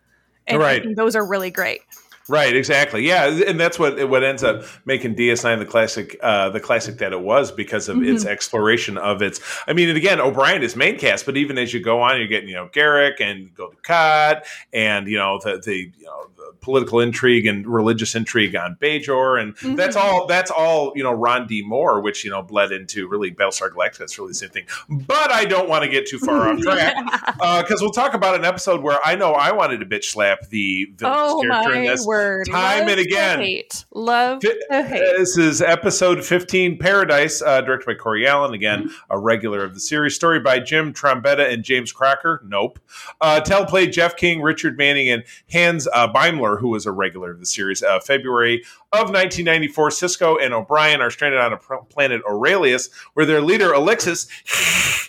and 0.46 0.58
Right. 0.58 0.82
those 0.96 1.14
are 1.14 1.24
really 1.26 1.50
great 1.50 1.82
Right, 2.28 2.54
exactly. 2.54 3.06
Yeah, 3.06 3.26
and 3.46 3.58
that's 3.58 3.78
what 3.78 4.06
what 4.08 4.22
ends 4.22 4.44
up 4.44 4.62
making 4.84 5.14
DS9 5.16 5.58
the 5.58 5.64
classic 5.64 6.18
uh 6.22 6.50
the 6.50 6.60
classic 6.60 6.98
that 6.98 7.12
it 7.12 7.20
was 7.20 7.50
because 7.50 7.88
of 7.88 8.02
its 8.02 8.24
Mhm. 8.24 8.28
exploration 8.28 8.98
of 8.98 9.22
its 9.22 9.40
I 9.66 9.72
mean, 9.72 9.88
and 9.88 9.96
again, 9.96 10.20
O'Brien 10.20 10.62
is 10.62 10.76
main 10.76 10.98
cast, 10.98 11.24
but 11.24 11.38
even 11.38 11.56
as 11.56 11.72
you 11.72 11.80
go 11.80 12.02
on, 12.02 12.18
you're 12.18 12.26
getting, 12.28 12.48
you 12.50 12.54
know, 12.54 12.68
Garak 12.70 13.20
and 13.20 13.54
Gul 13.54 13.72
Dukat 13.82 14.44
and 14.74 15.08
you 15.08 15.16
know 15.16 15.40
the 15.42 15.58
the 15.64 15.76
you 15.76 16.04
know 16.04 16.26
political 16.60 17.00
intrigue 17.00 17.46
and 17.46 17.66
religious 17.66 18.14
intrigue 18.14 18.54
on 18.56 18.76
Bajor 18.80 19.40
and 19.40 19.76
that's 19.78 19.96
Mhm. 19.96 20.00
all 20.00 20.26
that's 20.26 20.50
all, 20.50 20.92
you 20.94 21.02
know, 21.02 21.12
Ron 21.12 21.46
D. 21.46 21.62
Moore, 21.62 22.00
which, 22.00 22.24
you 22.24 22.30
know, 22.30 22.42
bled 22.42 22.72
into 22.72 23.08
really 23.08 23.30
Battlestar 23.30 23.70
Galactica. 23.70 24.02
It's 24.02 24.18
really 24.18 24.30
the 24.30 24.34
same 24.34 24.48
thing. 24.50 24.64
But 24.88 25.30
I 25.30 25.44
don't 25.44 25.68
want 25.68 25.84
to 25.84 25.90
get 25.90 26.06
too 26.06 26.18
far 26.18 26.48
off 26.48 26.58
track. 26.60 26.94
because 27.62 27.80
we'll 27.80 27.90
talk 27.90 28.14
about 28.14 28.34
an 28.34 28.44
episode 28.44 28.82
where 28.82 28.98
I 29.04 29.14
know 29.14 29.32
I 29.32 29.52
wanted 29.52 29.80
to 29.80 29.86
bitch 29.86 30.04
slap 30.04 30.48
the 30.50 30.86
villainous 30.96 31.32
oh 31.32 31.40
character 31.42 31.72
in 31.74 31.84
this. 31.86 32.06
word 32.06 32.46
time 32.50 32.80
Love 32.80 32.88
and 32.88 33.00
again. 33.00 33.38
hate. 33.40 33.84
love 33.94 34.42
Fi- 34.42 34.82
hate 34.84 35.16
This 35.18 35.36
is 35.38 35.60
episode 35.62 36.24
15, 36.24 36.78
Paradise, 36.78 37.42
uh, 37.42 37.60
directed 37.60 37.86
by 37.86 37.94
Corey 37.94 38.26
Allen. 38.26 38.54
Again, 38.54 38.90
a 39.10 39.18
regular 39.18 39.62
of 39.64 39.74
the 39.74 39.80
series. 39.80 40.14
Story 40.14 40.40
by 40.40 40.58
Jim 40.58 40.92
Trombetta 40.92 41.52
and 41.52 41.62
James 41.62 41.92
Crocker. 41.92 42.42
Nope. 42.46 42.78
Uh, 43.20 43.40
Teleplay, 43.44 43.90
Jeff 43.90 44.16
King, 44.16 44.42
Richard 44.42 44.76
Manning, 44.78 45.08
and 45.08 45.24
Hans 45.52 45.86
uh, 45.92 46.10
Beimler, 46.12 46.37
who 46.38 46.68
was 46.68 46.86
a 46.86 46.92
regular 46.92 47.32
of 47.32 47.40
the 47.40 47.46
series. 47.46 47.82
Uh, 47.82 48.00
February 48.00 48.62
of 48.92 49.10
1994, 49.10 49.90
Sisko 49.90 50.42
and 50.42 50.54
O'Brien 50.54 51.00
are 51.00 51.10
stranded 51.10 51.40
on 51.40 51.52
a 51.52 51.56
planet 51.56 52.22
Orellius, 52.24 52.90
where 53.14 53.26
their 53.26 53.40
leader, 53.40 53.70
Alixus, 53.70 54.28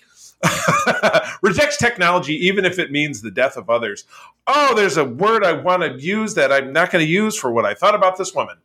rejects 1.42 1.78
technology 1.78 2.34
even 2.48 2.66
if 2.66 2.80
it 2.80 2.92
means 2.92 3.22
the 3.22 3.32
death 3.32 3.58
of 3.58 3.70
others. 3.70 4.06
Oh, 4.48 4.74
there's 4.76 4.98
a 4.98 5.06
word 5.06 5.44
I 5.44 5.52
want 5.54 5.84
to 5.84 6.02
use 6.02 6.34
that 6.34 6.52
I'm 6.52 6.74
not 6.74 6.92
going 6.92 7.06
to 7.06 7.10
use 7.12 7.38
for 7.38 7.52
what 7.52 7.66
I 7.66 7.76
thought 7.76 7.94
about 7.94 8.18
this 8.18 8.34
woman. 8.34 8.56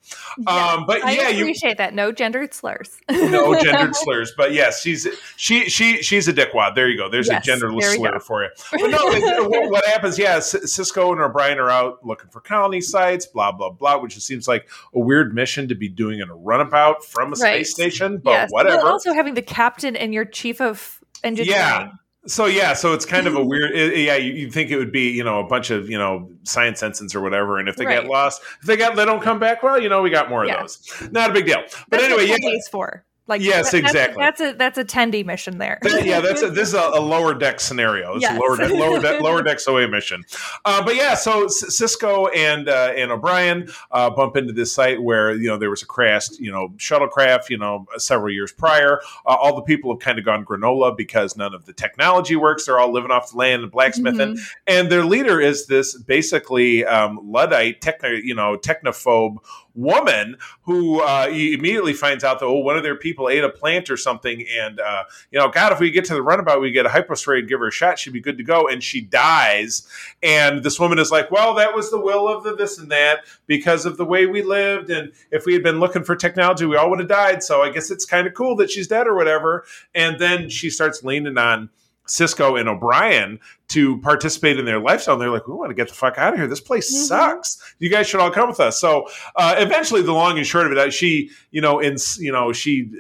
Um, 0.47 0.87
but 0.87 1.05
I 1.05 1.13
yeah, 1.13 1.29
you 1.29 1.43
appreciate 1.45 1.77
that. 1.77 1.93
No 1.95 2.11
gendered 2.11 2.55
slurs. 2.55 2.99
no 3.11 3.55
gendered 3.63 3.95
slurs, 3.95 4.33
but 4.37 4.53
yes, 4.55 4.81
she's 4.81 5.07
she 5.37 5.69
she 5.69 6.03
she's 6.03 6.27
a 6.27 6.33
dickwad. 6.33 6.75
There 6.75 6.89
you 6.89 6.97
go. 6.97 7.09
There's 7.11 7.29
Yes, 7.29 7.47
a 7.47 7.51
genderless 7.51 7.81
there 7.83 7.95
slur 7.97 8.13
go. 8.13 8.19
for 8.21 8.43
you. 8.45 8.51
But 8.73 8.87
no, 8.91 9.49
what- 9.49 9.71
what 9.71 9.85
happens? 9.87 10.19
Yeah, 10.19 10.39
Sisko 10.39 11.13
and 11.13 11.21
O'Brien 11.21 11.59
are 11.59 11.71
out 11.71 12.05
looking 12.07 12.31
for 12.31 12.41
colony 12.41 12.81
sites. 12.81 13.27
Blah 13.27 13.53
blah 13.53 13.71
blah. 13.71 13.99
Which 13.99 14.15
just 14.15 14.27
seems 14.27 14.47
like 14.49 14.69
a 14.95 15.01
weird 15.01 15.35
mission 15.35 15.69
to 15.69 15.75
be 15.75 15.89
doing 15.89 16.21
in 16.21 16.31
a 16.31 16.35
runabout 16.35 17.05
from 17.05 17.29
a 17.33 17.37
Right. 17.37 17.67
space 17.67 17.73
station. 17.73 18.19
But 18.19 18.31
yes. 18.31 18.51
whatever. 18.51 18.77
Well, 18.79 18.87
also 18.93 19.13
having 19.13 19.35
the 19.35 19.43
captain 19.43 19.97
and 19.97 20.15
your 20.15 20.25
chief 20.25 20.61
of 20.61 21.01
engineering. 21.25 21.59
Yeah. 21.61 21.89
So 22.27 22.47
yeah, 22.47 22.73
so 22.73 22.95
it's 22.95 23.05
kind 23.05 23.27
of 23.27 23.35
a 23.35 23.45
weird. 23.45 23.73
it- 23.73 23.99
yeah, 23.99 24.17
you, 24.17 24.33
you'd 24.33 24.53
think 24.53 24.71
it 24.71 24.77
would 24.79 24.93
be 24.93 25.11
you 25.11 25.23
know 25.25 25.41
a 25.41 25.45
bunch 25.47 25.71
of 25.71 25.91
you 25.91 25.99
know 25.99 26.31
science 26.45 26.83
ensigns 26.83 27.15
or 27.15 27.21
whatever, 27.21 27.59
and 27.59 27.69
if 27.69 27.77
they 27.77 27.85
Right. 27.85 28.01
get 28.01 28.11
lost, 28.11 28.41
if 28.61 28.67
they 28.67 28.77
got 28.77 28.97
they 28.97 29.05
don't 29.05 29.21
come 29.23 29.39
back, 29.39 29.63
well, 29.63 29.79
you 29.81 29.89
know 29.89 30.01
we 30.03 30.11
got 30.11 30.31
more 30.31 30.47
Yeah. 30.47 30.55
of 30.55 30.61
those. 30.63 31.09
Not 31.13 31.31
a 31.31 31.33
big 31.35 31.45
deal. 31.47 31.63
But 31.89 32.01
That's 32.01 32.05
anyway, 32.05 32.29
what 32.31 32.41
yeah, 32.43 32.59
for. 32.71 33.05
Like 33.27 33.41
Yes, 33.41 33.71
that- 33.73 33.79
exactly. 33.79 34.23
That's 34.23 34.41
a 34.41 34.53
that's 34.53 34.77
a 34.77 34.85
tendy 34.85 35.25
mission 35.25 35.57
there. 35.59 35.79
yeah, 35.83 36.21
that's 36.21 36.43
a, 36.43 36.51
this 36.51 36.69
is 36.69 36.75
a, 36.75 36.91
a 36.95 37.01
lower 37.01 37.33
deck 37.33 37.59
scenario. 37.59 38.15
It's 38.17 38.23
Yes. 38.23 38.37
a 38.37 38.41
lower 38.41 38.57
deck, 38.57 38.71
lower 38.73 39.01
deck, 39.01 39.21
lower 39.23 39.43
deck 39.43 39.59
OA 39.67 39.89
mission. 39.89 40.25
Uh, 40.67 40.85
but 40.85 40.95
yeah, 40.95 41.15
so 41.15 41.47
Sisko 41.47 42.29
and 42.37 42.69
uh, 42.69 42.93
and 42.95 43.11
O'Brien 43.11 43.69
uh, 43.91 44.11
bump 44.11 44.37
into 44.37 44.53
this 44.53 44.75
site 44.75 45.03
where 45.03 45.33
you 45.33 45.49
know 45.49 45.57
there 45.57 45.71
was 45.71 45.83
a 45.83 45.87
crashed 45.87 46.39
you 46.39 46.53
know 46.53 46.69
shuttlecraft 46.77 47.49
you 47.49 47.57
know 47.57 47.87
several 47.97 48.31
years 48.33 48.53
prior. 48.53 49.01
Uh, 49.27 49.31
all 49.41 49.57
the 49.57 49.63
people 49.63 49.91
have 49.93 50.01
kind 50.01 50.19
of 50.19 50.25
gone 50.27 50.45
granola 50.45 50.95
because 50.95 51.35
none 51.35 51.55
of 51.55 51.65
the 51.65 51.73
technology 51.73 52.37
works. 52.37 52.67
They're 52.67 52.79
all 52.79 52.93
living 52.93 53.11
off 53.11 53.31
the 53.31 53.39
land 53.39 53.63
and 53.63 53.73
blacksmithing, 53.73 54.35
Mhm. 54.35 54.41
and 54.67 54.93
their 54.93 55.05
leader 55.05 55.41
is 55.41 55.67
this 55.67 55.97
basically 56.03 56.85
um, 56.85 57.19
luddite 57.23 57.81
techno 57.81 58.11
you 58.11 58.35
know 58.35 58.59
technophobe 58.59 59.37
woman 59.77 60.37
who 60.63 61.01
uh, 61.01 61.27
immediately 61.31 61.93
finds 61.95 62.23
out 62.23 62.39
that 62.39 62.47
oh 62.47 62.59
one 62.59 62.77
of 62.77 62.83
their 62.83 62.95
people 62.97 63.14
ate 63.29 63.45
a 63.45 63.49
plant 63.49 63.91
or 63.91 63.97
something 63.97 64.45
and 64.59 64.81
uh, 64.81 65.05
you 65.31 65.39
know 65.39 65.49
god 65.49 65.73
if 65.73 65.81
we 65.81 65.91
get 65.91 66.05
to 66.05 66.15
the 66.15 66.23
runabout 66.23 66.61
we 66.61 66.71
get 66.71 66.87
a 66.87 66.89
hypospray 66.89 67.41
and 67.41 67.49
give 67.49 67.61
her 67.61 67.69
a 67.69 67.73
shot 67.73 67.99
she'd 67.99 68.13
be 68.13 68.21
good 68.21 68.39
to 68.39 68.45
go. 68.45 68.69
And 68.69 68.83
she 68.83 69.01
dies. 69.01 69.89
And 70.23 70.63
this 70.63 70.79
woman 70.79 70.99
is 70.99 71.11
like 71.11 71.31
well 71.31 71.55
that 71.55 71.75
was 71.75 71.91
the 71.91 72.01
will 72.01 72.29
of 72.29 72.45
the 72.45 72.55
this 72.55 72.79
and 72.79 72.91
that 72.91 73.21
because 73.47 73.87
of 73.87 73.97
the 73.97 74.05
way 74.05 74.27
we 74.27 74.43
lived. 74.43 74.91
And 74.91 75.13
if 75.31 75.47
we 75.47 75.53
had 75.53 75.63
been 75.63 75.81
looking 75.81 76.05
for 76.05 76.17
technology 76.17 76.67
we 76.67 76.77
all 76.77 76.91
would 76.91 77.01
have 77.01 77.09
died. 77.09 77.43
So 77.43 77.63
i 77.63 77.71
guess 77.71 77.91
it's 77.91 78.05
kind 78.05 78.27
of 78.27 78.35
cool 78.35 78.57
that 78.57 78.71
she's 78.71 78.89
dead 78.89 79.07
or 79.07 79.15
whatever. 79.15 79.65
And 79.95 80.19
then 80.19 80.49
she 80.49 80.71
starts 80.71 81.03
leaning 81.03 81.39
on 81.39 81.71
Sisko 82.07 82.59
and 82.61 82.69
O'Brien 82.69 83.41
to 83.69 83.99
participate 84.01 84.59
in 84.59 84.65
their 84.65 84.79
lifestyle. 84.79 85.15
And 85.15 85.23
they're 85.23 85.31
like, 85.31 85.49
we 85.49 85.55
want 85.55 85.71
to 85.71 85.75
get 85.75 85.89
the 85.89 85.95
fuck 85.95 86.19
out 86.19 86.35
of 86.35 86.39
here. 86.39 86.47
This 86.47 86.61
place 86.61 86.95
Mhm. 86.95 87.07
sucks. 87.07 87.75
You 87.79 87.89
guys 87.91 88.07
should 88.07 88.21
all 88.21 88.31
come 88.31 88.49
with 88.49 88.61
us. 88.61 88.79
So 88.81 89.09
uh, 89.37 89.55
eventually, 89.59 90.03
the 90.03 90.13
long 90.13 90.37
and 90.37 90.47
short 90.47 90.67
of 90.67 90.73
it, 90.73 90.79
uh, 90.79 90.91
she, 90.91 91.31
you 91.51 91.61
know, 91.61 91.81
in 91.81 91.97
you 92.19 92.33
know, 92.33 92.53
she. 92.53 92.91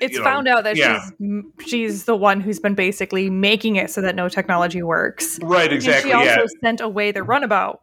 It's 0.00 0.12
you 0.12 0.18
know, 0.20 0.24
found 0.24 0.46
out 0.46 0.62
that 0.62 0.76
yeah. 0.76 1.00
she's 1.18 1.68
she's 1.68 2.04
the 2.04 2.14
one 2.14 2.40
who's 2.40 2.60
been 2.60 2.76
basically 2.76 3.30
making 3.30 3.74
it 3.76 3.90
so 3.90 4.00
that 4.00 4.14
no 4.14 4.28
technology 4.28 4.80
works. 4.80 5.40
Right, 5.42 5.72
exactly. 5.72 6.12
And 6.12 6.22
she 6.22 6.28
also 6.28 6.42
Yeah. 6.42 6.60
sent 6.62 6.80
away 6.80 7.10
the 7.10 7.24
runabout. 7.24 7.80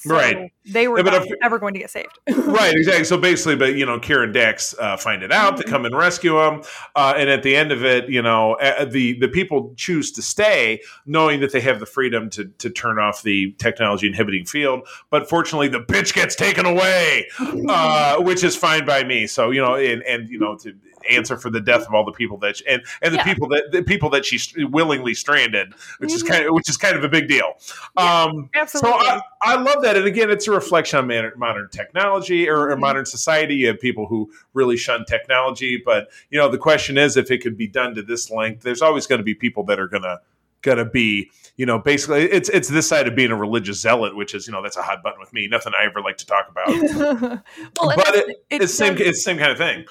So 0.00 0.14
Right. 0.14 0.52
They 0.64 0.86
were 0.86 0.98
Yeah, 1.00 1.22
if- 1.22 1.32
ever 1.42 1.58
going 1.58 1.72
to 1.74 1.80
get 1.80 1.90
saved. 1.90 2.18
right, 2.46 2.74
exactly. 2.74 3.04
So 3.04 3.16
basically, 3.16 3.56
but 3.56 3.74
you 3.74 3.86
know, 3.86 3.98
Kieran 3.98 4.32
Dax 4.32 4.74
uh, 4.78 4.96
find 4.96 5.22
it 5.22 5.32
out. 5.32 5.56
to 5.56 5.64
come 5.64 5.84
and 5.86 5.96
rescue 5.96 6.38
him, 6.40 6.62
uh, 6.94 7.14
and 7.16 7.30
at 7.30 7.42
the 7.42 7.56
end 7.56 7.72
of 7.72 7.84
it, 7.84 8.08
you 8.10 8.20
know, 8.20 8.54
uh, 8.54 8.84
the 8.84 9.18
the 9.18 9.28
people 9.28 9.72
choose 9.76 10.12
to 10.12 10.22
stay, 10.22 10.80
knowing 11.06 11.40
that 11.40 11.52
they 11.52 11.60
have 11.62 11.80
the 11.80 11.86
freedom 11.86 12.28
to 12.30 12.44
to 12.58 12.68
turn 12.70 12.98
off 12.98 13.22
the 13.22 13.52
technology 13.58 14.06
inhibiting 14.06 14.44
field. 14.44 14.86
But 15.10 15.28
fortunately, 15.28 15.68
the 15.68 15.80
bitch 15.80 16.12
gets 16.14 16.34
taken 16.36 16.66
away, 16.66 17.26
uh, 17.68 18.20
which 18.22 18.44
is 18.44 18.54
fine 18.54 18.84
by 18.84 19.04
me. 19.04 19.26
So 19.26 19.50
you 19.50 19.62
know, 19.62 19.74
and 19.76 20.02
and 20.02 20.28
you 20.28 20.38
know 20.38 20.56
to 20.58 20.74
answer 21.08 21.36
for 21.36 21.50
the 21.50 21.60
death 21.60 21.86
of 21.86 21.94
all 21.94 22.04
the 22.04 22.12
people 22.12 22.36
that 22.38 22.60
and 22.68 22.82
and 23.02 23.12
the 23.14 23.18
Yeah. 23.18 23.24
people 23.24 23.48
that 23.48 23.64
the 23.72 23.82
people 23.82 24.10
that 24.10 24.24
she 24.24 24.38
willingly 24.66 25.14
stranded, 25.14 25.74
which 25.98 26.12
is 26.12 26.22
Mhm. 26.22 26.28
kind 26.28 26.44
of 26.46 26.54
which 26.54 26.68
is 26.68 26.76
kind 26.76 26.96
of 26.96 27.04
a 27.04 27.08
big 27.08 27.28
deal. 27.28 27.54
Yeah, 27.98 28.24
um, 28.24 28.50
Absolutely. 28.54 28.90
so 28.90 28.96
I, 29.06 29.20
I 29.42 29.54
love 29.56 29.82
that, 29.82 29.96
and 29.96 30.06
again, 30.06 30.30
it's 30.30 30.46
a 30.48 30.50
reflection 30.52 30.98
on 30.98 31.06
man- 31.06 31.32
modern 31.36 31.68
technology 31.70 32.48
or, 32.48 32.70
or 32.70 32.76
Mhm. 32.76 32.80
modern 32.80 33.06
society. 33.06 33.54
You 33.56 33.68
have 33.68 33.80
people 33.80 34.06
who 34.06 34.30
really 34.54 34.76
shun 34.76 35.04
technology, 35.06 35.82
but 35.84 36.08
you 36.30 36.38
know, 36.38 36.48
the 36.48 36.58
question 36.58 36.98
is, 36.98 37.16
if 37.16 37.30
it 37.30 37.38
could 37.42 37.56
be 37.56 37.66
done 37.66 37.94
to 37.94 38.02
this 38.02 38.30
length, 38.30 38.62
there's 38.62 38.82
always 38.82 39.06
going 39.06 39.18
to 39.18 39.24
be 39.24 39.34
people 39.34 39.64
that 39.64 39.78
are 39.80 39.88
gonna 39.88 40.20
gonna 40.62 40.84
be, 40.84 41.30
you 41.56 41.64
know, 41.64 41.78
basically, 41.78 42.22
it's 42.24 42.48
it's 42.48 42.66
this 42.68 42.88
side 42.88 43.06
of 43.06 43.14
being 43.14 43.30
a 43.30 43.36
religious 43.36 43.80
zealot, 43.80 44.16
which 44.16 44.34
is, 44.34 44.48
you 44.48 44.52
know, 44.52 44.60
that's 44.60 44.76
a 44.76 44.82
hot 44.82 45.04
button 45.04 45.20
with 45.20 45.32
me. 45.32 45.46
Nothing 45.46 45.72
I 45.80 45.84
ever 45.84 46.00
like 46.00 46.16
to 46.18 46.26
talk 46.26 46.48
about. 46.50 46.66
well, 47.80 47.92
but 47.94 48.08
it's- 48.08 48.24
it, 48.28 48.36
it 48.50 48.62
it's 48.62 48.74
same, 48.74 48.94
it's 48.94 49.18
the 49.18 49.30
same 49.30 49.38
kind 49.38 49.52
of 49.52 49.58
thing. 49.58 49.84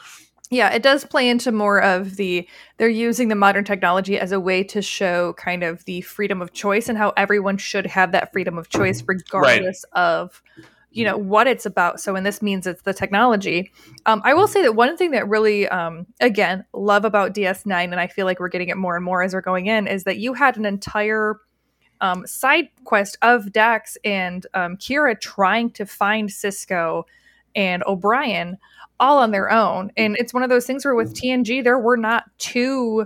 Yeah 0.49 0.73
it 0.73 0.81
does 0.81 1.03
play 1.05 1.29
into 1.29 1.51
more 1.51 1.81
of 1.81 2.15
the 2.15 2.47
they're 2.77 2.89
using 2.89 3.27
the 3.27 3.35
modern 3.35 3.63
technology 3.63 4.17
as 4.17 4.31
a 4.31 4.39
way 4.39 4.63
to 4.65 4.81
show 4.81 5.33
kind 5.33 5.63
of 5.63 5.83
the 5.85 6.01
freedom 6.01 6.41
of 6.41 6.53
choice 6.53 6.89
and 6.89 6.97
how 6.97 7.13
everyone 7.17 7.57
should 7.57 7.85
have 7.85 8.11
that 8.13 8.31
freedom 8.31 8.57
of 8.57 8.69
choice 8.69 9.03
regardless 9.05 9.83
of 9.93 10.41
you 10.97 11.03
know 11.05 11.17
what 11.17 11.45
it's 11.47 11.65
about. 11.65 11.99
So 11.99 12.15
and 12.15 12.25
this 12.25 12.41
means 12.41 12.65
it's 12.65 12.81
the 12.81 12.93
technology. 12.93 13.71
Um, 14.05 14.21
i 14.25 14.33
will 14.33 14.47
say 14.47 14.61
that 14.63 14.73
one 14.73 14.97
thing 14.97 15.11
that 15.11 15.27
really 15.29 15.67
um, 15.67 16.07
again 16.19 16.65
love 16.73 17.05
about 17.05 17.35
ds9 17.35 17.71
and 17.71 17.99
i 17.99 18.07
feel 18.07 18.25
like 18.25 18.39
we're 18.39 18.47
getting 18.47 18.69
it 18.69 18.77
more 18.77 18.95
and 18.95 19.05
more 19.05 19.21
as 19.21 19.33
we're 19.33 19.41
going 19.41 19.67
in 19.67 19.85
is 19.85 20.05
that 20.05 20.17
you 20.17 20.33
had 20.33 20.57
an 20.57 20.65
entire 20.65 21.39
um, 22.01 22.25
side 22.25 22.69
quest 22.83 23.17
of 23.21 23.51
dax 23.51 23.97
and 24.03 24.47
um, 24.53 24.77
kira 24.77 25.19
trying 25.19 25.69
to 25.71 25.85
find 25.85 26.29
sisko 26.29 27.03
and 27.55 27.83
o'brien 27.85 28.57
all 28.99 29.19
on 29.19 29.31
their 29.31 29.51
own 29.51 29.91
and 29.97 30.15
it's 30.17 30.33
one 30.33 30.43
of 30.43 30.49
those 30.49 30.65
things 30.65 30.83
where 30.83 30.95
with 30.95 31.13
tng 31.13 31.63
there 31.63 31.77
were 31.79 31.97
not 31.97 32.23
two 32.39 33.05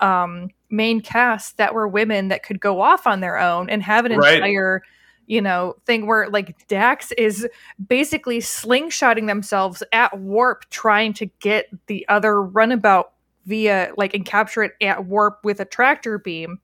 um, 0.00 0.48
main 0.70 1.00
casts 1.00 1.52
that 1.52 1.74
were 1.74 1.86
women 1.88 2.28
that 2.28 2.42
could 2.42 2.60
go 2.60 2.80
off 2.80 3.06
on 3.06 3.20
their 3.20 3.38
own 3.38 3.68
and 3.70 3.82
have 3.82 4.04
an 4.06 4.12
Right. 4.12 4.34
entire 4.36 4.82
you 5.26 5.40
know, 5.40 5.76
thing 5.86 6.08
where 6.08 6.28
like 6.28 6.66
Dax 6.66 7.12
is 7.12 7.46
basically 7.86 8.40
slingshotting 8.40 9.28
themselves 9.28 9.80
at 9.92 10.18
warp 10.18 10.68
trying 10.70 11.12
to 11.14 11.26
get 11.38 11.66
the 11.86 12.04
other 12.08 12.42
runabout 12.42 13.12
via 13.46 13.92
like 13.96 14.12
and 14.12 14.24
capture 14.24 14.64
it 14.64 14.72
at 14.82 15.04
warp 15.04 15.38
with 15.44 15.60
a 15.60 15.64
tractor 15.64 16.18
beam. 16.18 16.58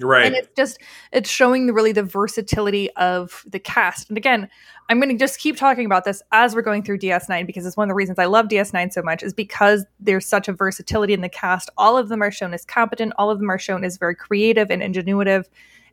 Right. 0.00 0.26
And 0.26 0.36
it's 0.36 0.48
just 0.56 0.78
it's 1.12 1.28
showing 1.28 1.66
the 1.66 1.72
really 1.72 1.92
the 1.92 2.02
versatility 2.02 2.90
of 2.92 3.44
the 3.46 3.58
cast. 3.58 4.08
And 4.08 4.16
again, 4.16 4.48
I'm 4.88 5.00
going 5.00 5.10
to 5.10 5.18
just 5.18 5.40
keep 5.40 5.56
talking 5.56 5.86
about 5.86 6.04
this 6.04 6.22
as 6.30 6.54
we're 6.54 6.62
going 6.62 6.82
through 6.82 6.98
DS9 6.98 7.46
because 7.46 7.66
it's 7.66 7.76
one 7.76 7.88
of 7.88 7.88
the 7.88 7.96
reasons 7.96 8.18
I 8.18 8.26
love 8.26 8.46
DS9 8.46 8.92
so 8.92 9.02
much 9.02 9.22
is 9.22 9.34
because 9.34 9.84
there's 9.98 10.24
such 10.24 10.48
a 10.48 10.52
versatility 10.52 11.14
in 11.14 11.20
the 11.20 11.28
cast. 11.28 11.68
All 11.76 11.98
of 11.98 12.08
them 12.08 12.22
are 12.22 12.30
shown 12.30 12.54
as 12.54 12.64
competent, 12.64 13.12
all 13.18 13.30
of 13.30 13.38
them 13.38 13.50
are 13.50 13.58
shown 13.58 13.84
as 13.84 13.96
very 13.96 14.14
creative 14.14 14.70
and 14.70 14.82
ingenuitive. 14.82 15.46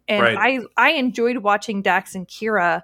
And 0.08 0.22
Right. 0.22 0.62
I 0.78 0.90
I 0.90 0.92
enjoyed 0.92 1.38
watching 1.38 1.82
Dax 1.82 2.14
and 2.14 2.28
Kira 2.28 2.84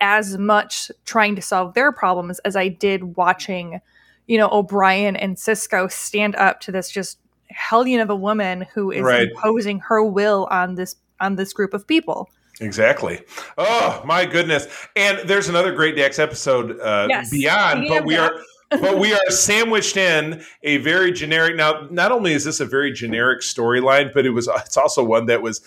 as 0.00 0.38
much 0.38 0.90
trying 1.04 1.36
to 1.36 1.42
solve 1.42 1.74
their 1.74 1.92
problems 1.92 2.38
as 2.40 2.56
I 2.56 2.68
did 2.68 3.16
watching, 3.16 3.80
you 4.26 4.38
know, 4.38 4.48
O'Brien 4.50 5.16
and 5.16 5.36
Sisko 5.36 5.90
stand 5.90 6.34
up 6.36 6.60
to 6.60 6.72
this 6.72 6.90
just 6.90 7.18
hellion 7.50 8.00
of 8.00 8.10
a 8.10 8.16
woman 8.16 8.66
who 8.74 8.90
is 8.90 9.02
Right. 9.02 9.28
imposing 9.30 9.78
her 9.80 10.02
will 10.02 10.46
on 10.50 10.74
this 10.74 10.96
on 11.20 11.36
this 11.36 11.52
group 11.52 11.72
of 11.74 11.86
people. 11.86 12.28
Exactly. 12.60 13.20
Oh 13.58 14.02
my 14.06 14.24
goodness! 14.24 14.66
And 14.96 15.18
there's 15.28 15.48
another 15.48 15.72
Great 15.74 15.96
Dax 15.96 16.18
episode 16.18 16.78
uh, 16.80 17.06
Yes. 17.08 17.30
beyond, 17.30 17.80
Speaking 17.80 17.96
but 17.98 18.04
we 18.06 18.16
that. 18.16 18.32
are. 18.32 18.40
but 18.80 18.98
we 18.98 19.12
are 19.14 19.20
sandwiched 19.30 19.96
in 19.96 20.42
a 20.64 20.78
very 20.78 21.12
generic. 21.12 21.54
Now, 21.54 21.86
not 21.90 22.10
only 22.10 22.32
is 22.32 22.42
this 22.44 22.58
a 22.58 22.64
very 22.66 22.90
generic 22.92 23.40
storyline, 23.42 24.12
but 24.12 24.26
it 24.26 24.30
was 24.30 24.48
it's 24.64 24.76
also 24.76 25.04
one 25.04 25.26
that 25.26 25.40
was 25.42 25.60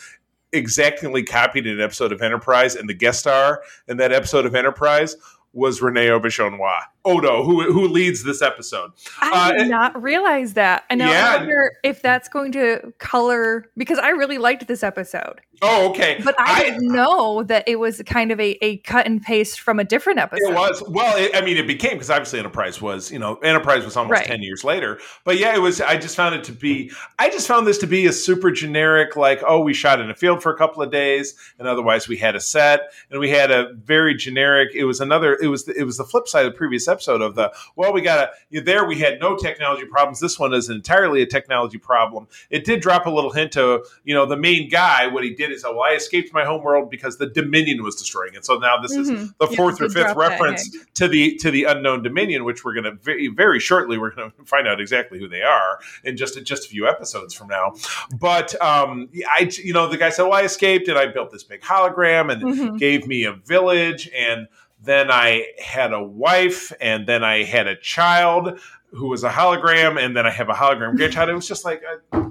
exactly 0.51 1.23
copied 1.23 1.65
in 1.67 1.75
an 1.75 1.81
episode 1.81 2.11
of 2.11 2.21
Enterprise, 2.21 2.75
and 2.75 2.89
the 2.89 2.93
guest 2.93 3.19
star 3.19 3.61
in 3.87 3.97
that 3.97 4.11
episode 4.11 4.45
of 4.45 4.53
Enterprise 4.55 5.15
was 5.53 5.81
Rene 5.81 6.07
Auberjonois, 6.07 6.81
Odo, 7.09 7.43
who 7.43 7.71
who 7.71 7.87
leads 7.87 8.23
this 8.23 8.41
episode. 8.41 8.91
I 9.21 9.49
Uh, 9.51 9.57
did 9.57 9.69
not 9.69 10.01
realize 10.01 10.53
that. 10.53 10.83
And 10.89 10.99
now 10.99 11.09
Yeah. 11.11 11.33
I 11.33 11.37
wonder 11.37 11.71
if 11.83 12.01
that's 12.01 12.29
going 12.29 12.51
to 12.53 12.93
color 12.99 13.69
because 13.77 13.97
I 13.99 14.09
really 14.09 14.37
liked 14.37 14.67
this 14.67 14.83
episode. 14.83 15.41
Oh, 15.61 15.89
okay. 15.89 16.21
But 16.23 16.35
I, 16.39 16.63
didn't 16.63 16.87
know 16.87 17.43
that 17.43 17.67
it 17.67 17.77
was 17.79 18.01
kind 18.05 18.31
of 18.31 18.39
a, 18.39 18.57
a 18.63 18.77
cut 18.77 19.05
and 19.05 19.21
paste 19.21 19.59
from 19.59 19.77
a 19.77 19.83
different 19.83 20.17
episode. 20.19 20.51
It 20.51 20.53
was 20.55 20.81
well. 20.87 21.17
It, 21.17 21.35
I 21.35 21.41
mean, 21.41 21.57
it 21.57 21.67
became 21.67 21.93
because 21.93 22.09
obviously 22.09 22.39
Enterprise 22.39 22.81
was, 22.81 23.11
you 23.11 23.19
know, 23.19 23.35
Enterprise 23.37 23.83
was 23.83 23.97
almost 23.97 24.19
Right. 24.19 24.25
ten 24.25 24.41
years 24.41 24.63
later. 24.63 24.99
But 25.25 25.37
yeah, 25.37 25.53
it 25.53 25.59
was. 25.59 25.81
I 25.81 25.97
just 25.97 26.15
found 26.15 26.35
it 26.35 26.45
to 26.45 26.53
be. 26.53 26.91
I 27.17 27.29
just 27.29 27.45
found 27.45 27.67
this 27.67 27.77
to 27.79 27.87
be 27.87 28.05
a 28.05 28.13
super 28.13 28.51
generic, 28.51 29.17
like, 29.17 29.41
oh, 29.45 29.59
we 29.59 29.73
shot 29.73 29.99
in 29.99 30.09
a 30.09 30.15
field 30.15 30.41
for 30.41 30.49
a 30.53 30.57
couple 30.57 30.81
of 30.81 30.91
days, 30.91 31.35
and 31.59 31.67
otherwise 31.67 32.07
we 32.07 32.15
had 32.15 32.37
a 32.37 32.39
set, 32.39 32.93
and 33.11 33.19
we 33.19 33.29
had 33.29 33.51
a 33.51 33.73
very 33.73 34.15
generic. 34.15 34.69
It 34.73 34.85
was 34.85 35.01
another. 35.01 35.37
It 35.41 35.47
was. 35.47 35.67
It 35.67 35.83
was 35.83 35.97
the 35.97 36.05
flip 36.05 36.29
side 36.29 36.45
of 36.45 36.53
the 36.53 36.57
previous 36.57 36.87
episode 36.87 36.98
of 37.07 37.35
the. 37.35 37.51
Well, 37.75 37.93
we 37.93 38.01
got 38.01 38.29
a. 38.51 38.61
There 38.61 38.85
we 38.85 38.97
had 38.99 39.19
no 39.19 39.35
technology 39.37 39.85
problems. 39.85 40.19
This 40.19 40.37
one 40.39 40.53
is 40.53 40.69
entirely 40.69 41.21
a 41.21 41.25
technology 41.25 41.77
problem. 41.77 42.27
It 42.49 42.65
did 42.65 42.81
drop 42.81 43.05
a 43.05 43.09
little 43.09 43.31
hint 43.31 43.51
to 43.53 43.83
you 44.03 44.13
know 44.13 44.25
the 44.25 44.37
main 44.37 44.69
guy. 44.69 45.07
What 45.07 45.23
he 45.23 45.33
did 45.33 45.51
is, 45.51 45.63
oh, 45.63 45.73
well, 45.73 45.83
I 45.83 45.93
escaped 45.93 46.33
my 46.33 46.45
home 46.45 46.63
world 46.63 46.89
because 46.89 47.17
the 47.17 47.27
Dominion 47.27 47.83
was 47.83 47.95
destroying 47.95 48.33
it. 48.33 48.45
So 48.45 48.57
now 48.57 48.77
this 48.77 48.91
is 48.91 49.09
Mhm. 49.09 49.33
the 49.39 49.47
Yeah, 49.49 49.55
fourth 49.55 49.81
or 49.81 49.89
fifth 49.89 50.15
reference 50.15 50.69
to 50.95 51.07
the 51.07 51.35
to 51.37 51.51
the 51.51 51.63
unknown 51.65 52.03
dominion 52.03 52.43
which 52.43 52.63
we're 52.65 52.73
going 52.73 52.83
to 52.83 52.91
very, 53.01 53.27
very 53.27 53.59
shortly 53.59 53.97
we're 53.97 54.13
going 54.13 54.31
to 54.39 54.45
find 54.45 54.67
out 54.67 54.79
exactly 54.81 55.19
who 55.19 55.27
they 55.27 55.41
are 55.41 55.79
in 56.03 56.17
just 56.17 56.41
just 56.43 56.65
a 56.65 56.69
few 56.69 56.87
episodes 56.87 57.33
from 57.33 57.47
now 57.47 57.73
but 58.19 58.59
um 58.61 59.09
i 59.29 59.49
you 59.63 59.73
know 59.73 59.87
the 59.87 59.97
guy 59.97 60.09
said 60.09 60.23
well 60.23 60.33
i 60.33 60.41
escaped 60.41 60.87
and 60.87 60.97
i 60.97 61.05
built 61.05 61.31
this 61.31 61.43
big 61.43 61.61
hologram 61.61 62.31
and 62.31 62.41
Mhm. 62.43 62.77
gave 62.79 63.07
me 63.07 63.23
a 63.23 63.33
village 63.33 64.09
and 64.15 64.47
then 64.83 65.11
i 65.11 65.45
had 65.63 65.93
a 65.93 66.01
wife 66.03 66.71
and 66.79 67.07
then 67.07 67.23
i 67.23 67.43
had 67.43 67.67
a 67.67 67.75
child 67.75 68.59
who 68.91 69.07
was 69.07 69.23
a 69.23 69.29
hologram 69.29 70.03
and 70.03 70.15
then 70.15 70.25
i 70.25 70.31
have 70.31 70.49
a 70.49 70.53
hologram 70.53 70.95
grandchild. 70.95 71.29
It 71.29 71.33
was 71.33 71.47
just 71.47 71.63
like 71.65 71.81
uh, 72.13 72.21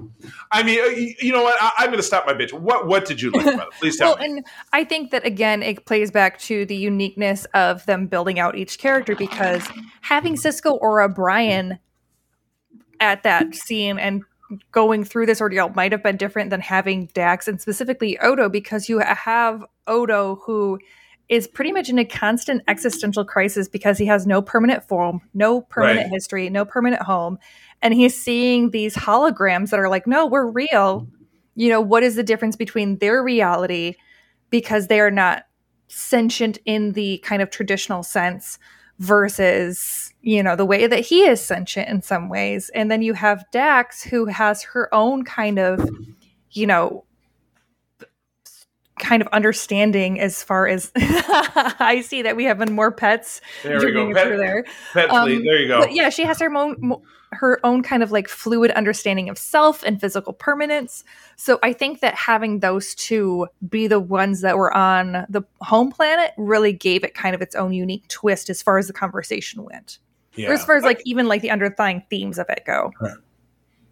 i 0.51 0.61
mean 0.63 0.79
uh, 0.81 0.85
you 1.21 1.31
know 1.31 1.43
what? 1.43 1.55
I, 1.61 1.71
i'm 1.79 1.85
going 1.87 1.97
to 1.97 2.03
stop 2.03 2.25
my 2.25 2.33
bitch. 2.33 2.51
What 2.51 2.87
what 2.87 3.05
did 3.05 3.21
you 3.21 3.31
like 3.31 3.45
about 3.45 3.67
it? 3.69 3.73
Please 3.79 3.97
tell 3.99 4.09
Well, 4.09 4.17
me. 4.17 4.25
and 4.37 4.45
I 4.73 4.83
think 4.83 5.11
that 5.11 5.25
again, 5.25 5.63
it 5.63 5.85
plays 5.85 6.11
back 6.11 6.37
to 6.39 6.65
the 6.65 6.75
uniqueness 6.75 7.45
of 7.53 7.85
them 7.85 8.07
building 8.07 8.39
out 8.39 8.57
each 8.57 8.77
character 8.79 9.15
because 9.15 9.65
having 10.01 10.35
Sisko 10.35 10.77
or 10.81 11.01
O'Brien 11.01 11.79
at 12.99 13.23
that 13.23 13.55
scene 13.55 13.97
and 13.97 14.23
going 14.71 15.03
through 15.05 15.27
this 15.27 15.39
ordeal 15.39 15.69
might 15.69 15.91
have 15.91 16.03
been 16.03 16.17
different 16.17 16.49
than 16.49 16.59
having 16.59 17.05
Dax 17.13 17.47
and 17.47 17.61
specifically 17.61 18.17
Odo 18.19 18.49
because 18.49 18.89
you 18.89 18.99
have 18.99 19.63
Odo 19.87 20.35
who 20.45 20.79
is 21.29 21.47
pretty 21.47 21.71
much 21.71 21.89
in 21.89 21.99
a 21.99 22.05
constant 22.05 22.63
existential 22.67 23.23
crisis 23.23 23.69
because 23.69 23.97
he 23.97 24.05
has 24.07 24.25
no 24.25 24.41
permanent 24.41 24.83
form, 24.87 25.21
no 25.33 25.61
permanent 25.61 26.05
Right. 26.05 26.11
history, 26.11 26.49
no 26.49 26.65
permanent 26.65 27.03
home. 27.03 27.37
And 27.81 27.93
he's 27.93 28.19
seeing 28.19 28.71
these 28.71 28.95
holograms 28.95 29.69
that 29.69 29.79
are 29.79 29.89
like, 29.89 30.07
no, 30.07 30.25
we're 30.25 30.49
real. 30.49 31.07
You 31.55 31.69
know, 31.69 31.81
what 31.81 32.03
is 32.03 32.15
the 32.15 32.23
difference 32.23 32.55
between 32.55 32.97
their 32.97 33.23
reality 33.23 33.95
because 34.49 34.87
they 34.87 34.99
are 34.99 35.11
not 35.11 35.45
sentient 35.87 36.57
in 36.65 36.93
the 36.93 37.19
kind 37.19 37.41
of 37.41 37.51
traditional 37.51 38.01
sense 38.03 38.57
versus, 38.97 40.13
you 40.21 40.43
know, 40.43 40.55
the 40.55 40.65
way 40.65 40.87
that 40.87 40.99
he 40.99 41.21
is 41.21 41.41
sentient 41.41 41.89
in 41.89 42.01
some 42.01 42.29
ways. 42.29 42.69
And 42.75 42.91
then 42.91 43.01
you 43.01 43.13
have 43.13 43.45
Dax 43.51 44.03
who 44.03 44.25
has 44.25 44.63
her 44.63 44.93
own 44.93 45.23
kind 45.23 45.57
of, 45.59 45.89
you 46.51 46.67
know, 46.67 47.05
kind 48.99 49.21
of 49.21 49.27
understanding 49.29 50.19
as 50.19 50.43
far 50.43 50.67
as 50.67 50.91
I 50.95 52.03
see 52.05 52.21
that 52.21 52.35
we 52.35 52.45
have 52.45 52.59
been 52.59 52.73
more 52.73 52.91
pets 52.91 53.41
there 53.63 53.79
we 53.79 53.91
go 53.91 54.13
pet, 54.13 54.29
there. 54.37 54.65
pet 54.93 55.11
Um, 55.11 55.43
there 55.43 55.59
you 55.59 55.67
go 55.67 55.79
But 55.79 55.93
yeah, 55.93 56.09
she 56.09 56.23
has 56.23 56.39
her 56.39 56.53
own 56.53 57.01
her 57.31 57.59
own 57.63 57.83
kind 57.83 58.01
of 58.01 58.11
like 58.11 58.27
fluid 58.27 58.71
understanding 58.71 59.29
of 59.29 59.37
self 59.37 59.83
and 59.83 60.01
physical 60.01 60.33
permanence. 60.33 61.03
So 61.35 61.59
I 61.61 61.73
think 61.73 61.99
that 61.99 62.15
having 62.15 62.59
those 62.59 62.95
two 62.95 63.47
be 63.67 63.87
the 63.87 63.99
ones 63.99 64.41
that 64.41 64.57
were 64.57 64.75
on 64.75 65.25
the 65.29 65.43
home 65.61 65.91
planet 65.91 66.31
really 66.37 66.73
gave 66.73 67.03
it 67.03 67.13
kind 67.13 67.35
of 67.35 67.41
its 67.41 67.55
own 67.55 67.73
unique 67.73 68.07
twist 68.07 68.49
as 68.49 68.61
far 68.61 68.77
as 68.77 68.87
the 68.87 68.93
conversation 68.93 69.63
went. 69.63 69.99
yeah. 70.35 70.49
Or 70.49 70.53
as 70.53 70.65
far 70.65 70.75
as 70.75 70.83
like 70.83 71.01
even 71.05 71.27
like 71.27 71.41
the 71.41 71.51
underlying 71.51 72.03
themes 72.09 72.39
of 72.39 72.47
it 72.49 72.63
go. 72.65 72.91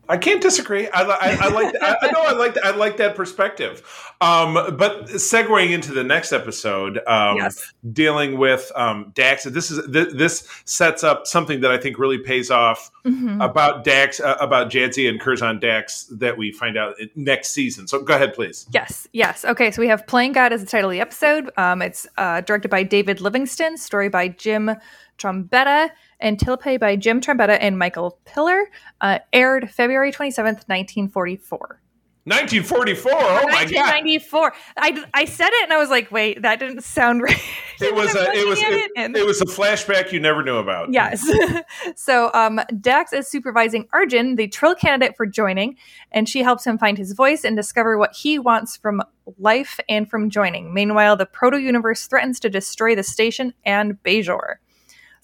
I 0.09 0.17
can't 0.17 0.41
disagree. 0.41 0.87
I, 0.89 1.01
I, 1.03 1.37
I 1.41 1.47
like. 1.49 1.75
I, 1.81 1.95
I 2.01 2.11
know. 2.11 2.21
I 2.23 2.31
like. 2.33 2.57
I 2.63 2.71
like 2.75 2.97
that 2.97 3.15
perspective. 3.15 3.83
Um, 4.19 4.53
but 4.77 5.05
segueing 5.07 5.71
into 5.71 5.93
the 5.93 6.03
next 6.03 6.31
episode, 6.31 6.99
um, 7.07 7.37
yes. 7.37 7.73
dealing 7.93 8.37
with 8.37 8.71
um, 8.75 9.11
Dax. 9.13 9.43
This 9.43 9.69
is 9.69 9.85
th- 9.91 10.09
this 10.13 10.47
sets 10.65 11.03
up 11.03 11.27
something 11.27 11.61
that 11.61 11.71
I 11.71 11.77
think 11.77 11.99
really 11.99 12.17
pays 12.17 12.49
off 12.49 12.89
Mhm. 13.05 13.43
about 13.43 13.83
Dax, 13.83 14.19
uh, 14.19 14.35
about 14.39 14.69
Jadzia 14.71 15.09
and 15.09 15.19
Curzon 15.19 15.59
Dax 15.59 16.05
that 16.11 16.37
we 16.37 16.51
find 16.51 16.77
out 16.77 16.95
next 17.15 17.51
season. 17.51 17.87
So 17.87 18.01
go 18.01 18.15
ahead, 18.15 18.33
please. 18.33 18.65
Yes, 18.71 19.07
yes. 19.13 19.45
Okay, 19.45 19.71
so 19.71 19.81
we 19.81 19.87
have 19.87 20.05
Playing 20.07 20.31
God 20.33 20.51
as 20.51 20.61
the 20.61 20.67
title 20.67 20.89
of 20.89 20.93
the 20.93 20.99
episode. 21.01 21.51
Um, 21.57 21.81
it's 21.81 22.07
uh, 22.17 22.41
directed 22.41 22.69
by 22.69 22.83
David 22.83 23.21
Livingston, 23.21 23.77
story 23.77 24.09
by 24.09 24.29
Jim 24.29 24.71
Trombetta, 25.17 25.89
and 26.19 26.37
teleplay 26.37 26.79
by 26.79 26.95
Jim 26.95 27.21
Trombetta 27.21 27.57
and 27.59 27.77
Michael 27.77 28.19
Piller. 28.25 28.69
Uh, 29.01 29.19
aired 29.33 29.69
February 29.69 30.11
27th, 30.11 30.67
1944. 30.67 31.81
1944. 32.27 33.11
Oh 33.13 33.17
my 33.45 33.63
god! 33.63 34.03
1994. 34.03 34.53
I, 34.75 35.05
I 35.13 35.23
said 35.23 35.47
it 35.47 35.63
and 35.63 35.71
I 35.71 35.77
was 35.77 35.89
like, 35.89 36.11
wait, 36.11 36.41
that 36.41 36.59
didn't 36.59 36.83
sound 36.83 37.21
right. 37.23 37.39
It 37.79 37.95
was 37.95 38.13
a. 38.15 38.31
It 38.33 38.45
was. 38.45 38.61
at 38.61 38.71
It, 38.73 39.15
it 39.15 39.25
was 39.25 39.39
a 39.39 39.45
flashback 39.45 40.11
you 40.11 40.19
never 40.19 40.43
knew 40.43 40.57
about. 40.57 40.91
Yes. 40.91 41.25
so 41.95 42.29
um, 42.33 42.59
Dax 42.81 43.13
is 43.13 43.29
supervising 43.29 43.87
Arjin, 43.93 44.35
the 44.35 44.49
Trill 44.49 44.75
candidate 44.75 45.15
for 45.15 45.25
joining, 45.25 45.77
and 46.11 46.27
she 46.27 46.43
helps 46.43 46.67
him 46.67 46.77
find 46.77 46.97
his 46.97 47.13
voice 47.13 47.45
and 47.45 47.55
discover 47.55 47.97
what 47.97 48.13
he 48.13 48.37
wants 48.37 48.75
from 48.75 49.01
life 49.37 49.79
and 49.87 50.09
from 50.09 50.29
joining. 50.29 50.73
Meanwhile, 50.73 51.15
the 51.15 51.25
proto 51.25 51.59
universe 51.59 52.07
threatens 52.07 52.41
to 52.41 52.49
destroy 52.49 52.93
the 52.93 53.03
station 53.03 53.53
and 53.63 54.03
Bajor. 54.03 54.55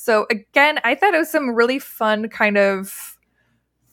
So 0.04 0.28
again, 0.30 0.80
I 0.84 0.96
thought 0.96 1.14
it 1.14 1.18
was 1.18 1.32
some 1.32 1.52
really 1.56 1.80
fun 1.80 2.28
kind 2.28 2.58
of 2.58 3.18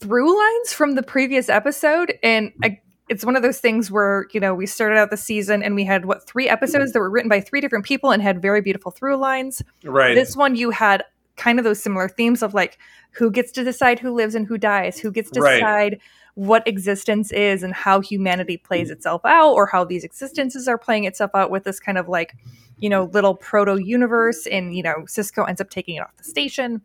through 0.01 0.37
lines 0.37 0.73
from 0.73 0.97
the 0.97 1.05
previous 1.05 1.49
episode, 1.49 2.15
and 2.21 2.51
I, 2.65 2.81
it's 3.09 3.25
one 3.25 3.37
of 3.37 3.43
those 3.43 3.61
things 3.61 3.93
where 3.93 4.27
you 4.33 4.41
know 4.41 4.53
we 4.53 4.67
started 4.67 4.99
out 4.99 5.11
the 5.11 5.17
season 5.17 5.63
and 5.63 5.77
we 5.77 5.85
had 5.85 6.07
what 6.07 6.27
three 6.27 6.49
episodes 6.49 6.93
that 6.95 6.99
were 6.99 7.11
written 7.11 7.29
by 7.29 7.41
three 7.41 7.61
different 7.61 7.85
people 7.85 8.11
and 8.11 8.21
had 8.23 8.43
very 8.43 8.61
beautiful 8.61 8.91
through 8.91 9.19
lines 9.19 9.63
Right. 9.85 10.17
this 10.17 10.37
one 10.37 10.57
you 10.57 10.71
had 10.71 11.05
kind 11.37 11.59
of 11.61 11.65
those 11.65 11.81
similar 11.81 12.09
themes 12.09 12.43
of 12.43 12.55
like 12.55 12.79
who 13.13 13.31
gets 13.31 13.53
to 13.53 13.63
decide 13.63 14.01
who 14.01 14.13
lives 14.13 14.35
and 14.35 14.47
who 14.49 14.59
dies 14.59 14.99
who 14.99 15.11
gets 15.13 15.31
to 15.33 15.41
Right. 15.41 15.55
decide 15.55 16.01
what 16.35 16.67
existence 16.67 17.33
is 17.33 17.63
and 17.63 17.75
how 17.75 18.01
humanity 18.01 18.57
plays 18.57 18.89
mm. 18.89 18.93
itself 18.93 19.21
out 19.25 19.53
or 19.53 19.67
how 19.67 19.85
these 19.85 20.05
existences 20.05 20.69
are 20.69 20.79
playing 20.79 21.05
itself 21.05 21.31
out 21.35 21.51
with 21.51 21.65
this 21.65 21.81
kind 21.81 21.99
of 21.99 22.09
like 22.09 22.35
you 22.79 22.89
know 22.89 23.05
little 23.13 23.35
proto 23.35 23.79
universe 23.79 24.47
and 24.47 24.75
you 24.77 24.83
know 24.83 24.97
sisko 25.07 25.49
ends 25.49 25.61
up 25.61 25.71
taking 25.71 25.97
it 25.97 26.01
off 26.01 26.17
the 26.17 26.25
station 26.25 26.81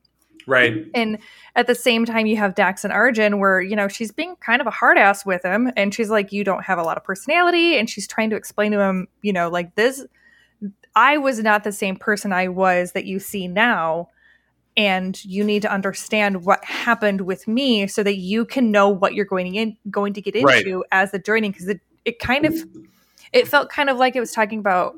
right. 0.48 0.86
and 0.94 1.18
at 1.56 1.68
the 1.68 1.76
same 1.76 2.06
time 2.06 2.26
you 2.26 2.38
have 2.38 2.56
dax 2.56 2.84
and 2.84 2.94
arjin 2.94 3.40
where 3.40 3.62
you 3.62 3.76
know 3.76 3.88
she's 3.88 4.12
being 4.12 4.36
kind 4.38 4.62
of 4.62 4.68
a 4.68 4.72
hard 4.72 4.98
ass 4.98 5.26
with 5.26 5.44
him 5.44 5.72
and 5.76 5.94
she's 5.94 6.10
like 6.10 6.32
you 6.32 6.44
don't 6.44 6.64
have 6.64 6.78
a 6.78 6.84
lot 6.84 6.98
of 6.98 7.04
personality 7.04 7.78
and 7.78 7.90
she's 7.90 8.08
trying 8.08 8.30
to 8.30 8.36
explain 8.36 8.72
to 8.72 8.80
him 8.80 9.08
you 9.22 9.32
know 9.32 9.50
like 9.50 9.76
this 9.76 10.06
I 10.96 11.18
was 11.18 11.40
not 11.40 11.64
the 11.64 11.72
same 11.72 11.98
person 11.98 12.32
I 12.32 12.48
was 12.48 12.94
that 12.94 13.06
you 13.06 13.20
see 13.20 13.48
now. 13.48 14.10
And 14.78 15.24
you 15.24 15.44
need 15.44 15.62
to 15.62 15.72
understand 15.72 16.46
what 16.46 16.64
happened 16.66 17.22
with 17.22 17.48
me 17.48 17.88
so 17.88 18.04
that 18.04 18.18
you 18.18 18.46
can 18.46 18.72
know 18.72 18.90
what 18.90 19.14
you're 19.14 19.26
going 19.26 19.56
in 19.56 19.78
going 19.90 20.14
to 20.14 20.22
get 20.22 20.36
into 20.36 20.46
Right. 20.46 20.86
as 20.92 21.12
the 21.12 21.20
journey. 21.20 21.50
Because 21.50 21.68
it, 21.70 21.80
it 22.04 22.20
kind 22.20 22.46
of 22.46 22.56
it 23.32 23.48
felt 23.48 23.70
kind 23.70 23.90
of 23.90 23.98
like 23.98 24.16
it 24.16 24.20
was 24.20 24.32
talking 24.32 24.60
about 24.60 24.96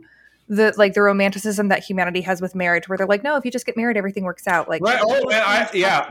the 0.50 0.74
like 0.78 0.94
the 0.94 1.02
romanticism 1.02 1.68
that 1.70 1.84
humanity 1.84 2.22
has 2.22 2.42
with 2.42 2.56
marriage, 2.56 2.88
where 2.88 2.98
they're 2.98 3.08
like, 3.08 3.24
no, 3.24 3.36
if 3.36 3.46
you 3.46 3.52
just 3.52 3.66
get 3.66 3.76
married, 3.76 3.98
everything 3.98 4.24
works 4.24 4.48
out. 4.48 4.70
Like, 4.70 4.82
Right. 4.82 5.00
Oh, 5.02 5.14
and 5.30 5.34
I, 5.34 5.70
yeah, 5.74 6.10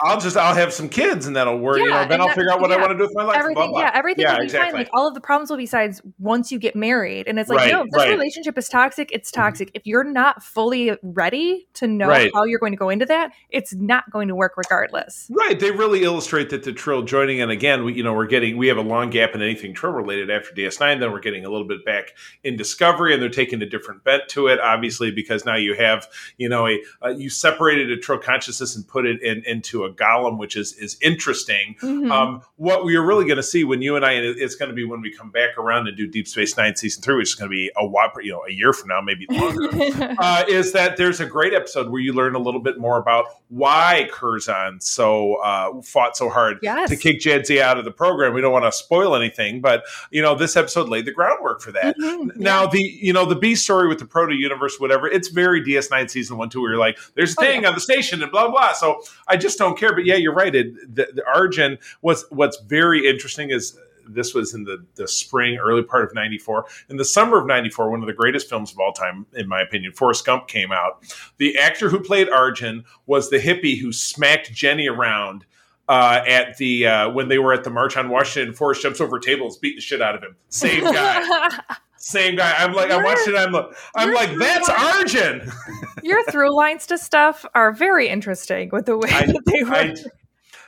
I'll 0.00 0.20
just 0.20 0.36
I'll 0.36 0.54
have 0.54 0.72
some 0.72 0.88
kids 0.88 1.26
and 1.26 1.36
that'll 1.36 1.58
work. 1.58 1.78
you 1.78 1.88
Yeah, 1.88 2.02
know, 2.02 2.08
then 2.08 2.20
I'll 2.20 2.26
that- 2.28 2.36
figure 2.36 2.50
out 2.52 2.60
what 2.60 2.72
I 2.72 2.76
want 2.76 2.90
to 2.90 2.96
do 2.96 3.02
with 3.04 3.14
my 3.14 3.24
life. 3.24 3.36
everything, 3.36 3.54
blah, 3.54 3.66
blah. 3.68 3.80
yeah, 3.80 3.90
everything 3.94 4.22
Yeah, 4.22 4.32
will 4.32 4.38
be 4.40 4.44
exactly. 4.44 4.70
fine. 4.72 4.78
Like 4.80 4.90
all 4.92 5.06
of 5.06 5.14
the 5.14 5.20
problems 5.20 5.50
will 5.50 5.56
be 5.56 5.66
sides 5.66 6.02
once 6.18 6.50
you 6.50 6.58
get 6.58 6.74
married. 6.74 7.28
And 7.28 7.38
it's 7.38 7.48
like, 7.48 7.58
Right, 7.58 7.72
no, 7.72 7.82
if 7.82 7.86
this 7.90 7.98
right. 7.98 8.08
Mm-hmm. 8.08 8.18
relationship 8.18 8.58
is 8.58 8.68
toxic, 8.68 9.10
it's 9.12 9.30
toxic. 9.30 9.70
If 9.74 9.86
you're 9.86 10.04
not 10.04 10.42
fully 10.42 10.96
ready 11.02 11.68
to 11.74 11.86
know 11.86 12.08
Right. 12.08 12.30
how 12.34 12.44
you're 12.44 12.58
going 12.58 12.72
to 12.72 12.78
go 12.78 12.88
into 12.88 13.06
that, 13.06 13.30
it's 13.50 13.74
not 13.74 14.10
going 14.10 14.28
to 14.28 14.34
work 14.34 14.54
regardless. 14.56 15.30
Right, 15.30 15.58
they 15.58 15.70
really 15.70 16.02
illustrate 16.02 16.50
that 16.50 16.64
the 16.64 16.72
Trill 16.72 17.02
joining, 17.02 17.40
and 17.40 17.50
again, 17.50 17.84
we, 17.84 17.94
you 17.94 18.02
know, 18.02 18.12
we're 18.14 18.26
getting 18.26 18.56
we 18.56 18.66
have 18.68 18.76
a 18.78 18.82
long 18.82 19.10
gap 19.10 19.34
in 19.34 19.42
anything 19.42 19.74
Trill 19.74 19.92
related 19.92 20.30
after 20.30 20.54
DS9. 20.54 20.98
Then 21.00 21.12
we're 21.12 21.20
getting 21.20 21.44
a 21.44 21.50
little 21.50 21.66
bit 21.66 21.84
back 21.84 22.12
in 22.44 22.56
Discovery, 22.56 23.12
and 23.14 23.22
they're 23.22 23.28
taking 23.30 23.60
a 23.62 23.66
different 23.66 23.75
bent 24.04 24.28
to 24.30 24.46
it, 24.48 24.60
obviously, 24.60 25.10
because 25.10 25.44
now 25.44 25.56
you 25.56 25.74
have, 25.74 26.08
you 26.36 26.48
know, 26.48 26.66
a 26.66 26.82
uh, 27.02 27.08
you 27.08 27.30
separated 27.30 27.90
a 27.90 27.96
Trill 27.96 28.18
consciousness 28.18 28.76
and 28.76 28.86
put 28.86 29.06
it 29.06 29.22
in 29.22 29.42
into 29.44 29.84
a 29.84 29.92
Golem, 29.92 30.38
which 30.38 30.56
is 30.56 30.74
is 30.74 30.96
interesting. 31.00 31.76
Mhm. 31.82 32.10
Um, 32.10 32.42
what 32.56 32.84
we 32.84 32.96
are 32.96 33.04
really 33.04 33.24
going 33.24 33.36
to 33.36 33.42
see 33.42 33.64
when 33.64 33.82
you 33.82 33.96
and 33.96 34.04
I, 34.04 34.12
and 34.12 34.38
it's 34.38 34.54
going 34.54 34.70
to 34.70 34.74
be 34.74 34.84
when 34.84 35.00
we 35.00 35.12
come 35.12 35.30
back 35.30 35.58
around 35.58 35.88
and 35.88 35.96
do 35.96 36.06
Deep 36.06 36.28
Space 36.28 36.56
Nine 36.56 36.76
season 36.76 37.02
three, 37.02 37.16
which 37.16 37.28
is 37.30 37.34
going 37.34 37.50
to 37.50 37.54
be 37.54 37.70
a 37.76 37.86
while, 37.86 38.10
you 38.22 38.32
know, 38.32 38.44
a 38.48 38.52
year 38.52 38.72
from 38.72 38.88
now, 38.88 39.00
maybe 39.00 39.26
longer. 39.30 39.68
uh, 40.18 40.44
is 40.48 40.72
that 40.72 40.96
there's 40.96 41.20
a 41.20 41.26
great 41.26 41.54
episode 41.54 41.90
where 41.90 42.00
you 42.00 42.12
learn 42.12 42.34
a 42.34 42.38
little 42.38 42.60
bit 42.60 42.78
more 42.78 42.98
about 42.98 43.26
why 43.48 44.08
Curzon 44.12 44.80
so 44.80 45.34
uh, 45.36 45.80
fought 45.82 46.16
so 46.16 46.28
hard 46.28 46.58
yes. 46.62 46.90
to 46.90 46.96
kick 46.96 47.20
Jadzia 47.20 47.60
out 47.60 47.78
of 47.78 47.84
the 47.84 47.90
program. 47.90 48.34
We 48.34 48.40
don't 48.40 48.52
want 48.52 48.64
to 48.64 48.72
spoil 48.72 49.14
anything, 49.14 49.60
but 49.60 49.84
you 50.10 50.22
know 50.22 50.34
this 50.34 50.56
episode 50.56 50.88
laid 50.88 51.04
the 51.04 51.12
groundwork 51.12 51.60
for 51.60 51.72
that. 51.72 51.96
Mhm. 51.98 52.36
Now 52.36 52.66
the 52.66 52.80
you 52.80 53.12
know 53.12 53.24
the 53.24 53.36
B 53.36 53.54
story 53.66 53.88
with 53.88 53.98
the 53.98 54.06
proto 54.06 54.34
universe, 54.34 54.80
whatever. 54.80 55.06
It's 55.06 55.28
very 55.28 55.62
DS9 55.62 56.08
season 56.08 56.38
one 56.38 56.48
two. 56.48 56.60
Where 56.62 56.70
you're 56.70 56.80
like, 56.80 56.98
there's 57.14 57.32
a 57.32 57.40
Oh, 57.40 57.44
thing 57.44 57.66
on 57.66 57.74
the 57.74 57.80
station 57.80 58.22
and 58.22 58.32
blah 58.32 58.48
blah. 58.50 58.72
So 58.72 59.02
I 59.28 59.36
just 59.36 59.58
don't 59.58 59.76
care. 59.78 59.94
But 59.94 60.06
yeah, 60.06 60.14
you're 60.14 60.34
right. 60.34 60.54
It, 60.54 60.94
the, 60.94 61.08
the 61.12 61.22
Arjin 61.22 61.78
was 62.00 62.24
what's 62.30 62.58
very 62.62 63.06
interesting 63.06 63.50
is 63.50 63.78
this 64.08 64.34
was 64.34 64.54
in 64.54 64.62
the, 64.62 64.84
the 64.94 65.08
spring, 65.08 65.58
early 65.58 65.82
part 65.82 66.04
of 66.04 66.14
94. 66.14 66.64
In 66.90 66.96
the 66.96 67.04
summer 67.04 67.38
of 67.40 67.46
94, 67.46 67.90
one 67.90 68.00
of 68.02 68.06
the 68.06 68.12
greatest 68.12 68.48
films 68.48 68.70
of 68.70 68.78
all 68.78 68.92
time, 68.92 69.26
in 69.34 69.48
my 69.48 69.60
opinion, 69.60 69.90
Forrest 69.92 70.24
Gump 70.24 70.46
came 70.46 70.70
out. 70.70 71.02
The 71.38 71.58
actor 71.58 71.88
who 71.90 71.98
played 71.98 72.28
Arjin 72.28 72.84
was 73.06 73.30
the 73.30 73.38
hippie 73.40 73.80
who 73.80 73.92
smacked 73.92 74.52
Jenny 74.52 74.86
around 74.88 75.44
uh, 75.88 76.20
at 76.26 76.56
the 76.56 76.86
uh, 76.86 77.10
when 77.10 77.26
they 77.28 77.38
were 77.38 77.52
at 77.52 77.64
the 77.64 77.70
March 77.70 77.96
on 77.96 78.08
Washington. 78.08 78.54
Forrest 78.54 78.82
jumps 78.82 79.00
over 79.00 79.18
tables, 79.18 79.58
beating 79.58 79.78
the 79.78 79.82
shit 79.82 80.00
out 80.00 80.14
of 80.14 80.22
him. 80.22 80.36
Same 80.50 80.84
guy. 80.84 81.48
Same 82.06 82.36
guy. 82.36 82.54
I'm 82.56 82.72
like, 82.72 82.92
I 82.92 83.02
watched 83.02 83.26
it. 83.26 83.34
I'm 83.34 83.50
like, 83.50 83.66
I'm 83.96 84.14
like, 84.14 84.30
that's 84.38 84.68
Arjin. 84.70 85.52
Your 86.04 86.22
through 86.30 86.54
lines 86.54 86.86
to 86.86 86.98
stuff 86.98 87.44
are 87.52 87.72
very 87.72 88.08
interesting 88.08 88.68
with 88.72 88.86
the 88.86 88.96
way 88.96 89.08
I- 89.10 89.26
that 89.26 89.42
they 89.44 89.64
were. 89.64 89.74
I, 89.74 89.94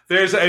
there's 0.09 0.35
I, 0.35 0.47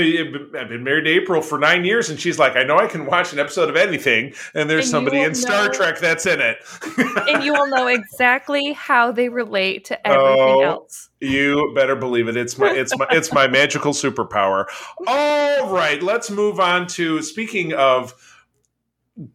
I've 0.58 0.68
been 0.70 0.82
married 0.82 1.04
to 1.04 1.10
April 1.10 1.42
for 1.42 1.58
nine 1.58 1.84
years, 1.84 2.08
and 2.10 2.18
she's 2.18 2.38
like, 2.40 2.56
I 2.56 2.64
know 2.64 2.78
I 2.78 2.86
can 2.88 3.04
watch 3.06 3.32
an 3.32 3.38
episode 3.38 3.68
of 3.68 3.76
anything, 3.76 4.32
and 4.54 4.68
there's 4.70 4.86
And 4.86 4.90
somebody 4.90 5.20
in 5.20 5.34
Star 5.34 5.68
Trek 5.68 6.00
that's 6.00 6.24
in 6.26 6.40
it. 6.40 6.56
and 7.28 7.44
you 7.44 7.52
will 7.52 7.68
know 7.68 7.86
exactly 7.86 8.72
how 8.72 9.12
they 9.12 9.28
relate 9.28 9.84
to 9.84 10.06
everything 10.08 10.26
Oh. 10.38 10.62
else. 10.62 11.10
You 11.20 11.72
better 11.76 11.94
believe 11.94 12.26
it. 12.26 12.36
It's 12.38 12.56
my 12.58 12.72
it's 12.74 12.96
my 12.98 13.06
it's 13.10 13.32
my 13.34 13.46
magical 13.46 13.92
superpower. 13.92 14.64
All 15.06 15.70
right, 15.72 16.02
let's 16.02 16.30
move 16.30 16.58
on 16.58 16.86
to 16.88 17.20
speaking 17.22 17.74
of 17.74 18.14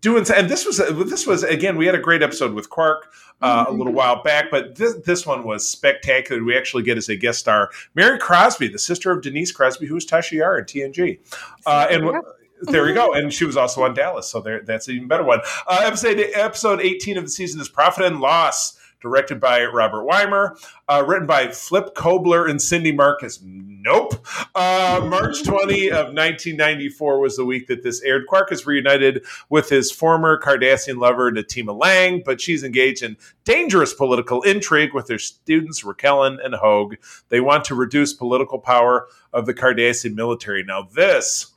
doing 0.02 0.26
and 0.36 0.50
this 0.50 0.66
was 0.66 0.78
this 0.78 1.28
was 1.28 1.44
again 1.44 1.78
we 1.78 1.86
had 1.86 1.96
a 1.96 2.00
great 2.00 2.24
episode 2.24 2.54
with 2.54 2.70
Quark 2.70 3.14
uh, 3.42 3.66
a 3.68 3.72
little 3.72 3.94
while 3.94 4.24
back, 4.24 4.50
but 4.50 4.76
this 4.76 4.96
this 5.06 5.26
one 5.26 5.44
was 5.44 5.68
spectacular. 5.68 6.44
We 6.44 6.58
actually 6.58 6.84
get 6.84 6.98
as 6.98 7.10
a 7.10 7.16
guest 7.16 7.40
star 7.40 7.70
Mary 7.94 8.18
Crosby, 8.18 8.68
the 8.68 8.80
sister 8.80 9.12
of 9.12 9.22
Denise 9.22 9.52
Crosby, 9.52 9.86
who 9.86 9.96
was 9.96 10.06
Tasha 10.06 10.34
Yar 10.34 10.58
in 10.60 10.66
TNG, 10.66 11.20
uh, 11.66 11.88
and. 11.90 12.06
Yeah. 12.06 12.20
There 12.62 12.86
we 12.86 12.94
go, 12.94 13.14
and 13.14 13.34
she 13.34 13.44
was 13.44 13.58
also 13.58 13.84
on 13.84 13.94
Dallas, 13.94 14.30
so 14.30 14.40
there, 14.40 14.62
that's 14.62 14.88
an 14.88 14.96
even 14.96 15.10
better 15.10 15.26
one. 15.26 15.42
Uh, 15.68 15.82
episode 15.84 16.18
episode 16.34 16.80
eighteen 16.80 17.18
of 17.18 17.26
the 17.26 17.30
season 17.30 17.60
is 17.60 17.68
Profit 17.68 18.06
and 18.06 18.22
Loss, 18.22 18.80
directed 19.06 19.40
by 19.40 19.64
Robert 19.66 20.04
Wiemer, 20.04 20.58
uh, 20.90 21.04
written 21.06 21.28
by 21.28 21.50
Flip 21.50 21.94
Kobler 21.94 22.50
and 22.50 22.60
Cindy 22.60 22.92
Marcus. 22.92 23.40
Nope. 23.44 24.26
Uh, 24.56 25.06
March 25.08 25.44
20 25.44 25.90
of 25.90 26.08
1994 26.08 27.20
was 27.20 27.38
the 27.38 27.46
week 27.46 27.68
that 27.68 27.84
this 27.84 28.02
aired. 28.02 28.26
Quark 28.26 28.52
is 28.52 28.66
reunited 28.66 29.24
with 29.50 29.70
his 29.70 29.92
former 29.92 30.42
Cardassian 30.42 30.98
lover, 30.98 31.32
Natima 31.32 31.80
Lang, 31.80 32.24
but 32.26 32.42
she's 32.42 32.64
engaged 32.64 33.04
in 33.04 33.16
dangerous 33.44 33.94
political 33.94 34.42
intrigue 34.42 34.96
with 34.96 35.06
their 35.06 35.20
students, 35.20 35.84
Rekelen 35.84 36.44
and 36.44 36.56
Hogue. 36.56 36.96
They 37.30 37.42
want 37.42 37.64
to 37.66 37.76
reduce 37.76 38.12
political 38.12 38.58
power 38.58 39.08
of 39.32 39.46
the 39.46 39.54
Cardassian 39.54 40.16
military. 40.16 40.64
Now, 40.64 40.88
this 40.96 41.54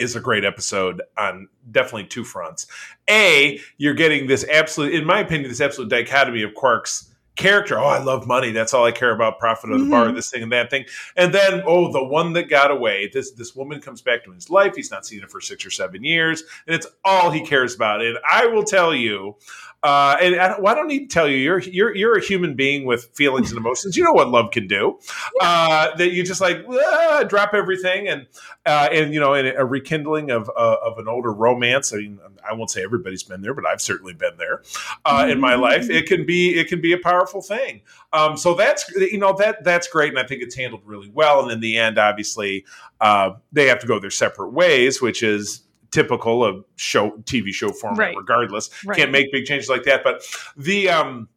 is 0.00 0.16
a 0.16 0.20
great 0.20 0.44
episode 0.44 1.02
on 1.18 1.48
definitely 1.70 2.06
two 2.06 2.24
fronts. 2.24 2.66
A, 3.08 3.60
you're 3.78 3.94
getting 3.94 4.26
this 4.26 4.44
absolute, 4.50 4.94
in 4.94 5.04
my 5.04 5.20
opinion, 5.20 5.48
this 5.50 5.60
absolute 5.60 5.90
dichotomy 5.90 6.42
of 6.42 6.54
Quark's 6.54 7.06
character. 7.36 7.78
Oh, 7.78 7.86
I 7.86 8.02
love 8.02 8.26
money. 8.26 8.50
That's 8.50 8.74
all 8.74 8.84
I 8.84 8.92
care 8.92 9.12
about. 9.14 9.38
Profit 9.38 9.70
of 9.70 9.80
the 9.80 9.86
bar, 9.88 10.06
Mhm. 10.06 10.14
this 10.14 10.30
thing 10.30 10.42
and 10.42 10.52
that 10.52 10.68
thing. 10.68 10.84
And 11.16 11.32
then, 11.32 11.62
oh, 11.66 11.90
the 11.90 12.04
one 12.04 12.32
that 12.34 12.50
got 12.50 12.70
away. 12.70 13.08
This 13.12 13.30
this 13.30 13.54
woman 13.54 13.80
comes 13.80 14.02
back 14.02 14.24
to 14.24 14.32
his 14.32 14.50
life. 14.50 14.74
He's 14.76 14.90
not 14.90 15.06
seen 15.06 15.20
her 15.20 15.28
for 15.28 15.40
six 15.40 15.64
or 15.64 15.70
seven 15.70 16.04
years, 16.04 16.42
and 16.66 16.74
it's 16.74 16.86
all 17.04 17.30
he 17.30 17.40
cares 17.46 17.74
about. 17.74 18.02
And 18.02 18.18
I 18.30 18.46
will 18.46 18.64
tell 18.64 18.94
you, 18.94 19.36
uh, 19.82 20.16
and 20.20 20.36
I 20.36 20.48
don't, 20.48 20.62
well, 20.62 20.72
I 20.72 20.76
don't 20.76 20.88
need 20.88 21.08
to 21.08 21.14
tell 21.14 21.26
you, 21.26 21.36
you're 21.36 21.60
you're 21.60 21.94
you're 21.94 22.18
a 22.18 22.22
human 22.22 22.54
being 22.54 22.84
with 22.84 23.10
feelings 23.14 23.50
and 23.50 23.58
emotions. 23.58 23.96
You 23.96 24.04
know 24.04 24.12
what 24.12 24.28
love 24.28 24.50
can 24.50 24.66
do. 24.66 24.98
Uh, 25.40 25.94
that 25.96 26.12
you 26.12 26.22
just 26.22 26.40
like 26.40 26.64
ah, 26.68 27.24
drop 27.26 27.54
everything 27.54 28.06
and 28.06 28.26
uh, 28.66 28.88
and 28.92 29.14
you 29.14 29.20
know, 29.20 29.32
and 29.32 29.48
a 29.48 29.64
rekindling 29.64 30.30
of 30.30 30.50
uh, 30.54 30.76
of 30.84 30.98
an 30.98 31.08
older 31.08 31.32
romance. 31.32 31.94
I 31.94 31.96
mean, 31.96 32.20
I 32.48 32.52
won't 32.52 32.70
say 32.70 32.82
everybody's 32.82 33.22
been 33.22 33.40
there, 33.40 33.54
but 33.54 33.64
I've 33.66 33.80
certainly 33.80 34.12
been 34.12 34.36
there 34.36 34.62
uh, 35.06 35.26
in 35.30 35.40
my 35.40 35.54
life. 35.54 35.88
It 35.88 36.06
can 36.06 36.26
be 36.26 36.58
it 36.58 36.68
can 36.68 36.82
be 36.82 36.92
a 36.92 36.98
powerful 36.98 37.40
thing. 37.40 37.80
Um, 38.12 38.36
so 38.36 38.52
that's 38.52 38.90
you 38.96 39.18
know 39.18 39.34
that 39.38 39.64
that's 39.64 39.88
great, 39.88 40.10
and 40.10 40.18
I 40.18 40.26
think 40.26 40.42
it's 40.42 40.54
handled 40.54 40.82
really 40.84 41.10
well. 41.10 41.42
And 41.42 41.50
in 41.50 41.60
the 41.60 41.78
end, 41.78 41.96
obviously, 41.96 42.66
uh, 43.00 43.30
they 43.50 43.66
have 43.68 43.78
to 43.80 43.86
go 43.86 43.98
their 43.98 44.10
separate 44.10 44.50
ways, 44.50 45.00
which 45.00 45.22
is 45.22 45.62
typical 45.90 46.44
of 46.44 46.64
show 46.76 47.10
TV 47.24 47.52
show 47.52 47.70
format. 47.72 47.98
Right. 47.98 48.16
Regardless, 48.16 48.70
Right. 48.84 48.96
can't 48.96 49.10
make 49.10 49.30
big 49.32 49.44
changes 49.44 49.68
like 49.68 49.84
that. 49.84 50.02
But 50.04 50.22
the 50.56 50.88
um, 50.88 51.28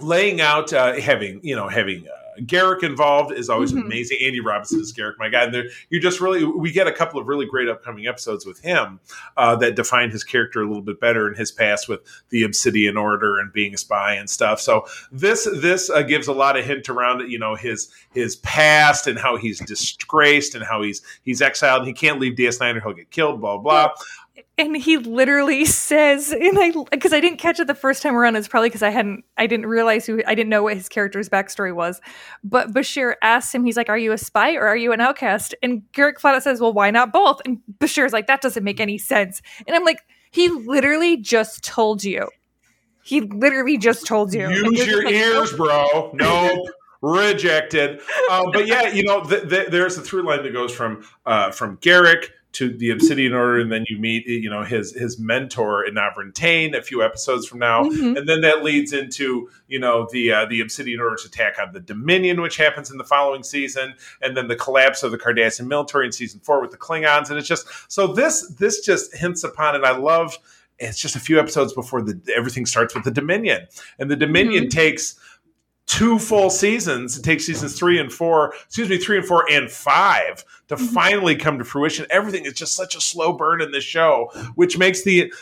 laying 0.00 0.40
out 0.40 0.72
uh, 0.72 0.94
having 0.94 1.40
you 1.42 1.56
know 1.56 1.68
having 1.68 2.06
uh, 2.06 2.29
Garak 2.46 2.82
involved 2.82 3.32
is 3.32 3.48
always 3.48 3.72
Mhm. 3.72 3.84
amazing. 3.86 4.18
Andy 4.22 4.40
Robinson 4.40 4.80
is 4.80 4.92
Garak, 4.92 5.14
my 5.18 5.28
guy. 5.28 5.44
And 5.44 5.54
there, 5.54 5.64
you 5.90 6.00
just 6.00 6.20
really 6.20 6.44
we 6.44 6.70
get 6.72 6.86
a 6.86 6.92
couple 6.92 7.20
of 7.20 7.26
really 7.28 7.46
great 7.46 7.68
upcoming 7.68 8.06
episodes 8.06 8.44
with 8.46 8.60
him 8.60 9.00
uh, 9.36 9.56
that 9.56 9.76
define 9.76 10.10
his 10.10 10.24
character 10.24 10.62
a 10.62 10.66
little 10.66 10.82
bit 10.82 11.00
better 11.00 11.28
in 11.28 11.34
his 11.34 11.50
past 11.52 11.88
with 11.88 12.00
the 12.30 12.42
Obsidian 12.44 12.96
Order 12.96 13.38
and 13.38 13.52
being 13.52 13.74
a 13.74 13.78
spy 13.78 14.14
and 14.14 14.28
stuff. 14.28 14.60
So 14.60 14.86
this 15.12 15.48
this 15.60 15.90
uh, 15.90 16.02
gives 16.02 16.26
a 16.26 16.32
lot 16.32 16.56
of 16.56 16.64
hint 16.64 16.88
around 16.88 17.30
you 17.30 17.38
know 17.38 17.54
his 17.54 17.90
his 18.12 18.36
past 18.36 19.06
and 19.06 19.18
how 19.18 19.36
he's 19.36 19.60
disgraced 19.60 20.54
and 20.54 20.64
how 20.64 20.82
he's 20.82 21.02
he's 21.24 21.40
exiled 21.42 21.86
he 21.86 21.92
can't 21.92 22.18
leave 22.20 22.34
DS9 22.36 22.76
or 22.76 22.80
he'll 22.80 22.92
get 22.92 23.10
killed. 23.10 23.40
Blah 23.40 23.58
blah. 23.58 23.90
And 24.58 24.76
he 24.76 24.96
literally 24.96 25.64
says 25.66 26.32
and 26.32 26.58
i 26.58 26.72
because 26.90 27.12
i 27.12 27.20
didn't 27.20 27.38
catch 27.38 27.60
it 27.60 27.66
the 27.66 27.74
first 27.74 28.02
time 28.02 28.16
around. 28.16 28.36
It's 28.36 28.48
probably 28.48 28.68
because 28.68 28.82
i 28.82 28.90
hadn't 28.90 29.24
i 29.36 29.46
didn't 29.46 29.66
realize 29.66 30.06
who 30.06 30.22
i 30.26 30.34
didn't 30.34 30.50
know 30.50 30.62
what 30.62 30.74
his 30.74 30.88
character's 30.88 31.28
backstory 31.28 31.74
was. 31.74 32.00
But 32.44 32.72
bashir 32.72 33.14
asks 33.22 33.54
him 33.54 33.64
he's 33.64 33.76
like 33.76 33.88
are 33.88 33.98
you 33.98 34.12
a 34.12 34.18
spy 34.18 34.54
or 34.54 34.66
are 34.66 34.76
you 34.76 34.92
an 34.92 35.00
outcast? 35.00 35.54
And 35.62 35.82
garak 35.92 36.18
flat 36.18 36.34
out 36.34 36.42
says 36.42 36.60
well 36.60 36.72
why 36.72 36.90
not 36.90 37.12
both? 37.12 37.40
And 37.44 37.58
bashir's 37.78 38.12
like 38.12 38.26
that 38.26 38.40
doesn't 38.40 38.64
make 38.64 38.80
any 38.80 38.98
sense. 38.98 39.42
And 39.66 39.76
i'm 39.76 39.84
like 39.84 40.00
he 40.30 40.48
literally 40.48 41.16
just 41.16 41.64
told 41.64 42.04
you. 42.04 42.28
He 43.02 43.20
literally 43.20 43.78
just 43.78 44.06
told 44.06 44.32
you. 44.32 44.48
Use 44.48 44.86
your 44.86 45.04
like, 45.04 45.14
ears, 45.14 45.52
bro. 45.52 46.12
Nope. 46.14 46.68
Rejected. 47.02 48.00
Um, 48.30 48.50
but 48.52 48.66
yeah, 48.66 48.88
you 48.88 49.02
know, 49.04 49.24
th- 49.24 49.48
th- 49.48 49.68
there's 49.68 49.96
a 49.96 50.02
through 50.02 50.22
line 50.22 50.42
that 50.42 50.52
goes 50.52 50.72
from 50.72 51.04
uh, 51.24 51.50
from 51.50 51.78
Garak 51.78 52.28
to 52.52 52.76
the 52.76 52.90
Obsidian 52.90 53.32
Order, 53.32 53.60
and 53.60 53.70
then 53.70 53.84
you 53.88 53.98
meet, 53.98 54.26
you 54.26 54.50
know, 54.50 54.62
his 54.64 54.92
his 54.92 55.18
mentor 55.18 55.84
in 55.86 55.94
Tain 56.32 56.74
a 56.74 56.82
few 56.82 57.02
episodes 57.02 57.46
from 57.46 57.58
now, 57.60 57.84
Mhm. 57.84 58.18
and 58.18 58.28
then 58.28 58.40
that 58.40 58.64
leads 58.64 58.92
into 58.92 59.48
you 59.68 59.78
know 59.78 60.08
the 60.10 60.32
uh, 60.32 60.46
the 60.46 60.60
Obsidian 60.60 61.00
Order's 61.00 61.24
attack 61.24 61.56
on 61.60 61.72
the 61.72 61.80
Dominion, 61.80 62.40
which 62.40 62.56
happens 62.56 62.90
in 62.90 62.98
the 62.98 63.04
following 63.04 63.42
season, 63.42 63.94
and 64.20 64.36
then 64.36 64.48
the 64.48 64.56
collapse 64.56 65.02
of 65.02 65.10
the 65.12 65.18
Cardassian 65.18 65.66
military 65.66 66.06
in 66.06 66.12
season 66.12 66.40
four 66.40 66.60
with 66.60 66.70
the 66.72 66.76
Klingons, 66.76 67.28
and 67.30 67.38
it's 67.38 67.48
just 67.48 67.66
so 67.88 68.08
this 68.08 68.48
this 68.58 68.84
just 68.84 69.14
hints 69.16 69.44
upon, 69.44 69.76
it. 69.76 69.84
I 69.84 69.96
love 69.96 70.36
it's 70.78 70.98
just 70.98 71.14
a 71.14 71.20
few 71.20 71.38
episodes 71.38 71.74
before 71.74 72.00
the 72.02 72.18
everything 72.34 72.64
starts 72.66 72.94
with 72.94 73.04
the 73.04 73.10
Dominion, 73.10 73.66
and 73.98 74.10
the 74.10 74.16
Dominion 74.16 74.64
Mhm. 74.64 74.70
takes 74.70 75.14
two 75.90 76.20
full 76.20 76.50
seasons. 76.50 77.18
It 77.18 77.22
takes 77.24 77.46
seasons 77.46 77.76
three 77.76 77.98
and 77.98 78.12
four, 78.12 78.54
excuse 78.66 78.88
me, 78.88 78.96
three 78.96 79.18
and 79.18 79.26
four 79.26 79.44
and 79.50 79.68
five 79.68 80.44
to 80.68 80.76
Mhm. 80.76 80.92
finally 80.94 81.34
come 81.34 81.58
to 81.58 81.64
fruition. 81.64 82.06
Everything 82.10 82.44
is 82.44 82.52
just 82.52 82.76
such 82.76 82.94
a 82.94 83.00
slow 83.00 83.32
burn 83.32 83.60
in 83.60 83.72
this 83.72 83.82
show, 83.82 84.30
which 84.54 84.78
makes 84.78 85.02
the 85.02 85.32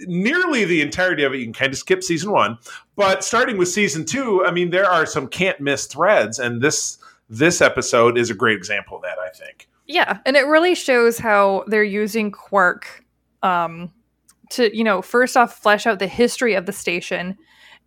nearly 0.00 0.64
the 0.64 0.80
entirety 0.80 1.24
of 1.24 1.34
it. 1.34 1.38
You 1.38 1.44
can 1.46 1.52
kind 1.52 1.72
of 1.72 1.78
skip 1.78 2.04
season 2.04 2.30
one, 2.30 2.58
but 2.94 3.24
starting 3.24 3.56
with 3.58 3.68
season 3.68 4.04
two, 4.04 4.44
I 4.46 4.52
mean, 4.52 4.70
there 4.70 4.88
are 4.88 5.06
some 5.06 5.26
can't 5.26 5.60
miss 5.60 5.86
threads, 5.86 6.38
and 6.38 6.62
this 6.62 6.98
this 7.28 7.60
episode 7.60 8.16
is 8.16 8.30
a 8.30 8.34
great 8.34 8.56
example 8.56 8.98
of 8.98 9.02
that. 9.02 9.18
I 9.18 9.30
think. 9.30 9.68
Yeah, 9.86 10.18
and 10.24 10.36
it 10.36 10.46
really 10.46 10.76
shows 10.76 11.18
how 11.18 11.64
they're 11.66 11.82
using 11.82 12.30
Quark 12.30 13.04
um, 13.42 13.90
to, 14.50 14.76
you 14.76 14.84
know, 14.84 15.02
first 15.02 15.36
off, 15.36 15.60
flesh 15.60 15.86
out 15.86 15.98
the 15.98 16.06
history 16.06 16.54
of 16.54 16.66
the 16.66 16.72
station, 16.72 17.36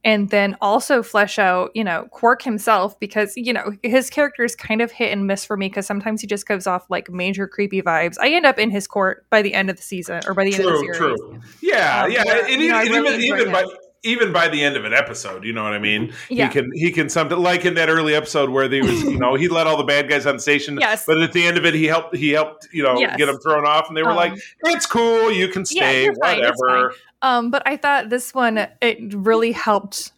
and 0.03 0.29
then 0.29 0.55
also 0.61 1.03
flesh 1.03 1.37
out, 1.37 1.71
you 1.73 1.83
know, 1.83 2.07
Quark 2.11 2.41
himself 2.41 2.99
because, 2.99 3.33
you 3.35 3.51
know, 3.53 3.73
his 3.83 4.09
character 4.09 4.43
is 4.43 4.55
kind 4.55 4.81
of 4.81 4.91
hit 4.91 5.11
and 5.11 5.27
miss 5.27 5.43
for 5.45 5.57
me 5.57 5.67
because 5.67 5.85
sometimes 5.85 6.21
he 6.21 6.27
just 6.27 6.47
gives 6.47 6.67
off 6.67 6.85
like 6.89 7.09
major 7.09 7.47
creepy 7.47 7.81
vibes. 7.81 8.15
I 8.21 8.29
end 8.29 8.45
up 8.45 8.57
in 8.57 8.69
his 8.69 8.87
court 8.87 9.25
by 9.29 9.41
the 9.41 9.53
end 9.53 9.69
of 9.69 9.75
the 9.77 9.83
season 9.83 10.21
or 10.27 10.33
by 10.33 10.45
the 10.45 10.53
end 10.53 10.63
of 10.63 10.69
the 10.71 10.93
True, 10.93 10.93
series. 10.93 11.19
true. 11.19 11.41
Yeah, 11.61 12.03
Um, 12.05 12.11
yeah, 12.11 12.23
where, 12.23 12.45
and, 12.45 12.61
you 12.61 12.69
know, 12.69 12.79
really 12.83 13.23
even, 13.25 13.39
even 13.41 13.51
by 13.53 13.65
even 14.03 14.31
by 14.31 14.47
the 14.47 14.63
end 14.63 14.77
of 14.77 14.85
an 14.85 14.93
episode, 14.93 15.43
you 15.43 15.51
know 15.51 15.61
what 15.61 15.73
I 15.73 15.77
mean. 15.79 16.13
Yeah. 16.29 16.47
He 16.47 16.53
can 16.53 16.71
he 16.73 16.91
can 16.91 17.09
something 17.09 17.37
like 17.37 17.65
in 17.65 17.73
that 17.73 17.89
early 17.89 18.15
episode 18.15 18.49
where 18.49 18.69
they 18.69 18.81
was 18.81 19.03
you 19.03 19.17
know 19.19 19.35
he 19.35 19.49
let 19.49 19.67
all 19.67 19.75
the 19.75 19.83
bad 19.83 20.07
guys 20.09 20.25
on 20.25 20.35
the 20.37 20.41
station, 20.41 20.77
Yes. 20.79 21.03
but 21.05 21.17
at 21.21 21.33
the 21.33 21.45
end 21.45 21.57
of 21.57 21.65
it 21.65 21.73
he 21.73 21.83
helped 21.83 22.15
he 22.15 22.29
helped 22.29 22.69
you 22.71 22.81
know 22.81 22.97
Yes. 22.97 23.17
get 23.17 23.25
them 23.25 23.37
thrown 23.39 23.65
off, 23.65 23.89
and 23.89 23.97
they 23.97 24.03
were 24.03 24.11
Um, 24.11 24.15
like, 24.15 24.39
"It's 24.63 24.85
cool, 24.85 25.29
you 25.33 25.49
can 25.49 25.65
stay, 25.65 26.05
fine, 26.21 26.39
it's 26.39 26.57
whatever." 26.61 26.93
Um, 27.21 27.51
but 27.51 27.63
I 27.65 27.77
thought 27.77 28.09
this 28.09 28.33
one 28.33 28.57
it 28.81 29.13
really 29.13 29.51
helped. 29.51 30.11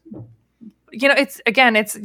You 0.94 1.08
know, 1.08 1.16
it's 1.18 1.42
again, 1.46 1.76
it's 1.78 1.98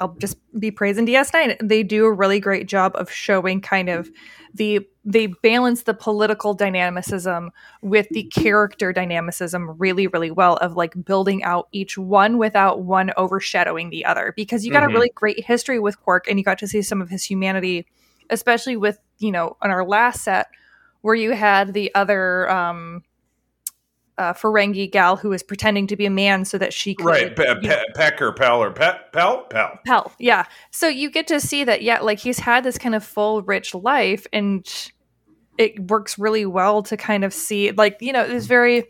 I'll 0.00 0.14
just 0.18 0.36
be 0.58 0.70
praising 0.72 1.06
DS9. 1.06 1.56
They 1.62 1.82
do 1.84 2.04
a 2.04 2.12
really 2.12 2.40
great 2.40 2.66
job 2.66 2.92
of 2.96 3.10
showing 3.10 3.60
kind 3.60 3.88
of 3.88 4.10
the 4.54 4.80
they 5.04 5.28
balance 5.28 5.84
the 5.84 5.94
political 5.94 6.52
dynamicism 6.52 7.50
with 7.80 8.08
the 8.10 8.24
character 8.24 8.92
dynamicism 8.92 9.76
really, 9.78 10.08
really 10.08 10.30
well 10.32 10.56
of 10.56 10.76
like 10.76 10.92
building 11.04 11.42
out 11.44 11.68
each 11.72 11.96
one 11.96 12.38
without 12.38 12.82
one 12.82 13.12
overshadowing 13.16 13.90
the 13.90 14.04
other. 14.04 14.32
Because 14.36 14.64
you 14.66 14.72
got 14.72 14.82
Mhm. 14.82 14.86
a 14.88 14.90
really 14.90 15.10
great 15.14 15.44
history 15.44 15.78
with 15.78 15.98
Quark, 16.00 16.26
and 16.28 16.38
you 16.38 16.44
got 16.44 16.58
to 16.58 16.66
see 16.68 16.82
some 16.82 17.00
of 17.00 17.08
his 17.08 17.24
humanity, 17.24 17.86
especially 18.30 18.76
with 18.76 18.98
you 19.18 19.30
know 19.30 19.56
on 19.62 19.70
our 19.70 19.84
last 19.86 20.22
set 20.24 20.48
where 21.02 21.14
you 21.14 21.32
had 21.32 21.72
the 21.72 21.94
other 21.94 22.50
um 22.50 23.04
uh, 24.18 24.32
Ferengi 24.32 24.90
gal 24.90 25.16
who 25.16 25.30
was 25.30 25.42
pretending 25.42 25.86
to 25.86 25.96
be 25.96 26.06
a 26.06 26.10
man 26.10 26.44
so 26.44 26.58
that 26.58 26.72
she 26.72 26.94
could 26.94 27.06
Right, 27.06 27.34
Pe- 27.34 27.60
Pe- 27.60 27.84
Peck 27.94 28.20
or 28.20 28.32
Pell 28.32 28.62
or 28.62 28.70
Pet 28.70 29.12
Pell 29.12 29.42
Pell. 29.44 29.78
Pell, 29.86 30.12
yeah. 30.18 30.44
So 30.70 30.88
you 30.88 31.10
get 31.10 31.26
to 31.28 31.40
see 31.40 31.64
that, 31.64 31.82
yeah, 31.82 32.00
like 32.00 32.18
he's 32.18 32.38
had 32.38 32.64
this 32.64 32.78
kind 32.78 32.94
of 32.94 33.04
full, 33.04 33.42
rich 33.42 33.74
life, 33.74 34.26
and 34.32 34.66
it 35.58 35.78
works 35.90 36.18
really 36.18 36.46
well 36.46 36.82
to 36.84 36.96
kind 36.96 37.24
of 37.24 37.32
see, 37.32 37.72
like, 37.72 37.98
you 38.00 38.12
know, 38.12 38.22
it's 38.22 38.46
very, 38.46 38.84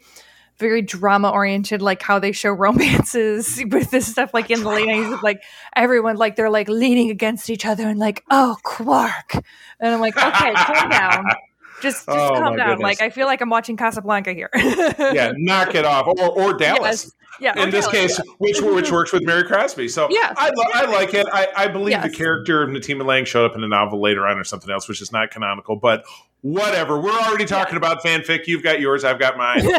very 0.59 0.83
drama 0.83 1.31
oriented, 1.31 1.83
like 1.83 2.03
how 2.03 2.19
they 2.19 2.33
show 2.33 2.51
romances 2.51 3.63
with 3.71 3.91
this 3.91 4.11
stuff, 4.11 4.33
like 4.33 4.51
in 4.51 4.63
the 4.63 4.69
late 4.69 4.89
90s, 4.89 5.23
like 5.23 5.43
everyone, 5.75 6.17
like, 6.17 6.37
they're 6.37 6.51
like 6.51 6.69
leaning 6.69 7.11
against 7.11 7.51
each 7.51 7.67
other 7.67 7.89
and 7.89 7.99
like, 7.99 8.23
oh, 8.31 8.57
Quark. 8.63 9.35
And 9.81 9.95
I'm 9.95 10.01
like, 10.01 10.17
okay, 10.17 10.53
calm 10.55 10.89
down. 10.89 11.25
Just, 11.83 12.07
just 12.07 12.09
Oh, 12.09 12.29
calm 12.39 12.57
down. 12.57 12.69
goodness. 12.69 12.81
Like, 12.83 13.03
I 13.03 13.11
feel 13.11 13.27
like 13.27 13.41
I'm 13.41 13.51
watching 13.51 13.77
Casablanca 13.77 14.33
here. 14.33 14.51
Yeah, 15.13 15.33
knock 15.37 15.75
it 15.75 15.85
off, 15.85 16.07
or 16.07 16.31
or 16.31 16.55
Dallas. 16.55 17.05
Yes. 17.05 17.13
Yeah. 17.41 17.63
in 17.63 17.71
this 17.71 17.87
Dallas, 17.89 18.17
case, 18.17 18.21
which 18.39 18.59
mm-hmm. 18.59 18.75
which 18.77 18.93
works 18.93 19.13
with 19.13 19.25
Mary 19.25 19.43
Crosby. 19.43 19.89
So 19.89 20.07
Yeah. 20.11 20.33
I, 20.37 20.51
lo- 20.55 20.65
I 20.75 20.85
like 20.87 21.13
it. 21.15 21.27
I, 21.33 21.49
I 21.57 21.69
believe 21.69 22.01
the 22.03 22.11
character 22.11 22.63
of 22.63 22.71
Natima 22.71 23.05
Lang 23.05 23.25
showed 23.25 23.45
up 23.51 23.57
in 23.57 23.65
a 23.65 23.69
novel 23.69 24.01
later 24.01 24.27
on 24.27 24.39
or 24.39 24.45
something 24.45 24.71
else, 24.71 24.87
which 24.89 25.03
is 25.03 25.11
not 25.13 25.31
canonical. 25.33 25.75
But 25.77 26.05
whatever. 26.43 27.01
We're 27.01 27.11
already 27.19 27.45
talking 27.47 27.77
about 27.77 28.03
fanfic. 28.05 28.47
You've 28.47 28.63
got 28.63 28.81
yours. 28.81 29.03
I've 29.03 29.19
got 29.19 29.37
mine. 29.37 29.65
you 29.65 29.71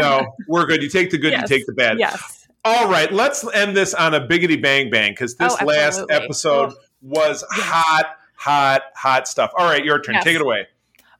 know, 0.00 0.26
we're 0.48 0.66
good. 0.66 0.82
You 0.82 0.88
take 0.90 1.10
the 1.10 1.18
good. 1.18 1.32
Yes. 1.32 1.42
You 1.48 1.56
take 1.56 1.66
the 1.66 1.72
bad. 1.74 1.98
Yes. 1.98 2.46
All 2.64 2.88
right. 2.90 3.10
Let's 3.10 3.46
end 3.54 3.76
this 3.76 3.94
on 3.94 4.12
a 4.14 4.20
biggity 4.20 4.60
bang 4.60 4.90
bang 4.90 5.12
because 5.12 5.36
this 5.36 5.56
Oh, 5.60 5.64
last 5.64 6.02
episode 6.10 6.72
Oh. 6.72 6.76
was 7.00 7.44
hot, 7.50 8.16
hot, 8.34 8.82
hot 8.94 9.28
stuff. 9.28 9.52
All 9.56 9.64
right, 9.66 9.84
your 9.84 10.00
turn. 10.00 10.16
Yes. 10.16 10.24
Take 10.24 10.34
it 10.36 10.42
away. 10.42 10.66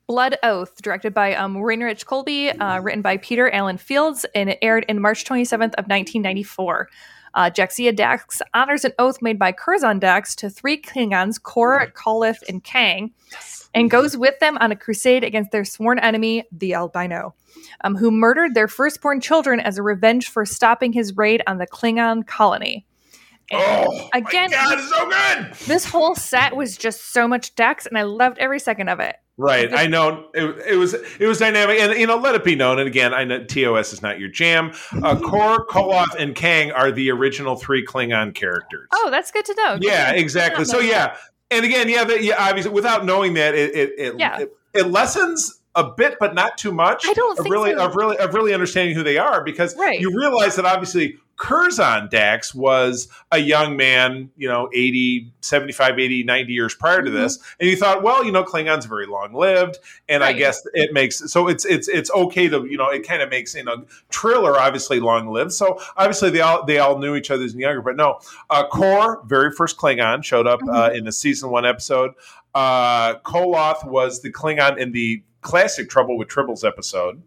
Blood 0.06 0.36
Oath, 0.44 0.80
directed 0.82 1.12
by 1.12 1.34
um, 1.34 1.56
Rich 1.60 2.06
Kolbe, 2.06 2.54
uh, 2.60 2.80
written 2.80 3.02
by 3.02 3.16
Peter 3.16 3.50
Allen 3.52 3.76
Fields, 3.76 4.24
and 4.34 4.50
it 4.50 4.58
aired 4.62 4.84
in 4.88 5.00
March 5.00 5.24
27th 5.24 5.74
of 5.74 5.86
1994. 5.88 6.88
Uh, 7.34 7.50
Jadzia 7.50 7.94
Dax 7.94 8.40
honors 8.54 8.84
an 8.84 8.92
oath 8.98 9.20
made 9.20 9.38
by 9.38 9.52
Curzon 9.52 9.98
Dax 9.98 10.34
to 10.36 10.48
three 10.48 10.80
Klingons, 10.80 11.42
Kor, 11.42 11.88
Koloth, 11.94 12.42
and 12.48 12.62
Kang, 12.62 13.10
and 13.74 13.90
goes 13.90 14.16
with 14.16 14.38
them 14.38 14.56
on 14.58 14.72
a 14.72 14.76
crusade 14.76 15.24
against 15.24 15.50
their 15.50 15.64
sworn 15.64 15.98
enemy, 15.98 16.44
the 16.52 16.74
Albino, 16.74 17.34
um, 17.82 17.96
who 17.96 18.10
murdered 18.10 18.54
their 18.54 18.68
firstborn 18.68 19.20
children 19.20 19.60
as 19.60 19.76
a 19.76 19.82
revenge 19.82 20.28
for 20.28 20.46
stopping 20.46 20.92
his 20.92 21.16
raid 21.16 21.42
on 21.46 21.58
the 21.58 21.66
Klingon 21.66 22.26
colony. 22.26 22.86
And 23.50 23.60
Oh, 23.62 24.08
again, 24.14 24.50
my 24.52 24.56
God, 24.56 24.78
it's 24.78 24.88
so 24.88 25.08
good. 25.08 25.68
this 25.68 25.84
whole 25.84 26.14
set 26.14 26.56
was 26.56 26.76
just 26.76 27.12
so 27.12 27.28
much 27.28 27.54
Dax, 27.54 27.86
and 27.86 27.98
I 27.98 28.02
loved 28.04 28.38
every 28.38 28.60
second 28.60 28.88
of 28.88 28.98
it. 29.00 29.16
Right, 29.38 29.70
I 29.70 29.86
know 29.86 30.28
it, 30.32 30.44
it 30.66 30.76
was 30.76 30.94
it 30.94 31.26
was 31.26 31.38
dynamic, 31.38 31.78
and 31.78 31.98
you 31.98 32.06
know, 32.06 32.16
let 32.16 32.34
it 32.34 32.42
be 32.42 32.54
known. 32.54 32.78
And 32.78 32.88
again, 32.88 33.12
I 33.12 33.24
know 33.24 33.44
TOS 33.44 33.92
is 33.92 34.00
not 34.00 34.18
your 34.18 34.30
jam. 34.30 34.72
Uh, 35.02 35.18
Kor, 35.20 35.66
Koloth, 35.66 36.14
and 36.18 36.34
Kang 36.34 36.72
are 36.72 36.90
the 36.90 37.10
original 37.10 37.54
three 37.56 37.84
Klingon 37.84 38.34
characters. 38.34 38.88
Oh, 38.92 39.08
that's 39.10 39.30
good 39.30 39.44
to 39.44 39.54
know. 39.54 39.78
yeah, 39.82 40.12
exactly. 40.12 40.64
So 40.64 40.78
yeah, 40.78 41.16
and 41.50 41.66
again, 41.66 41.90
yeah, 41.90 42.04
the, 42.04 42.22
yeah, 42.22 42.36
obviously, 42.38 42.72
without 42.72 43.04
knowing 43.04 43.34
that, 43.34 43.54
it 43.54 43.74
it 43.74 43.92
it, 43.98 44.14
Yeah. 44.18 44.38
it, 44.40 44.52
it 44.72 44.86
lessens 44.86 45.60
a 45.76 45.84
bit, 45.84 46.16
but 46.18 46.34
not 46.34 46.58
too 46.58 46.72
much. 46.72 47.04
I 47.06 47.12
don't 47.12 47.38
of 47.38 47.44
think 47.44 47.52
really 47.54 47.72
so. 47.74 47.84
of 47.86 47.94
really 47.94 48.16
of 48.18 48.34
really 48.34 48.52
understanding 48.54 48.94
who 48.96 49.02
they 49.04 49.18
are 49.18 49.44
because 49.44 49.76
Right. 49.76 50.00
you 50.00 50.10
realize 50.16 50.56
that 50.56 50.64
obviously 50.64 51.18
Curzon 51.38 52.08
Dax 52.10 52.54
was 52.54 53.08
a 53.30 53.36
young 53.36 53.76
man, 53.76 54.30
you 54.38 54.48
know, 54.48 54.70
80, 54.72 55.30
75, 55.42 55.98
80, 55.98 56.22
90 56.24 56.50
years 56.54 56.74
prior 56.74 57.02
to 57.02 57.10
Mhm. 57.10 57.12
this. 57.12 57.38
And 57.60 57.68
you 57.68 57.76
thought, 57.76 58.02
well, 58.02 58.24
you 58.24 58.32
know, 58.32 58.42
Klingons 58.42 58.88
very 58.88 59.04
long 59.04 59.34
lived. 59.34 59.76
And 60.08 60.24
I 60.24 60.32
guess 60.32 60.66
it 60.72 60.94
makes 60.94 61.18
so 61.30 61.46
it's 61.48 61.66
it's 61.66 61.88
it's 61.88 62.10
okay 62.10 62.48
to, 62.48 62.64
you 62.64 62.78
know, 62.78 62.88
it 62.88 63.06
kind 63.06 63.20
of 63.20 63.28
makes, 63.28 63.54
you 63.54 63.64
know, 63.64 63.84
Triller 64.08 64.58
obviously 64.58 64.98
long 64.98 65.28
lived. 65.28 65.52
So 65.52 65.78
obviously 65.98 66.30
they 66.30 66.40
all 66.40 66.64
they 66.64 66.78
all 66.78 66.98
knew 66.98 67.14
each 67.16 67.30
other 67.30 67.44
as 67.44 67.54
younger. 67.54 67.82
But 67.82 67.96
no, 67.96 68.18
uh 68.48 68.66
Kor, 68.68 69.20
very 69.26 69.50
first 69.52 69.76
Klingon, 69.76 70.24
showed 70.24 70.46
up 70.46 70.60
uh, 70.62 70.88
Mm-hmm. 70.88 70.96
in 70.96 71.04
the 71.04 71.12
season 71.12 71.50
one 71.50 71.66
episode. 71.66 72.12
Uh 72.54 73.16
Koloth 73.16 73.84
was 73.86 74.22
the 74.22 74.32
Klingon 74.32 74.78
in 74.78 74.92
the 74.92 75.22
classic 75.46 75.88
Trouble 75.88 76.18
with 76.18 76.28
Tribbles 76.28 76.66
episode. 76.66 77.22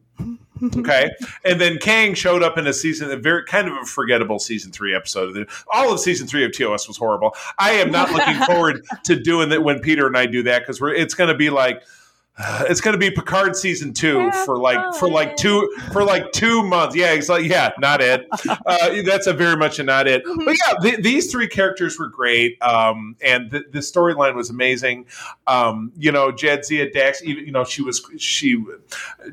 Okay, 0.62 1.10
and 1.46 1.62
then 1.62 1.78
Kang 1.78 2.14
showed 2.14 2.44
up 2.44 2.58
in 2.58 2.68
a 2.68 2.74
season, 2.74 3.10
a 3.12 3.16
very 3.16 3.46
kind 3.46 3.70
of 3.70 3.76
a 3.82 3.86
forgettable 3.86 4.40
season 4.40 4.74
three 4.74 4.94
episode. 4.94 5.48
All 5.74 5.94
of 5.94 6.02
season 6.02 6.28
three 6.28 6.44
of 6.44 6.52
TOS 6.52 6.86
was 6.86 6.98
horrible. 6.98 7.34
I 7.58 7.72
am 7.72 7.92
not 7.92 8.12
looking 8.12 8.36
forward 8.46 8.86
to 9.06 9.18
doing 9.18 9.48
that 9.50 9.64
when 9.64 9.80
Peter 9.80 10.06
and 10.06 10.18
I 10.18 10.26
do 10.26 10.44
that 10.44 10.60
because 10.60 10.82
we're 10.82 10.94
it's 10.94 11.14
going 11.14 11.30
to 11.30 11.36
be 11.36 11.50
like. 11.50 11.82
It's 12.70 12.82
going 12.82 12.94
to 12.94 13.00
be 13.00 13.12
Picard 13.12 13.56
season 13.56 13.94
two 13.94 14.32
for 14.46 14.58
like 14.58 14.96
for 14.96 15.10
like 15.10 15.36
two 15.36 15.70
for 15.92 16.04
like 16.04 16.32
two 16.32 16.64
months. 16.64 16.96
Yeah, 16.96 17.14
it's 17.14 17.30
like 17.30 17.46
yeah, 17.46 17.72
not 17.80 18.02
it. 18.02 18.28
Uh, 18.66 19.02
that's 19.04 19.26
a 19.26 19.34
very 19.34 19.56
much 19.56 19.80
a 19.80 19.84
not 19.84 20.08
it. 20.08 20.22
But 20.24 20.56
yeah, 20.68 20.78
th- 20.82 21.02
these 21.02 21.32
three 21.32 21.48
characters 21.48 21.98
were 21.98 22.08
great, 22.08 22.62
um, 22.62 23.16
and 23.24 23.50
the, 23.50 23.64
the 23.72 23.80
storyline 23.80 24.36
was 24.36 24.50
amazing. 24.50 25.06
Um, 25.48 25.92
you 25.98 26.12
know, 26.12 26.32
Jadzia 26.32 26.92
Dax, 26.92 27.24
even 27.24 27.46
you 27.46 27.52
know, 27.52 27.64
she 27.64 27.82
was 27.82 28.06
she 28.18 28.64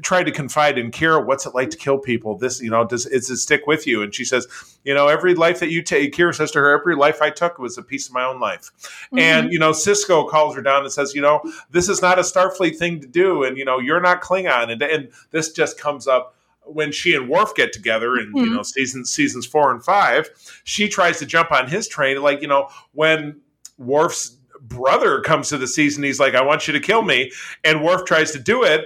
tried 0.03 0.25
to 0.25 0.33
confide 0.33 0.79
in 0.79 0.91
Kira, 0.91 1.25
"What's 1.25 1.45
it 1.45 1.55
like 1.55 1.71
to 1.71 1.77
kill 1.77 1.99
people? 1.99 2.37
This, 2.37 2.61
you 2.61 2.71
know, 2.71 2.85
does 2.85 3.05
does 3.05 3.29
it 3.29 3.37
stick 3.37 3.67
with 3.67 3.87
you?" 3.87 4.03
And 4.03 4.15
she 4.15 4.25
says, 4.25 4.47
"You 4.85 4.95
know, 4.95 5.09
every 5.09 5.35
life 5.35 5.61
that 5.61 5.71
you 5.71 5.83
take." 5.83 6.15
Kira 6.15 6.35
says 6.35 6.51
to 6.53 6.59
her, 6.59 6.79
"Every 6.79 6.97
life 6.97 7.21
I 7.21 7.31
took 7.31 7.59
was 7.59 7.77
a 7.77 7.83
piece 7.83 8.09
of 8.09 8.15
my 8.15 8.25
own 8.25 8.41
life." 8.41 8.71
Mm-hmm. 9.07 9.19
And 9.19 9.53
you 9.53 9.59
know, 9.59 9.73
Sisko 9.73 10.29
calls 10.29 10.55
her 10.55 10.63
down 10.63 10.83
and 10.83 10.93
says, 10.93 11.15
"You 11.15 11.23
know, 11.23 11.43
this 11.71 11.89
is 11.89 12.01
not 12.01 12.19
a 12.19 12.23
Starfleet 12.23 12.77
thing 12.77 12.96
to 13.01 13.07
do, 13.07 13.43
and 13.45 13.57
you 13.57 13.65
know, 13.65 13.79
you're 13.79 14.01
not 14.01 14.23
Klingon." 14.23 14.71
And 14.71 14.83
and 14.83 15.09
this 15.31 15.53
just 15.53 15.79
comes 15.79 16.07
up 16.07 16.35
when 16.65 16.91
she 16.91 17.15
and 17.15 17.29
Worf 17.29 17.55
get 17.55 17.73
together 17.73 18.17
in 18.17 18.33
you 18.37 18.47
Mhm. 18.47 18.55
know 18.57 18.63
seasons 18.63 19.13
seasons 19.13 19.47
four 19.47 19.71
and 19.71 19.85
five. 19.85 20.29
She 20.65 20.89
tries 20.89 21.19
to 21.21 21.27
jump 21.27 21.53
on 21.53 21.69
his 21.69 21.87
train, 21.89 22.21
like 22.23 22.43
you 22.43 22.49
know 22.49 22.69
when 22.93 23.41
Worf's 23.79 24.37
brother 24.61 25.21
comes 25.21 25.49
to 25.51 25.59
the 25.59 25.67
season, 25.69 26.03
he's 26.03 26.19
like, 26.19 26.35
"I 26.35 26.43
want 26.43 26.67
you 26.67 26.73
to 26.73 26.81
kill 26.81 27.03
me," 27.03 27.31
and 27.63 27.85
Worf 27.85 28.05
tries 28.05 28.33
to 28.33 28.39
do 28.41 28.65
it. 28.65 28.85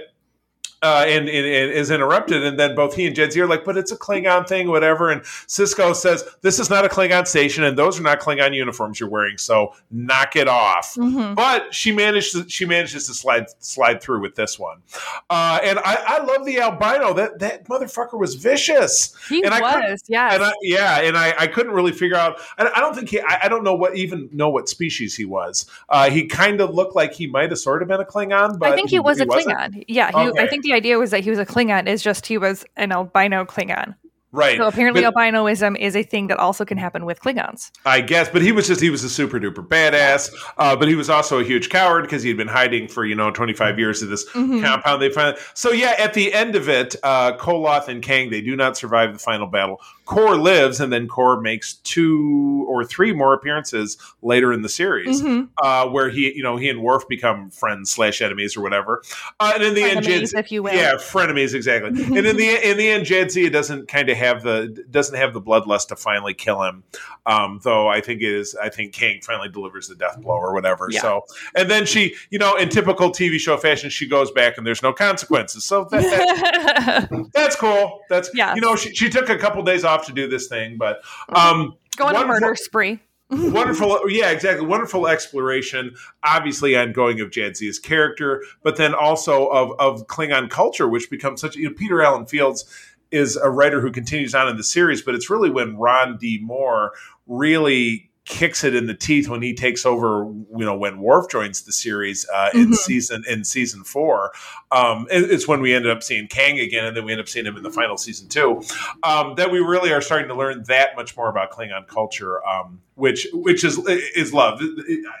Uh, 0.83 1.05
and, 1.07 1.29
and, 1.29 1.45
and, 1.45 1.71
is 1.71 1.91
interrupted. 1.91 2.43
And 2.43 2.59
then 2.59 2.73
both 2.73 2.95
he 2.95 3.05
and 3.05 3.15
Jadzia 3.15 3.43
are 3.43 3.47
like, 3.47 3.63
but 3.63 3.77
it's 3.77 3.91
a 3.91 3.97
Klingon 3.97 4.47
thing, 4.47 4.67
whatever. 4.67 5.11
And 5.11 5.21
Sisko 5.21 5.95
says, 5.95 6.23
this 6.41 6.57
is 6.57 6.71
not 6.71 6.85
a 6.85 6.87
Klingon 6.87 7.27
station, 7.27 7.63
and 7.63 7.77
those 7.77 7.99
are 7.99 8.03
not 8.03 8.19
Klingon 8.19 8.55
uniforms 8.55 8.99
you're 8.99 9.09
wearing, 9.09 9.37
so 9.37 9.75
knock 9.91 10.35
it 10.35 10.47
off. 10.47 10.95
Mm-hmm. 10.95 11.35
But 11.35 11.73
she 11.73 11.91
managed 11.91 12.31
to, 12.33 12.49
she 12.49 12.65
manages 12.65 13.07
to 13.07 13.13
slide 13.13 13.45
slide 13.59 14.01
through 14.01 14.21
with 14.21 14.35
this 14.35 14.57
one. 14.57 14.81
Uh, 15.29 15.59
and 15.63 15.79
I, 15.79 16.03
I, 16.07 16.23
love 16.23 16.45
the 16.45 16.59
albino. 16.59 17.13
That 17.13 17.39
that 17.39 17.65
motherfucker 17.65 18.19
was 18.19 18.35
vicious. 18.35 19.15
He 19.29 19.43
and 19.43 19.51
was, 19.51 20.03
yeah. 20.07 20.33
And 20.33 20.43
I, 20.43 20.53
yeah, 20.61 21.01
and 21.01 21.17
I, 21.17 21.33
I 21.37 21.47
couldn't 21.47 21.73
really 21.73 21.91
figure 21.91 22.17
out. 22.17 22.39
I, 22.57 22.71
I 22.75 22.79
don't 22.79 22.95
think 22.95 23.09
he. 23.09 23.19
I, 23.21 23.41
I, 23.43 23.47
don't 23.47 23.63
know 23.63 23.75
what 23.75 23.95
even 23.95 24.29
know 24.31 24.49
what 24.49 24.69
species 24.69 25.15
he 25.15 25.25
was. 25.25 25.65
Uh, 25.89 26.09
he 26.09 26.25
kind 26.25 26.61
of 26.61 26.73
looked 26.73 26.95
like 26.95 27.13
he 27.13 27.27
might 27.27 27.49
have 27.49 27.59
sort 27.59 27.81
of 27.81 27.87
been 27.87 27.99
a 27.99 28.05
Klingon, 28.05 28.59
but 28.59 28.71
I 28.71 28.75
think 28.75 28.89
he, 28.89 28.99
was 28.99 29.17
he 29.17 29.23
a 29.23 29.27
Klingon. 29.27 29.83
Yeah, 29.87 30.09
he, 30.11 30.29
okay. 30.29 30.41
I 30.41 30.47
think 30.47 30.63
the 30.71 30.77
idea 30.77 30.97
was 30.97 31.11
that 31.11 31.23
he 31.23 31.29
was 31.29 31.39
a 31.39 31.45
Klingon. 31.45 31.87
Is 31.87 32.01
just 32.01 32.25
he 32.25 32.37
was 32.37 32.65
an 32.77 32.91
albino 32.91 33.45
Klingon. 33.45 33.95
Right. 34.33 34.57
So 34.57 34.65
apparently, 34.65 35.01
but, 35.01 35.13
albinoism 35.13 35.77
is 35.77 35.93
a 35.93 36.03
thing 36.03 36.27
that 36.27 36.37
also 36.37 36.63
can 36.63 36.77
happen 36.77 37.03
with 37.03 37.19
Klingons. 37.19 37.69
I 37.85 37.99
guess, 37.99 38.29
but 38.29 38.41
he 38.41 38.53
was 38.53 38.65
just 38.65 38.79
he 38.79 38.89
was 38.89 39.03
a 39.03 39.09
super 39.09 39.39
duper 39.39 39.67
badass. 39.67 40.31
Uh, 40.57 40.75
but 40.75 40.87
he 40.87 40.95
was 40.95 41.09
also 41.09 41.39
a 41.39 41.43
huge 41.43 41.69
coward 41.69 42.03
because 42.03 42.23
he 42.23 42.29
had 42.29 42.37
been 42.37 42.47
hiding 42.47 42.87
for 42.87 43.03
you 43.05 43.13
know 43.13 43.29
twenty 43.29 43.53
five 43.53 43.77
years 43.77 44.01
of 44.01 44.09
this 44.09 44.29
mm-hmm. 44.29 44.63
compound. 44.63 45.01
They 45.01 45.09
find 45.09 45.37
so 45.53 45.71
yeah. 45.71 45.95
At 45.97 46.13
the 46.13 46.33
end 46.33 46.55
of 46.55 46.69
it, 46.69 46.95
uh, 47.03 47.35
Koloth 47.37 47.89
and 47.89 48.01
Kang 48.01 48.29
they 48.29 48.41
do 48.41 48.55
not 48.55 48.77
survive 48.77 49.11
the 49.11 49.19
final 49.19 49.47
battle. 49.47 49.81
Kor 50.05 50.35
lives, 50.35 50.79
and 50.79 50.91
then 50.91 51.07
Kor 51.07 51.39
makes 51.39 51.75
two 51.75 52.65
or 52.67 52.83
three 52.83 53.13
more 53.13 53.33
appearances 53.33 53.97
later 54.21 54.51
in 54.51 54.61
the 54.61 54.69
series, 54.69 55.21
mm-hmm. 55.21 55.45
uh, 55.63 55.87
where 55.89 56.09
he, 56.09 56.33
you 56.33 56.43
know, 56.43 56.57
he 56.57 56.69
and 56.69 56.81
Worf 56.81 57.07
become 57.07 57.49
friends 57.49 57.91
slash 57.91 58.21
enemies 58.21 58.57
or 58.57 58.61
whatever. 58.61 59.03
Uh, 59.39 59.53
and 59.55 59.63
in 59.63 59.73
the 59.73 59.81
frenemies, 59.81 59.95
end, 59.95 60.05
Jadzia, 60.05 60.39
if 60.39 60.51
you 60.51 60.63
will, 60.63 60.73
yeah, 60.73 60.93
frenemies 60.95 61.53
exactly. 61.53 61.89
and 62.03 62.25
in 62.25 62.35
the 62.35 62.69
in 62.69 62.77
the 62.77 62.89
end, 62.89 63.05
Jadzia 63.05 63.51
doesn't 63.51 63.87
kind 63.87 64.09
of 64.09 64.17
have 64.17 64.43
the 64.43 64.85
doesn't 64.89 65.15
have 65.15 65.33
the 65.33 65.41
bloodlust 65.41 65.87
to 65.89 65.95
finally 65.95 66.33
kill 66.33 66.63
him. 66.63 66.83
Um, 67.25 67.59
though 67.63 67.87
I 67.87 68.01
think 68.01 68.21
it 68.21 68.33
is, 68.33 68.55
I 68.55 68.69
think 68.69 68.93
Kang 68.93 69.21
finally 69.21 69.49
delivers 69.49 69.87
the 69.87 69.95
death 69.95 70.19
blow 70.19 70.35
or 70.35 70.53
whatever. 70.53 70.87
Yeah. 70.89 71.01
So, 71.01 71.25
and 71.55 71.69
then 71.69 71.85
she, 71.85 72.15
you 72.31 72.39
know, 72.39 72.55
in 72.55 72.69
typical 72.69 73.11
TV 73.11 73.37
show 73.37 73.57
fashion, 73.57 73.91
she 73.91 74.07
goes 74.07 74.31
back 74.31 74.57
and 74.57 74.65
there's 74.65 74.81
no 74.81 74.91
consequences. 74.91 75.63
So 75.63 75.85
that, 75.91 76.01
that, 76.01 77.29
that's 77.33 77.55
cool. 77.55 78.01
That's 78.09 78.31
yeah. 78.33 78.55
You 78.55 78.61
know, 78.61 78.75
she, 78.75 78.93
she 78.95 79.09
took 79.09 79.29
a 79.29 79.37
couple 79.37 79.61
days 79.61 79.83
off 79.83 79.90
to 79.97 80.13
do 80.13 80.27
this 80.27 80.47
thing, 80.47 80.77
but 80.77 81.01
um, 81.29 81.77
go 81.95 82.07
on 82.07 82.15
a 82.15 82.25
murder 82.25 82.55
spree. 82.55 82.99
wonderful, 83.31 84.01
yeah, 84.09 84.29
exactly. 84.29 84.65
Wonderful 84.65 85.07
exploration, 85.07 85.95
obviously 86.21 86.75
ongoing 86.75 87.21
of 87.21 87.29
Jadzia's 87.29 87.79
character, 87.79 88.43
but 88.61 88.75
then 88.75 88.93
also 88.93 89.47
of 89.47 89.71
of 89.79 90.07
Klingon 90.07 90.49
culture, 90.49 90.87
which 90.87 91.09
becomes 91.09 91.39
such. 91.39 91.55
You 91.55 91.69
know, 91.69 91.75
Peter 91.75 92.01
Allen 92.01 92.25
Fields 92.25 92.65
is 93.09 93.37
a 93.37 93.49
writer 93.49 93.79
who 93.79 93.89
continues 93.89 94.35
on 94.35 94.49
in 94.49 94.57
the 94.57 94.63
series, 94.63 95.01
but 95.01 95.15
it's 95.15 95.29
really 95.29 95.49
when 95.49 95.77
Ron 95.77 96.17
D. 96.17 96.39
Moore 96.41 96.91
really 97.25 98.10
kicks 98.25 98.63
it 98.63 98.75
in 98.75 98.85
the 98.85 98.93
teeth 98.93 99.27
when 99.27 99.41
he 99.41 99.53
takes 99.53 99.85
over. 99.85 100.23
You 100.55 100.65
know, 100.65 100.75
when 100.75 100.99
Worf 100.99 101.29
joins 101.29 101.63
the 101.63 101.71
series 101.71 102.27
uh, 102.33 102.49
in 102.53 102.65
mm-hmm. 102.65 102.73
season 102.73 103.23
in 103.27 103.43
season 103.43 103.83
four, 103.83 104.31
um, 104.71 105.07
it, 105.09 105.29
it's 105.31 105.47
when 105.47 105.61
we 105.61 105.73
ended 105.73 105.91
up 105.91 106.03
seeing 106.03 106.27
Kang 106.27 106.59
again, 106.59 106.85
and 106.85 106.95
then 106.95 107.05
we 107.05 107.11
end 107.11 107.21
up 107.21 107.27
seeing 107.27 107.45
him 107.45 107.57
in 107.57 107.63
the 107.63 107.71
final 107.71 107.97
season 107.97 108.27
too. 108.27 108.61
Um, 109.03 109.35
that 109.35 109.51
we 109.51 109.59
really 109.59 109.91
are 109.91 110.01
starting 110.01 110.27
to 110.27 110.35
learn 110.35 110.63
that 110.67 110.95
much 110.95 111.17
more 111.17 111.29
about 111.29 111.51
Klingon 111.51 111.87
culture, 111.87 112.45
um, 112.47 112.81
which 112.95 113.27
which 113.33 113.63
is 113.63 113.79
is 114.15 114.33
love. 114.33 114.61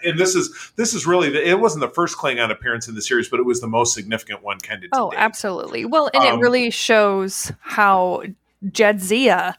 And 0.03 0.19
this 0.19 0.35
is 0.35 0.71
this 0.75 0.93
is 0.93 1.07
really 1.07 1.29
the, 1.29 1.47
it 1.47 1.59
wasn't 1.59 1.81
the 1.81 1.89
first 1.89 2.17
Klingon 2.17 2.51
appearance 2.51 2.87
in 2.87 2.95
the 2.95 3.01
series, 3.01 3.29
but 3.29 3.39
it 3.39 3.45
was 3.45 3.61
the 3.61 3.67
most 3.67 3.93
significant 3.93 4.43
one, 4.43 4.59
kind 4.59 4.83
of. 4.83 4.89
Oh, 4.93 5.09
date. 5.09 5.17
absolutely. 5.19 5.85
Well, 5.85 6.09
and 6.13 6.23
it 6.23 6.33
um, 6.33 6.39
really 6.39 6.69
shows 6.69 7.51
how 7.61 8.23
Jadzia 8.65 9.55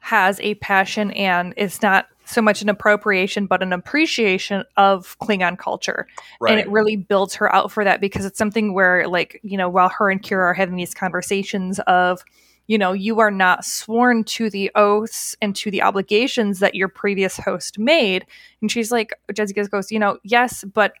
has 0.00 0.38
a 0.40 0.54
passion, 0.56 1.12
and 1.12 1.54
it's 1.56 1.80
not 1.80 2.08
so 2.24 2.42
much 2.42 2.62
an 2.62 2.68
appropriation 2.68 3.46
but 3.46 3.62
an 3.62 3.72
appreciation 3.72 4.64
of 4.76 5.18
Klingon 5.18 5.58
culture. 5.58 6.06
Right. 6.40 6.52
And 6.52 6.60
it 6.60 6.68
really 6.70 6.96
builds 6.96 7.34
her 7.36 7.54
out 7.54 7.70
for 7.70 7.84
that 7.84 8.00
because 8.00 8.24
it's 8.24 8.38
something 8.38 8.74
where 8.74 9.06
like, 9.08 9.40
you 9.42 9.56
know, 9.56 9.68
while 9.68 9.88
her 9.90 10.10
and 10.10 10.22
Kira 10.22 10.44
are 10.44 10.54
having 10.54 10.76
these 10.76 10.94
conversations 10.94 11.78
of, 11.80 12.24
you 12.66 12.78
know, 12.78 12.92
you 12.92 13.20
are 13.20 13.30
not 13.30 13.64
sworn 13.64 14.24
to 14.24 14.48
the 14.48 14.70
oaths 14.74 15.36
and 15.42 15.54
to 15.56 15.70
the 15.70 15.82
obligations 15.82 16.60
that 16.60 16.74
your 16.74 16.88
previous 16.88 17.36
host 17.36 17.78
made. 17.78 18.24
And 18.62 18.70
she's 18.70 18.90
like, 18.90 19.12
Jessica 19.34 19.68
goes, 19.68 19.92
you 19.92 19.98
know, 19.98 20.18
yes, 20.22 20.64
but 20.64 20.94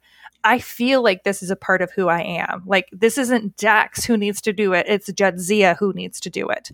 I 0.44 0.58
feel 0.58 1.02
like 1.02 1.24
this 1.24 1.42
is 1.42 1.50
a 1.50 1.56
part 1.56 1.80
of 1.80 1.90
who 1.92 2.08
I 2.08 2.20
am. 2.20 2.64
Like 2.66 2.88
this 2.92 3.16
isn't 3.16 3.56
Dax 3.56 4.04
who 4.04 4.18
needs 4.18 4.42
to 4.42 4.52
do 4.52 4.74
it; 4.74 4.84
it's 4.86 5.10
Jadzia 5.10 5.76
who 5.78 5.94
needs 5.94 6.20
to 6.20 6.28
do 6.30 6.48
it 6.48 6.70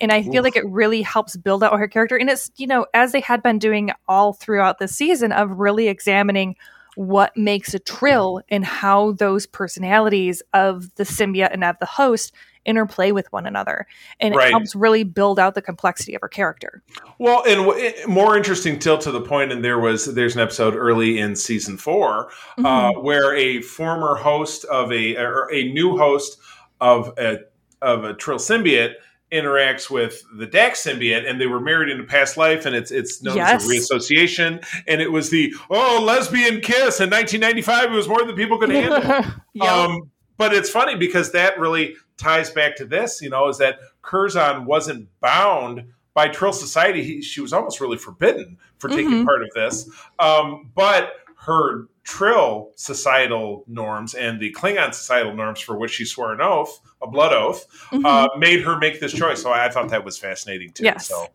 and 0.00 0.12
I 0.12 0.22
feel 0.22 0.38
Oof. 0.38 0.44
like 0.44 0.56
it 0.56 0.66
really 0.66 1.02
helps 1.02 1.36
build 1.36 1.62
out 1.62 1.78
her 1.78 1.88
character. 1.88 2.16
And 2.16 2.30
it's 2.30 2.50
you 2.56 2.66
know 2.66 2.86
as 2.94 3.12
they 3.12 3.20
had 3.20 3.42
been 3.42 3.58
doing 3.58 3.90
all 4.06 4.32
throughout 4.32 4.78
the 4.78 4.88
season 4.88 5.32
of 5.32 5.50
really 5.50 5.88
examining 5.88 6.56
what 6.98 7.36
makes 7.36 7.74
a 7.74 7.78
trill 7.78 8.42
and 8.48 8.64
how 8.64 9.12
those 9.12 9.46
personalities 9.46 10.42
of 10.52 10.92
the 10.96 11.04
symbiote 11.04 11.52
and 11.52 11.62
of 11.62 11.76
the 11.78 11.86
host 11.86 12.34
interplay 12.64 13.12
with 13.12 13.32
one 13.32 13.46
another 13.46 13.86
and 14.18 14.34
right. 14.34 14.48
it 14.48 14.50
helps 14.50 14.74
really 14.74 15.04
build 15.04 15.38
out 15.38 15.54
the 15.54 15.62
complexity 15.62 16.14
of 16.14 16.20
her 16.20 16.28
character 16.28 16.82
well 17.18 17.44
and 17.46 17.64
w- 17.64 17.92
more 18.08 18.36
interesting 18.36 18.80
till 18.80 18.98
to 18.98 19.12
the 19.12 19.20
point 19.20 19.52
and 19.52 19.64
there 19.64 19.78
was 19.78 20.12
there's 20.14 20.34
an 20.34 20.42
episode 20.42 20.74
early 20.74 21.18
in 21.18 21.36
season 21.36 21.78
4 21.78 22.26
uh, 22.26 22.28
mm-hmm. 22.28 22.66
uh, 22.66 23.00
where 23.00 23.34
a 23.34 23.62
former 23.62 24.16
host 24.16 24.64
of 24.64 24.92
a 24.92 25.16
or 25.16 25.48
a 25.52 25.72
new 25.72 25.96
host 25.96 26.36
of 26.80 27.16
a 27.16 27.38
of 27.80 28.02
a 28.02 28.12
trill 28.12 28.38
symbiote 28.38 28.94
interacts 29.30 29.90
with 29.90 30.24
the 30.32 30.46
Dax 30.46 30.84
symbiote, 30.84 31.28
and 31.28 31.40
they 31.40 31.46
were 31.46 31.60
married 31.60 31.90
in 31.90 32.00
a 32.00 32.04
past 32.04 32.36
life, 32.36 32.66
and 32.66 32.74
it's 32.74 32.90
it's 32.90 33.22
known 33.22 33.36
yes. 33.36 33.62
as 33.62 33.68
a 33.68 33.72
reassociation. 33.72 34.64
And 34.86 35.00
it 35.00 35.12
was 35.12 35.30
the 35.30 35.54
oh 35.70 36.02
lesbian 36.02 36.60
kiss 36.60 37.00
in 37.00 37.10
1995. 37.10 37.92
It 37.92 37.96
was 37.96 38.08
more 38.08 38.24
than 38.24 38.36
people 38.36 38.58
could 38.58 38.70
handle. 38.70 39.24
um, 39.60 40.10
but 40.36 40.54
it's 40.54 40.70
funny 40.70 40.96
because 40.96 41.32
that 41.32 41.58
really 41.58 41.96
ties 42.16 42.50
back 42.50 42.76
to 42.76 42.84
this. 42.84 43.20
You 43.20 43.30
know, 43.30 43.48
is 43.48 43.58
that 43.58 43.78
Curzon 44.02 44.64
wasn't 44.64 45.08
bound 45.20 45.84
by 46.14 46.28
Trill 46.28 46.52
Society. 46.52 47.04
He, 47.04 47.22
she 47.22 47.40
was 47.40 47.52
almost 47.52 47.80
really 47.80 47.98
forbidden 47.98 48.58
for 48.78 48.88
taking 48.88 49.10
mm-hmm. 49.10 49.24
part 49.24 49.42
of 49.42 49.50
this. 49.54 49.88
Um, 50.18 50.70
but 50.74 51.12
her 51.36 51.86
Trill 52.08 52.70
societal 52.74 53.64
norms 53.68 54.14
and 54.14 54.40
the 54.40 54.50
Klingon 54.54 54.94
societal 54.94 55.34
norms 55.34 55.60
for 55.60 55.76
which 55.76 55.90
she 55.90 56.06
swore 56.06 56.32
an 56.32 56.40
oath, 56.40 56.80
a 57.02 57.06
blood 57.06 57.34
oath, 57.34 57.66
mm-hmm. 57.90 58.06
uh, 58.06 58.28
made 58.38 58.62
her 58.62 58.78
make 58.78 58.98
this 58.98 59.12
choice. 59.12 59.42
So 59.42 59.52
I 59.52 59.68
thought 59.68 59.90
that 59.90 60.06
was 60.06 60.16
fascinating 60.16 60.72
too. 60.72 60.84
Yes. 60.84 61.06
So, 61.06 61.26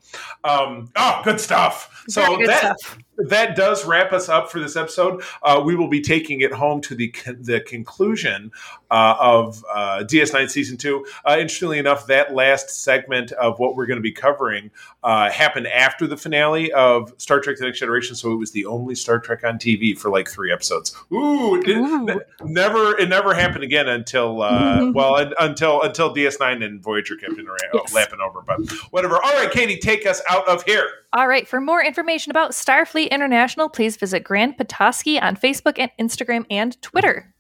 um, 0.44 0.90
oh, 0.96 1.22
good 1.24 1.40
stuff. 1.40 2.04
So 2.08 2.38
good 2.38 2.50
that 2.50 2.80
stuff. 2.80 2.98
that 3.30 3.56
does 3.56 3.86
wrap 3.86 4.14
us 4.14 4.30
up 4.30 4.52
for 4.52 4.60
this 4.60 4.76
episode. 4.76 5.22
Uh, 5.44 5.62
we 5.64 5.76
will 5.76 5.90
be 5.90 6.02
taking 6.02 6.42
it 6.42 6.52
home 6.52 6.82
to 6.82 6.96
the 6.96 7.14
the 7.40 7.62
conclusion 7.62 8.52
uh, 8.90 9.16
of 9.20 9.64
uh, 9.72 10.04
DS9 10.06 10.50
season 10.50 10.78
two. 10.78 11.06
Uh, 11.24 11.38
interestingly 11.40 11.78
enough, 11.78 12.08
that 12.08 12.34
last 12.34 12.72
segment 12.72 13.32
of 13.34 13.60
what 13.60 13.76
we're 13.76 13.86
going 13.86 13.98
to 13.98 14.02
be 14.02 14.12
covering 14.12 14.72
uh, 15.04 15.30
happened 15.30 15.68
after 15.68 16.08
the 16.08 16.18
finale 16.18 16.74
of 16.74 17.14
Star 17.18 17.40
Trek: 17.40 17.58
The 17.58 17.66
Next 17.66 17.80
Generation. 17.80 18.16
So 18.16 18.32
it 18.32 18.38
was 18.38 18.52
the 18.52 18.66
only 18.66 18.96
Star 18.96 19.20
Trek 19.20 19.44
on 19.44 19.60
TV 19.60 19.96
for 19.96 20.10
like 20.10 20.28
three 20.28 20.52
episodes 20.52 20.63
episodes. 20.64 20.96
Ooh, 21.12 21.62
it, 21.62 21.68
Ooh. 21.70 22.22
never 22.44 22.98
it 22.98 23.10
never 23.10 23.34
happened 23.34 23.64
again 23.64 23.88
until 23.88 24.42
uh, 24.42 24.92
well 24.96 25.16
until 25.40 25.82
until 25.82 26.14
DS9 26.14 26.64
and 26.64 26.82
Voyager 26.82 27.16
kept 27.16 27.38
in, 27.38 27.48
yes. 27.74 27.94
lapping 27.94 28.20
over. 28.20 28.42
But 28.42 28.70
whatever. 28.92 29.16
All 29.16 29.34
right, 29.34 29.52
Katie, 29.52 29.78
take 29.78 30.06
us 30.06 30.22
out 30.30 30.48
of 30.48 30.64
here. 30.64 30.88
All 31.14 31.28
right. 31.28 31.48
For 31.48 31.62
more 31.62 31.84
information 31.84 32.32
about 32.32 32.52
Starfleet 32.52 33.12
International, 33.12 33.70
please 33.70 33.98
visit 33.98 34.24
Grand 34.24 34.58
Petoskey 34.58 35.20
on 35.20 35.36
Facebook 35.36 35.78
and 35.78 35.92
Instagram 36.00 36.46
and 36.50 36.82
Twitter. 36.82 37.33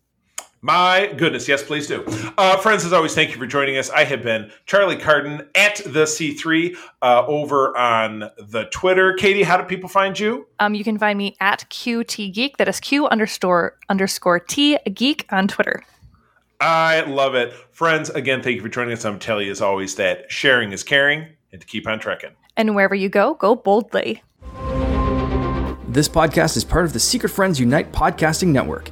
My 0.65 1.13
goodness, 1.17 1.45
yes, 1.49 1.61
please 1.61 1.87
do. 1.87 2.05
Uh, 2.37 2.55
friends, 2.55 2.85
as 2.85 2.93
always, 2.93 3.13
thank 3.13 3.31
you 3.31 3.37
for 3.37 3.45
joining 3.45 3.77
us. 3.77 3.89
I 3.89 4.05
have 4.05 4.23
been 4.23 4.49
Charlie 4.65 4.95
Carden 4.95 5.45
at 5.55 5.81
the 5.85 6.05
C3 6.05 6.77
uh, 7.01 7.25
over 7.27 7.75
on 7.77 8.31
the 8.37 8.69
Twitter. 8.71 9.13
Katie, 9.15 9.43
how 9.43 9.57
do 9.57 9.65
people 9.65 9.89
find 9.89 10.17
you? 10.17 10.47
Um, 10.59 10.73
you 10.73 10.85
can 10.85 10.97
find 10.97 11.17
me 11.17 11.35
at 11.41 11.69
QT 11.69 12.33
Geek. 12.33 12.55
That 12.55 12.69
is 12.69 12.79
Q 12.79 13.07
underscore 13.09 13.77
underscore 13.89 14.39
T 14.39 14.77
Geek 14.93 15.25
on 15.33 15.49
Twitter. 15.49 15.83
I 16.61 17.01
love 17.01 17.35
it. 17.35 17.51
Friends, 17.71 18.09
again, 18.11 18.41
thank 18.41 18.55
you 18.55 18.61
for 18.61 18.69
joining 18.69 18.93
us. 18.93 19.03
I'm 19.03 19.19
telling 19.19 19.47
you, 19.47 19.51
as 19.51 19.61
always, 19.61 19.95
that 19.95 20.31
sharing 20.31 20.71
is 20.71 20.81
caring 20.81 21.27
and 21.51 21.59
to 21.59 21.67
keep 21.67 21.85
on 21.89 21.99
trekking. 21.99 22.31
And 22.55 22.73
wherever 22.73 22.95
you 22.95 23.09
go, 23.09 23.33
go 23.33 23.53
boldly. 23.53 24.23
This 25.89 26.07
podcast 26.07 26.55
is 26.55 26.63
part 26.63 26.85
of 26.85 26.93
the 26.93 27.01
Secret 27.01 27.29
Friends 27.29 27.59
Unite 27.59 27.91
podcasting 27.91 28.47
network. 28.47 28.91